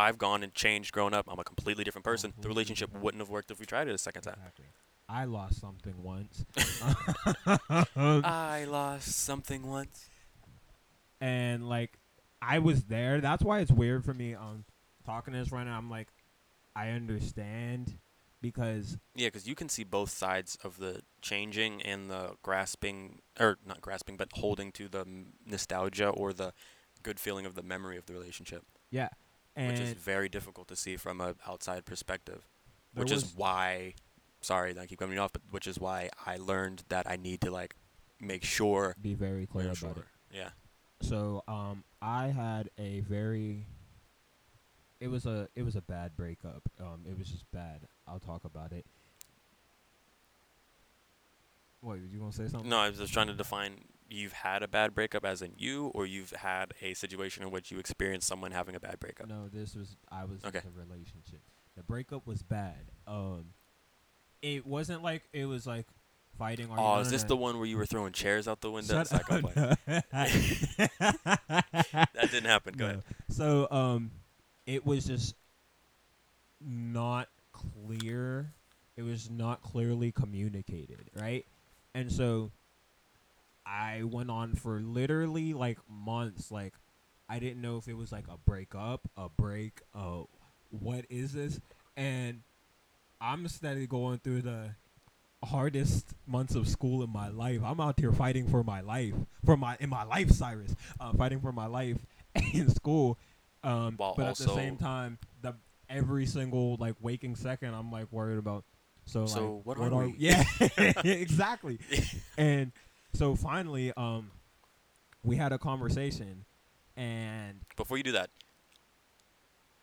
I've 0.00 0.18
gone 0.18 0.42
and 0.42 0.54
changed, 0.54 0.92
grown 0.92 1.14
up. 1.14 1.26
I'm 1.28 1.38
a 1.38 1.44
completely 1.44 1.84
different 1.84 2.04
person. 2.04 2.32
The 2.40 2.48
relationship 2.48 2.88
different. 2.88 3.04
wouldn't 3.04 3.20
have 3.20 3.30
worked 3.30 3.50
if 3.50 3.60
we 3.60 3.66
tried 3.66 3.88
it 3.88 3.94
a 3.94 3.98
second 3.98 4.22
time. 4.22 4.36
Exactly. 4.38 4.64
I 5.08 5.24
lost 5.24 5.60
something 5.60 5.94
once. 6.02 6.44
I 7.96 8.64
lost 8.68 9.08
something 9.24 9.66
once. 9.66 10.08
and 11.20 11.68
like 11.68 11.98
I 12.40 12.58
was 12.60 12.84
there. 12.84 13.20
That's 13.20 13.42
why 13.42 13.60
it's 13.60 13.72
weird 13.72 14.04
for 14.04 14.14
me 14.14 14.34
um 14.34 14.64
talking 15.04 15.32
to 15.34 15.38
this 15.38 15.52
right 15.52 15.64
now. 15.64 15.76
I'm 15.76 15.90
like 15.90 16.08
I 16.74 16.90
understand 16.90 17.98
because 18.40 18.96
Yeah, 19.14 19.26
because 19.26 19.46
you 19.46 19.54
can 19.54 19.68
see 19.68 19.84
both 19.84 20.10
sides 20.10 20.56
of 20.64 20.78
the 20.78 21.02
changing 21.20 21.82
and 21.82 22.10
the 22.10 22.36
grasping, 22.42 23.20
or 23.38 23.58
not 23.66 23.80
grasping, 23.80 24.16
but 24.16 24.28
holding 24.34 24.72
to 24.72 24.88
the 24.88 25.04
nostalgia 25.44 26.08
or 26.08 26.32
the 26.32 26.52
good 27.02 27.20
feeling 27.20 27.46
of 27.46 27.54
the 27.54 27.62
memory 27.62 27.96
of 27.96 28.06
the 28.06 28.12
relationship, 28.12 28.62
yeah, 28.90 29.08
and 29.60 29.72
which 29.72 29.80
is 29.80 29.92
very 29.92 30.28
difficult 30.28 30.68
to 30.68 30.76
see 30.76 30.96
from 30.96 31.20
a 31.20 31.34
outside 31.46 31.84
perspective. 31.84 32.46
which 32.94 33.12
is 33.12 33.34
why, 33.36 33.94
sorry, 34.40 34.72
that 34.72 34.80
I 34.80 34.86
keep 34.86 34.98
coming 34.98 35.18
off, 35.18 35.32
but 35.32 35.42
which 35.50 35.66
is 35.66 35.78
why 35.78 36.10
I 36.26 36.36
learned 36.36 36.84
that 36.88 37.08
I 37.08 37.16
need 37.16 37.40
to 37.42 37.50
like 37.50 37.76
make 38.20 38.44
sure. 38.44 38.96
be 39.00 39.14
very 39.14 39.46
clear 39.46 39.66
about 39.66 39.76
sure. 39.76 39.90
it. 39.90 40.04
Yeah. 40.36 40.50
So 41.02 41.42
um 41.46 41.84
I 42.02 42.28
had 42.28 42.70
a 42.78 43.00
very 43.00 43.66
it 44.98 45.08
was 45.08 45.26
a 45.26 45.48
it 45.54 45.62
was 45.62 45.76
a 45.76 45.82
bad 45.82 46.16
breakup. 46.16 46.62
Um 46.80 47.04
it 47.08 47.18
was 47.18 47.28
just 47.28 47.50
bad. 47.52 47.86
I'll 48.06 48.20
talk 48.20 48.44
about 48.44 48.72
it. 48.72 48.86
What, 51.80 51.98
you 52.00 52.18
gonna 52.18 52.32
say 52.32 52.46
something? 52.48 52.68
No, 52.68 52.78
I 52.78 52.88
was 52.88 52.98
just 52.98 53.12
trying 53.12 53.28
to 53.28 53.32
define. 53.34 53.84
You've 54.08 54.32
had 54.32 54.62
a 54.62 54.68
bad 54.68 54.94
breakup, 54.94 55.24
as 55.24 55.40
in 55.40 55.52
you, 55.56 55.86
or 55.94 56.04
you've 56.04 56.30
had 56.32 56.74
a 56.82 56.94
situation 56.94 57.42
in 57.44 57.50
which 57.52 57.70
you 57.70 57.78
experienced 57.78 58.26
someone 58.26 58.50
having 58.50 58.74
a 58.74 58.80
bad 58.80 58.98
breakup. 58.98 59.28
No, 59.28 59.48
this 59.48 59.74
was 59.74 59.96
I 60.10 60.24
was 60.24 60.44
Okay. 60.44 60.58
in 60.64 60.72
a 60.74 60.78
relationship. 60.78 61.40
The 61.76 61.82
breakup 61.84 62.26
was 62.26 62.42
bad. 62.42 62.90
Um 63.06 63.54
it 64.42 64.66
wasn't 64.66 65.02
like 65.02 65.22
it 65.32 65.46
was 65.46 65.66
like 65.66 65.86
fighting 66.38 66.68
or 66.70 66.76
Oh, 66.78 66.98
is 66.98 67.10
this 67.10 67.22
the 67.24 67.36
one 67.36 67.56
where 67.58 67.66
you 67.66 67.76
were 67.76 67.86
throwing 67.86 68.12
chairs 68.12 68.48
out 68.48 68.60
the 68.60 68.70
window? 68.70 69.02
Shut 69.04 69.12
up. 69.12 69.40
Play. 69.42 69.72
That 70.98 72.28
didn't 72.30 72.46
happen. 72.46 72.74
Go 72.76 72.84
No. 72.86 72.90
ahead. 72.92 73.04
So 73.30 73.68
um, 73.70 74.10
it 74.66 74.84
was 74.84 75.04
just 75.04 75.34
not 76.60 77.28
clear. 77.52 78.52
It 78.96 79.02
was 79.02 79.30
not 79.30 79.62
clearly 79.62 80.12
communicated, 80.12 81.10
right? 81.14 81.46
And 81.94 82.10
so 82.10 82.52
I 83.66 84.02
went 84.04 84.30
on 84.30 84.54
for 84.54 84.80
literally 84.80 85.52
like 85.54 85.78
months. 85.88 86.50
Like 86.50 86.74
I 87.28 87.38
didn't 87.38 87.60
know 87.62 87.76
if 87.76 87.88
it 87.88 87.96
was 87.96 88.12
like 88.12 88.26
a 88.28 88.36
breakup, 88.38 89.08
a 89.16 89.28
break. 89.28 89.80
Uh, 89.94 90.22
what 90.70 91.04
is 91.08 91.32
this? 91.32 91.60
And 91.96 92.42
I'm 93.20 93.46
steady 93.48 93.86
going 93.86 94.18
through 94.18 94.42
the 94.42 94.70
hardest 95.44 96.14
months 96.26 96.54
of 96.54 96.68
school 96.68 97.02
in 97.02 97.10
my 97.10 97.28
life. 97.28 97.60
I'm 97.64 97.80
out 97.80 97.98
here 97.98 98.12
fighting 98.12 98.48
for 98.48 98.62
my 98.62 98.80
life, 98.80 99.14
for 99.44 99.56
my 99.56 99.76
in 99.80 99.90
my 99.90 100.04
life, 100.04 100.30
Cyrus, 100.30 100.74
uh, 100.98 101.12
fighting 101.12 101.40
for 101.40 101.52
my 101.52 101.66
life 101.66 101.98
in 102.52 102.68
school. 102.70 103.18
Um, 103.62 103.94
While 103.96 104.14
but 104.16 104.26
at 104.26 104.36
the 104.36 104.48
same 104.48 104.76
time, 104.76 105.18
the 105.42 105.54
every 105.88 106.26
single 106.26 106.76
like 106.76 106.94
waking 107.00 107.36
second, 107.36 107.74
I'm 107.74 107.90
like 107.90 108.10
worried 108.10 108.38
about. 108.38 108.64
So, 109.06 109.26
So 109.26 109.62
like, 109.64 109.78
what 109.78 109.92
are 109.92 110.04
we? 110.06 110.14
Yeah, 110.18 110.44
exactly. 111.04 111.78
And 112.38 112.72
so 113.12 113.34
finally, 113.34 113.92
um, 113.96 114.30
we 115.22 115.36
had 115.36 115.52
a 115.52 115.58
conversation, 115.58 116.44
and 116.96 117.60
Before 117.76 117.96
you 117.96 118.02
do 118.02 118.12
that, 118.12 118.30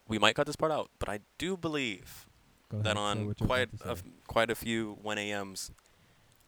we 0.08 0.18
might 0.18 0.36
cut 0.36 0.48
this 0.48 0.56
part 0.56 0.72
out, 0.72 0.90
but 1.00 1.10
I 1.10 1.20
do 1.38 1.58
believe 1.58 2.28
go 2.70 2.82
that 2.82 2.98
on 2.98 3.34
quite 3.36 3.70
a, 3.84 3.98
quite 4.28 4.50
a 4.50 4.56
few 4.56 4.98
1 5.02 5.18
a.m.s, 5.18 5.72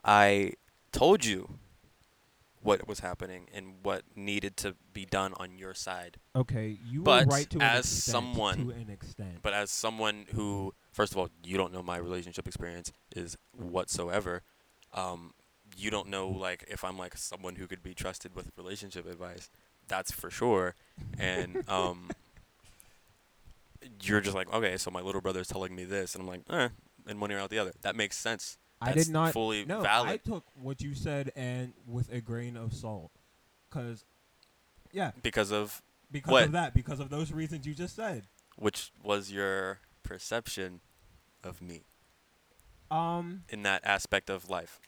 I 0.03 0.53
told 0.91 1.25
you 1.25 1.59
what 2.61 2.87
was 2.87 2.99
happening 3.01 3.47
and 3.53 3.75
what 3.83 4.03
needed 4.15 4.57
to 4.57 4.75
be 4.93 5.05
done 5.05 5.33
on 5.37 5.57
your 5.57 5.73
side. 5.73 6.17
okay, 6.35 6.77
you 6.89 7.01
but 7.03 7.25
were 7.25 7.31
right 7.33 7.49
to 7.49 7.57
an 7.57 7.63
as 7.63 7.79
extent, 7.85 8.13
someone- 8.13 8.57
to 8.67 8.71
an 8.71 8.89
extent. 8.89 9.39
But 9.41 9.53
as 9.53 9.71
someone 9.71 10.25
who, 10.33 10.73
first 10.91 11.11
of 11.13 11.17
all, 11.17 11.29
you 11.43 11.57
don't 11.57 11.73
know 11.73 11.83
my 11.83 11.97
relationship 11.97 12.47
experience 12.47 12.91
is 13.15 13.37
whatsoever. 13.57 14.41
Um, 14.93 15.33
you 15.77 15.91
don't 15.91 16.07
know 16.09 16.27
like 16.27 16.65
if 16.67 16.83
I'm 16.83 16.97
like 16.97 17.15
someone 17.17 17.55
who 17.55 17.67
could 17.67 17.83
be 17.83 17.93
trusted 17.93 18.35
with 18.35 18.51
relationship 18.57 19.05
advice. 19.09 19.49
That's 19.87 20.11
for 20.11 20.29
sure. 20.29 20.75
And 21.17 21.63
um, 21.69 22.09
you're 24.01 24.21
just 24.21 24.35
like, 24.35 24.51
okay, 24.53 24.77
so 24.77 24.91
my 24.91 25.01
little 25.01 25.21
brother's 25.21 25.47
telling 25.47 25.75
me 25.75 25.85
this, 25.85 26.15
and 26.15 26.21
I'm 26.23 26.27
like, 26.27 26.41
eh, 26.49 26.69
and 27.07 27.21
one 27.21 27.31
ear 27.31 27.39
out 27.39 27.49
the 27.49 27.59
other. 27.59 27.73
That 27.81 27.95
makes 27.95 28.17
sense. 28.17 28.57
I 28.81 28.93
That's 28.93 29.07
did 29.07 29.13
not 29.13 29.33
fully 29.33 29.65
No, 29.65 29.83
I 29.85 30.17
took 30.17 30.45
what 30.61 30.81
you 30.81 30.93
said 30.95 31.31
and 31.35 31.73
with 31.85 32.11
a 32.13 32.21
grain 32.21 32.55
of 32.55 32.73
salt, 32.73 33.11
cause 33.69 34.05
yeah, 34.93 35.11
because 35.21 35.51
of 35.51 35.81
because 36.11 36.31
What? 36.31 36.43
of 36.45 36.51
that, 36.53 36.73
because 36.73 36.99
of 37.01 37.09
those 37.09 37.31
reasons 37.31 37.67
you 37.67 37.73
just 37.73 37.95
said. 37.95 38.23
which 38.57 38.91
was 39.03 39.31
your 39.31 39.79
perception 40.09 40.81
of 41.43 41.61
me 41.61 41.83
Um. 42.91 43.43
in 43.49 43.61
that 43.63 43.81
aspect 43.85 44.29
of 44.29 44.49
life? 44.49 44.79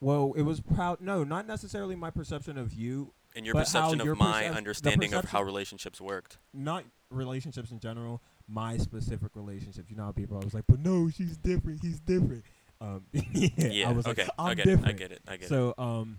Well, 0.00 0.34
it 0.36 0.42
was 0.42 0.60
proud. 0.60 1.00
No, 1.00 1.24
not 1.24 1.46
necessarily 1.46 1.96
my 1.96 2.10
perception 2.10 2.58
of 2.58 2.74
you. 2.74 3.12
In 3.34 3.44
your 3.46 3.54
perception 3.54 3.98
your 4.00 4.12
of 4.12 4.18
my 4.18 4.44
percep- 4.44 4.54
understanding 4.56 5.14
of 5.14 5.24
how 5.26 5.42
relationships 5.42 6.00
worked. 6.00 6.36
Not 6.52 6.84
relationships 7.10 7.70
in 7.70 7.80
general. 7.80 8.22
My 8.46 8.76
specific 8.76 9.30
relationships. 9.34 9.90
You 9.90 9.96
know 9.96 10.04
how 10.04 10.12
people. 10.12 10.38
I 10.40 10.44
was 10.44 10.52
like, 10.54 10.64
but 10.68 10.80
no, 10.80 11.08
she's 11.08 11.36
different. 11.38 11.80
He's 11.82 11.98
different. 11.98 12.44
Um. 12.80 13.06
yeah. 13.12 13.48
Yeah. 13.56 13.88
I 13.88 13.92
was 13.92 14.06
okay. 14.06 14.22
like, 14.24 14.30
I'm 14.38 14.46
I 14.48 14.54
get 14.54 14.66
different. 14.66 14.86
it. 14.86 14.90
I 14.90 14.92
get 14.98 15.12
it. 15.12 15.22
I 15.26 15.36
get 15.36 15.42
it. 15.44 15.48
So, 15.48 15.74
um, 15.78 16.18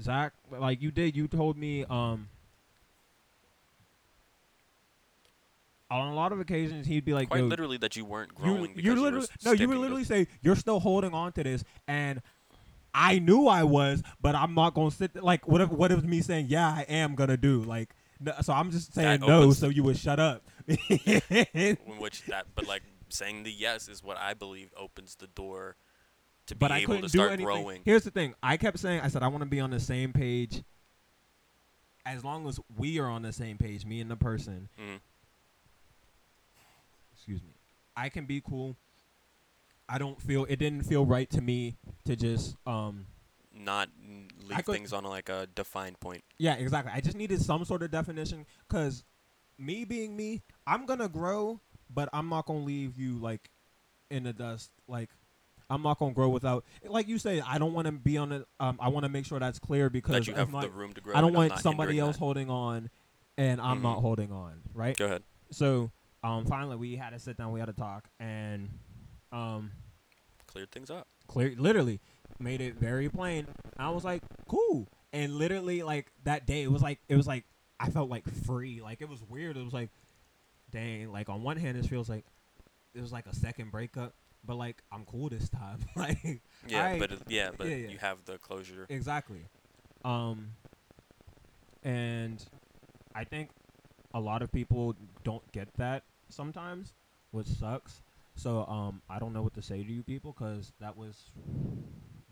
Zac, 0.00 0.32
like 0.50 0.80
you 0.80 0.92
did, 0.92 1.16
you 1.16 1.26
told 1.26 1.56
me, 1.58 1.84
um, 1.90 2.28
on 5.90 6.08
a 6.08 6.14
lot 6.14 6.32
of 6.32 6.40
occasions 6.40 6.86
he'd 6.86 7.04
be 7.04 7.14
like, 7.14 7.28
Quite 7.30 7.44
literally 7.44 7.78
that 7.78 7.96
you 7.96 8.04
weren't 8.04 8.30
you, 8.38 8.44
growing 8.44 8.62
because 8.74 8.84
you 8.84 8.94
you 8.94 9.00
literally 9.02 9.26
were 9.26 9.44
no, 9.44 9.52
you 9.52 9.68
would 9.68 9.78
literally 9.78 10.04
say 10.04 10.26
you're 10.42 10.56
still 10.56 10.80
holding 10.80 11.14
on 11.14 11.32
to 11.32 11.42
this, 11.42 11.64
and 11.86 12.20
I 12.94 13.18
knew 13.20 13.46
I 13.46 13.62
was, 13.64 14.02
but 14.20 14.34
I'm 14.34 14.54
not 14.54 14.74
gonna 14.74 14.90
sit 14.90 15.14
there- 15.14 15.22
like 15.22 15.46
what 15.48 15.60
if 15.60 15.70
what 15.70 15.90
if 15.92 16.02
me 16.04 16.20
saying 16.20 16.46
yeah 16.48 16.68
I 16.68 16.82
am 16.88 17.14
gonna 17.14 17.36
do 17.36 17.62
like 17.62 17.94
no, 18.20 18.32
so 18.42 18.52
I'm 18.52 18.70
just 18.70 18.92
saying 18.94 19.20
That 19.20 19.26
no 19.28 19.42
opens- 19.42 19.58
so 19.58 19.68
you 19.68 19.82
would 19.84 19.96
shut 19.96 20.18
up. 20.20 20.42
in 20.66 21.76
which 21.98 22.24
that 22.26 22.46
but 22.54 22.66
like 22.66 22.82
saying 23.08 23.44
the 23.44 23.52
yes 23.52 23.88
is 23.88 24.02
what 24.02 24.16
I 24.18 24.34
believe 24.34 24.70
opens 24.76 25.14
the 25.14 25.28
door 25.28 25.76
to 26.46 26.54
be 26.54 26.58
but 26.58 26.72
I 26.72 26.78
able 26.78 26.86
couldn't 26.94 27.02
to 27.02 27.12
do 27.12 27.18
start 27.18 27.30
anything. 27.32 27.44
growing. 27.46 27.82
Here's 27.84 28.04
the 28.04 28.10
thing: 28.10 28.34
I 28.42 28.56
kept 28.56 28.78
saying, 28.78 29.00
I 29.02 29.08
said, 29.08 29.22
I 29.22 29.28
want 29.28 29.42
to 29.42 29.48
be 29.48 29.60
on 29.60 29.70
the 29.70 29.80
same 29.80 30.12
page. 30.12 30.62
As 32.06 32.24
long 32.24 32.48
as 32.48 32.58
we 32.76 32.98
are 32.98 33.06
on 33.08 33.20
the 33.22 33.32
same 33.34 33.58
page, 33.58 33.84
me 33.84 34.00
and 34.00 34.10
the 34.10 34.16
person, 34.16 34.68
Mhm. 34.80 35.00
Excuse 37.28 37.42
me, 37.42 37.54
I 37.96 38.08
can 38.08 38.24
be 38.24 38.40
cool. 38.40 38.76
I 39.88 39.98
don't 39.98 40.20
feel 40.20 40.46
it 40.48 40.56
didn't 40.58 40.84
feel 40.84 41.04
right 41.04 41.28
to 41.30 41.40
me 41.40 41.76
to 42.06 42.16
just 42.16 42.56
um 42.66 43.06
Not 43.54 43.88
leave 44.48 44.64
could- 44.64 44.74
things 44.74 44.92
on 44.92 45.04
like 45.04 45.28
a 45.28 45.46
defined 45.54 46.00
point. 46.00 46.24
yeah 46.38 46.54
exactly. 46.54 46.92
I 46.94 47.00
just 47.00 47.16
needed 47.16 47.40
some 47.42 47.64
sort 47.64 47.82
of 47.82 47.90
definition 47.90 48.46
because 48.66 49.04
me 49.58 49.84
being 49.84 50.16
me, 50.16 50.42
I'm 50.66 50.86
gonna 50.86 51.08
grow, 51.08 51.60
but 51.92 52.08
I'm 52.12 52.28
not 52.28 52.46
gonna 52.46 52.60
leave 52.64 52.96
you 52.98 53.18
like 53.18 53.50
in 54.10 54.22
the 54.22 54.32
dust. 54.32 54.70
Like 54.86 55.10
I'm 55.70 55.82
not 55.82 55.98
gonna 55.98 56.14
grow 56.14 56.30
without, 56.30 56.64
like 56.86 57.08
you 57.08 57.18
say, 57.18 57.42
I 57.46 57.58
don't 57.58 57.74
want 57.74 57.86
to 57.86 57.92
be 57.92 58.16
on 58.16 58.32
it. 58.32 58.46
Um, 58.58 58.78
I 58.80 58.88
want 58.88 59.04
to 59.04 59.10
make 59.10 59.26
sure 59.26 59.38
that's 59.38 59.58
clear 59.58 59.90
because 59.90 60.14
That 60.14 60.26
you 60.26 60.34
have 60.34 60.50
not- 60.50 60.62
the 60.62 60.70
room 60.70 60.94
to 60.94 61.00
grow. 61.02 61.14
I 61.14 61.20
don't 61.20 61.34
want 61.34 61.58
somebody 61.58 61.98
else 61.98 62.16
that. 62.16 62.20
holding 62.20 62.48
on, 62.48 62.88
and 63.36 63.60
I'm 63.60 63.82
not 63.82 63.98
Mhm. 63.98 64.02
holding 64.02 64.32
on. 64.32 64.62
Right. 64.72 64.96
Go 64.96 65.04
ahead. 65.04 65.24
So, 65.50 65.90
um, 66.22 66.44
finally 66.46 66.76
we 66.76 66.96
had 66.96 67.10
to 67.10 67.18
sit 67.18 67.36
down. 67.36 67.52
We 67.52 67.60
had 67.60 67.66
to 67.66 67.72
talk, 67.72 68.08
and 68.18 68.68
um, 69.32 69.70
Cleared 70.46 70.70
things 70.72 70.90
up. 70.90 71.06
clear, 71.26 71.54
literally 71.56 72.00
made 72.38 72.60
it 72.60 72.74
very 72.76 73.08
plain. 73.08 73.46
I 73.78 73.90
was 73.90 74.04
like, 74.04 74.22
cool, 74.48 74.88
and 75.12 75.34
literally 75.36 75.82
like 75.82 76.06
that 76.24 76.46
day, 76.46 76.62
it 76.62 76.70
was 76.72 76.82
like 76.82 76.98
it 77.08 77.16
was 77.16 77.26
like 77.26 77.44
I 77.80 77.90
felt 77.90 78.08
like 78.10 78.28
free. 78.46 78.80
Like 78.82 79.00
it 79.00 79.08
was 79.08 79.22
weird. 79.28 79.56
It 79.56 79.64
was 79.64 79.72
like, 79.74 79.90
dang. 80.70 81.12
Like 81.12 81.28
on 81.28 81.42
one 81.42 81.56
hand, 81.56 81.76
it 81.78 81.86
feels 81.86 82.08
like 82.08 82.24
it 82.94 83.00
was 83.00 83.12
like 83.12 83.26
a 83.26 83.34
second 83.34 83.70
breakup, 83.70 84.14
but 84.44 84.56
like 84.56 84.82
I'm 84.90 85.04
cool 85.04 85.28
this 85.28 85.48
time. 85.48 85.78
like 85.96 86.40
Yeah, 86.66 86.84
I- 86.86 86.98
but 86.98 87.12
it, 87.12 87.18
yeah, 87.28 87.50
but 87.56 87.68
yeah, 87.68 87.76
yeah. 87.76 87.88
you 87.88 87.98
have 87.98 88.24
the 88.24 88.38
closure. 88.38 88.86
Exactly. 88.88 89.44
Um 90.04 90.48
and 91.84 92.44
I 93.14 93.24
think 93.24 93.50
a 94.14 94.20
lot 94.20 94.42
of 94.42 94.50
people 94.50 94.94
don't 95.24 95.50
get 95.52 95.68
that 95.76 96.04
sometimes, 96.28 96.94
which 97.30 97.46
sucks. 97.46 98.02
So 98.34 98.64
um 98.66 99.02
I 99.08 99.18
don't 99.18 99.32
know 99.32 99.42
what 99.42 99.54
to 99.54 99.62
say 99.62 99.82
to 99.82 99.92
you 99.92 100.02
people 100.02 100.32
cuz 100.32 100.72
that 100.80 100.96
was 100.96 101.32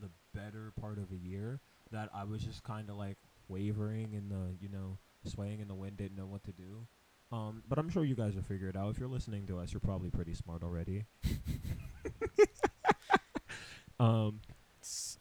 the 0.00 0.10
better 0.34 0.72
part 0.80 0.98
of 0.98 1.10
a 1.12 1.16
year 1.16 1.60
that 1.90 2.10
I 2.14 2.24
was 2.24 2.42
just 2.42 2.62
kind 2.62 2.90
of 2.90 2.96
like 2.96 3.16
wavering 3.48 4.12
in 4.12 4.28
the, 4.28 4.56
you 4.60 4.68
know, 4.68 4.98
swaying 5.24 5.60
in 5.60 5.68
the 5.68 5.74
wind, 5.74 5.96
didn't 5.96 6.16
know 6.16 6.26
what 6.26 6.44
to 6.44 6.52
do. 6.52 6.86
Um, 7.32 7.62
but 7.68 7.78
I'm 7.78 7.88
sure 7.88 8.04
you 8.04 8.14
guys 8.14 8.34
will 8.34 8.42
figure 8.42 8.68
it 8.68 8.76
out. 8.76 8.90
If 8.90 8.98
you're 8.98 9.08
listening 9.08 9.46
to 9.48 9.58
us, 9.58 9.72
you're 9.72 9.80
probably 9.80 10.10
pretty 10.10 10.34
smart 10.34 10.62
already. 10.62 11.04
um, 14.00 14.40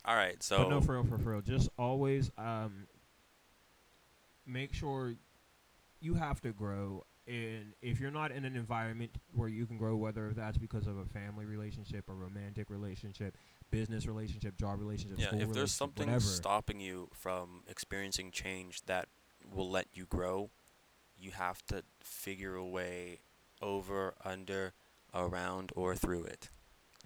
All 0.05 0.15
right, 0.15 0.41
so 0.43 0.59
but 0.59 0.69
no, 0.69 0.81
for 0.81 0.93
real, 0.93 1.03
for, 1.03 1.17
for 1.17 1.31
real. 1.31 1.41
Just 1.41 1.69
always 1.79 2.29
um, 2.37 2.85
make 4.45 4.73
sure 4.73 5.15
you 5.99 6.13
have 6.13 6.41
to 6.41 6.51
grow. 6.51 7.05
And 7.27 7.73
if 7.81 7.99
you're 7.99 8.11
not 8.11 8.31
in 8.31 8.45
an 8.45 8.55
environment 8.55 9.11
where 9.33 9.49
you 9.49 9.65
can 9.65 9.77
grow, 9.77 9.95
whether 9.95 10.31
that's 10.35 10.59
because 10.59 10.85
of 10.85 10.97
a 10.97 11.05
family 11.05 11.45
relationship, 11.45 12.07
a 12.07 12.13
romantic 12.13 12.69
relationship, 12.69 13.35
business 13.71 14.05
relationship, 14.05 14.57
job 14.57 14.79
relationship, 14.79 15.17
yeah, 15.19 15.39
if 15.39 15.51
there's 15.51 15.71
something 15.71 16.05
whatever, 16.05 16.23
stopping 16.23 16.79
you 16.79 17.09
from 17.13 17.63
experiencing 17.67 18.29
change 18.29 18.83
that 18.85 19.07
will 19.51 19.69
let 19.69 19.87
you 19.93 20.05
grow, 20.05 20.51
you 21.17 21.31
have 21.31 21.65
to 21.67 21.83
figure 21.99 22.55
a 22.55 22.65
way 22.65 23.21
over, 23.59 24.13
under, 24.23 24.73
around, 25.13 25.71
or 25.75 25.95
through 25.95 26.25
it. 26.25 26.49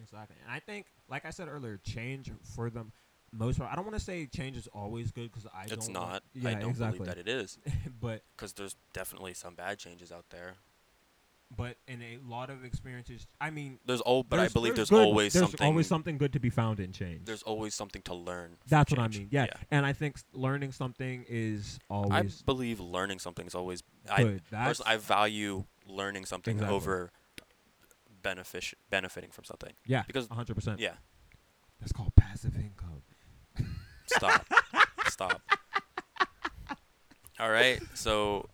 Exactly. 0.01 0.35
And 0.43 0.53
I 0.53 0.59
think, 0.59 0.87
like 1.09 1.25
I 1.25 1.29
said 1.29 1.47
earlier, 1.47 1.77
change 1.77 2.31
for 2.55 2.69
them 2.69 2.91
most. 3.31 3.59
I 3.61 3.75
don't 3.75 3.85
want 3.85 3.97
to 3.97 4.03
say 4.03 4.25
change 4.27 4.57
is 4.57 4.67
always 4.67 5.11
good 5.11 5.31
because 5.31 5.45
I 5.53 5.63
It's 5.65 5.85
don't. 5.87 5.93
not. 5.93 6.09
want- 6.11 6.23
yeah, 6.33 6.49
I 6.49 6.53
don't 6.55 6.69
exactly. 6.71 6.99
believe 6.99 7.15
that 7.15 7.19
it 7.19 7.27
is 7.27 7.57
but 8.01 8.23
because 8.35 8.53
there's 8.53 8.75
definitely 8.93 9.33
some 9.33 9.55
bad 9.55 9.77
changes 9.79 10.11
out 10.11 10.25
there. 10.29 10.55
but 11.55 11.77
in 11.87 12.01
a 12.03 12.17
lot 12.27 12.49
of 12.51 12.63
experiences, 12.63 13.25
I 13.41 13.49
mean, 13.49 13.79
There's 13.85 14.01
all, 14.01 14.21
but 14.23 14.39
I 14.39 14.49
believe 14.49 14.75
there's, 14.75 14.91
good- 14.91 15.01
always 15.03 15.33
there's 15.33 15.49
something. 15.49 15.65
always 15.67 15.87
something 15.87 16.17
good 16.19 16.33
to 16.33 16.39
be 16.39 16.49
found 16.51 16.79
in 16.79 16.91
change. 16.91 17.25
There's 17.25 17.41
always 17.43 17.73
something 17.73 18.03
to 18.03 18.13
learn. 18.13 18.57
That's 18.67 18.91
what 18.91 18.99
I 18.99 19.07
mean. 19.07 19.29
Yeah. 19.31 19.47
And 19.71 19.83
I 19.85 19.93
think 19.93 20.17
learning 20.33 20.73
something 20.73 21.25
is 21.27 21.79
always. 21.89 22.11
I 22.43 22.45
believe 22.45 22.79
learning 22.79 23.17
something 23.19 23.47
is 23.47 23.55
always. 23.55 23.81
I 24.09 24.23
good. 24.23 24.41
Personally, 24.51 24.91
I 24.93 24.97
value 24.97 25.65
learning 25.87 26.25
something 26.25 26.57
Exactly. 26.57 26.75
over 26.75 27.11
benefic- 28.23 28.75
benefiting 28.91 29.31
from 29.31 29.43
something. 29.45 29.73
yeah, 29.87 30.03
because- 30.05 30.29
100. 30.29 30.53
percent 30.55 30.79
Yeah. 30.79 30.93
That's 31.79 31.93
called 31.93 32.11
income. 32.17 32.28
Stop. 34.09 34.45
Stop. 35.07 35.41
All 37.39 37.49
right. 37.51 37.79
So, 37.93 38.49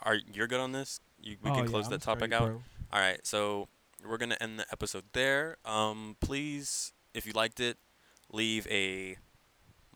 are 0.00 0.16
you're 0.32 0.46
good 0.46 0.60
on 0.60 0.72
this? 0.72 1.00
You, 1.20 1.36
we 1.42 1.50
Oh, 1.50 1.54
can 1.54 1.64
yeah, 1.64 1.70
close 1.70 1.86
I'm 1.86 1.90
that 1.92 2.02
topic 2.02 2.32
out. 2.32 2.50
All 2.92 3.00
right. 3.00 3.24
So 3.26 3.68
we're 4.06 4.18
gonna 4.18 4.36
end 4.40 4.58
the 4.58 4.66
episode 4.72 5.04
there. 5.12 5.56
Um, 5.64 6.16
please, 6.20 6.92
if 7.14 7.26
you 7.26 7.32
liked 7.32 7.60
it, 7.60 7.76
leave 8.32 8.66
a 8.70 9.16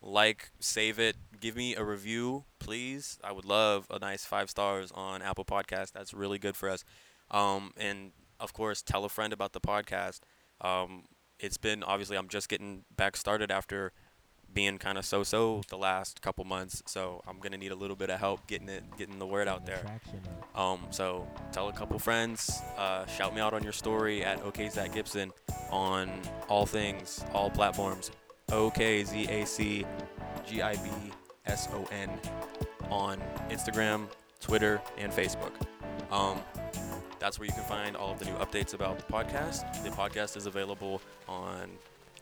like, 0.02 0.50
save 0.60 0.98
it, 0.98 1.16
give 1.40 1.56
me 1.56 1.74
a 1.76 1.84
review, 1.84 2.44
please. 2.58 3.18
I 3.22 3.32
would 3.32 3.44
love 3.44 3.86
a 3.90 3.98
nice 3.98 4.24
five 4.24 4.48
stars 4.48 4.90
on 4.94 5.20
Apple 5.22 5.44
Podcast. 5.44 5.92
That's 5.92 6.14
really 6.14 6.38
good 6.38 6.56
for 6.56 6.70
us. 6.70 6.84
Um, 7.30 7.72
and 7.76 8.12
of 8.40 8.52
course, 8.54 8.80
tell 8.80 9.04
a 9.04 9.08
friend 9.10 9.32
about 9.32 9.52
the 9.52 9.60
podcast. 9.60 10.20
Um, 10.62 11.04
it's 11.38 11.58
been 11.58 11.82
obviously 11.82 12.16
I'm 12.16 12.28
just 12.28 12.48
getting 12.48 12.84
back 12.96 13.16
started 13.16 13.50
after 13.50 13.92
being 14.52 14.78
kind 14.78 14.98
of 14.98 15.04
so-so 15.04 15.62
the 15.68 15.78
last 15.78 16.20
couple 16.22 16.44
months, 16.44 16.82
so 16.86 17.22
I'm 17.26 17.38
gonna 17.38 17.56
need 17.56 17.72
a 17.72 17.76
little 17.76 17.96
bit 17.96 18.10
of 18.10 18.18
help 18.18 18.46
getting 18.46 18.68
it, 18.68 18.84
getting 18.98 19.18
the 19.18 19.26
word 19.26 19.48
out 19.48 19.64
there. 19.64 19.84
Um, 20.54 20.80
so 20.90 21.28
tell 21.52 21.68
a 21.68 21.72
couple 21.72 21.98
friends. 21.98 22.60
Uh, 22.76 23.06
shout 23.06 23.34
me 23.34 23.40
out 23.40 23.54
on 23.54 23.62
your 23.62 23.72
story 23.72 24.24
at 24.24 24.42
OK 24.42 24.68
Zac 24.68 24.92
Gibson 24.92 25.32
on 25.70 26.10
all 26.48 26.66
things, 26.66 27.24
all 27.32 27.50
platforms. 27.50 28.10
OK 28.50 29.04
Z 29.04 29.26
A 29.28 29.46
C 29.46 29.86
G 30.46 30.62
I 30.62 30.74
B 30.74 30.90
S 31.46 31.68
O 31.72 31.86
N 31.92 32.10
on 32.90 33.20
Instagram, 33.50 34.08
Twitter, 34.40 34.80
and 34.98 35.12
Facebook. 35.12 35.52
Um, 36.10 36.40
that's 37.20 37.38
where 37.38 37.46
you 37.46 37.52
can 37.52 37.64
find 37.64 37.96
all 37.96 38.12
of 38.12 38.18
the 38.18 38.24
new 38.24 38.34
updates 38.38 38.74
about 38.74 38.98
the 38.98 39.12
podcast. 39.12 39.84
The 39.84 39.90
podcast 39.90 40.36
is 40.36 40.46
available 40.46 41.00
on 41.28 41.70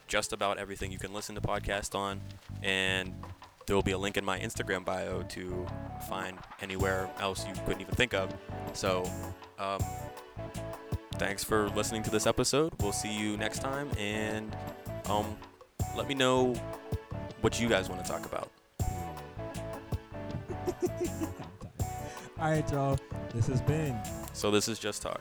just 0.08 0.32
about 0.32 0.58
everything 0.58 0.90
you 0.90 0.98
can 0.98 1.12
listen 1.12 1.34
to 1.34 1.40
podcast 1.40 1.94
on, 1.94 2.20
and 2.62 3.14
there 3.66 3.76
will 3.76 3.82
be 3.82 3.92
a 3.92 3.98
link 3.98 4.16
in 4.16 4.24
my 4.24 4.38
Instagram 4.40 4.84
bio 4.84 5.22
to 5.24 5.66
find 6.08 6.38
anywhere 6.60 7.08
else 7.20 7.46
you 7.46 7.52
couldn't 7.66 7.82
even 7.82 7.94
think 7.94 8.14
of. 8.14 8.34
So, 8.72 9.08
um, 9.58 9.80
thanks 11.16 11.44
for 11.44 11.68
listening 11.70 12.02
to 12.04 12.10
this 12.10 12.26
episode. 12.26 12.72
We'll 12.80 12.92
see 12.92 13.16
you 13.16 13.36
next 13.36 13.60
time, 13.60 13.90
and 13.98 14.56
um, 15.06 15.36
let 15.96 16.08
me 16.08 16.14
know 16.14 16.54
what 17.42 17.60
you 17.60 17.68
guys 17.68 17.88
want 17.88 18.04
to 18.04 18.10
talk 18.10 18.24
about. 18.24 18.50
All 22.40 22.50
right, 22.50 22.70
y'all. 22.72 22.98
This 23.34 23.46
has 23.48 23.60
been 23.60 23.98
So 24.32 24.50
this 24.50 24.68
is 24.68 24.78
just 24.78 25.02
talk. 25.02 25.20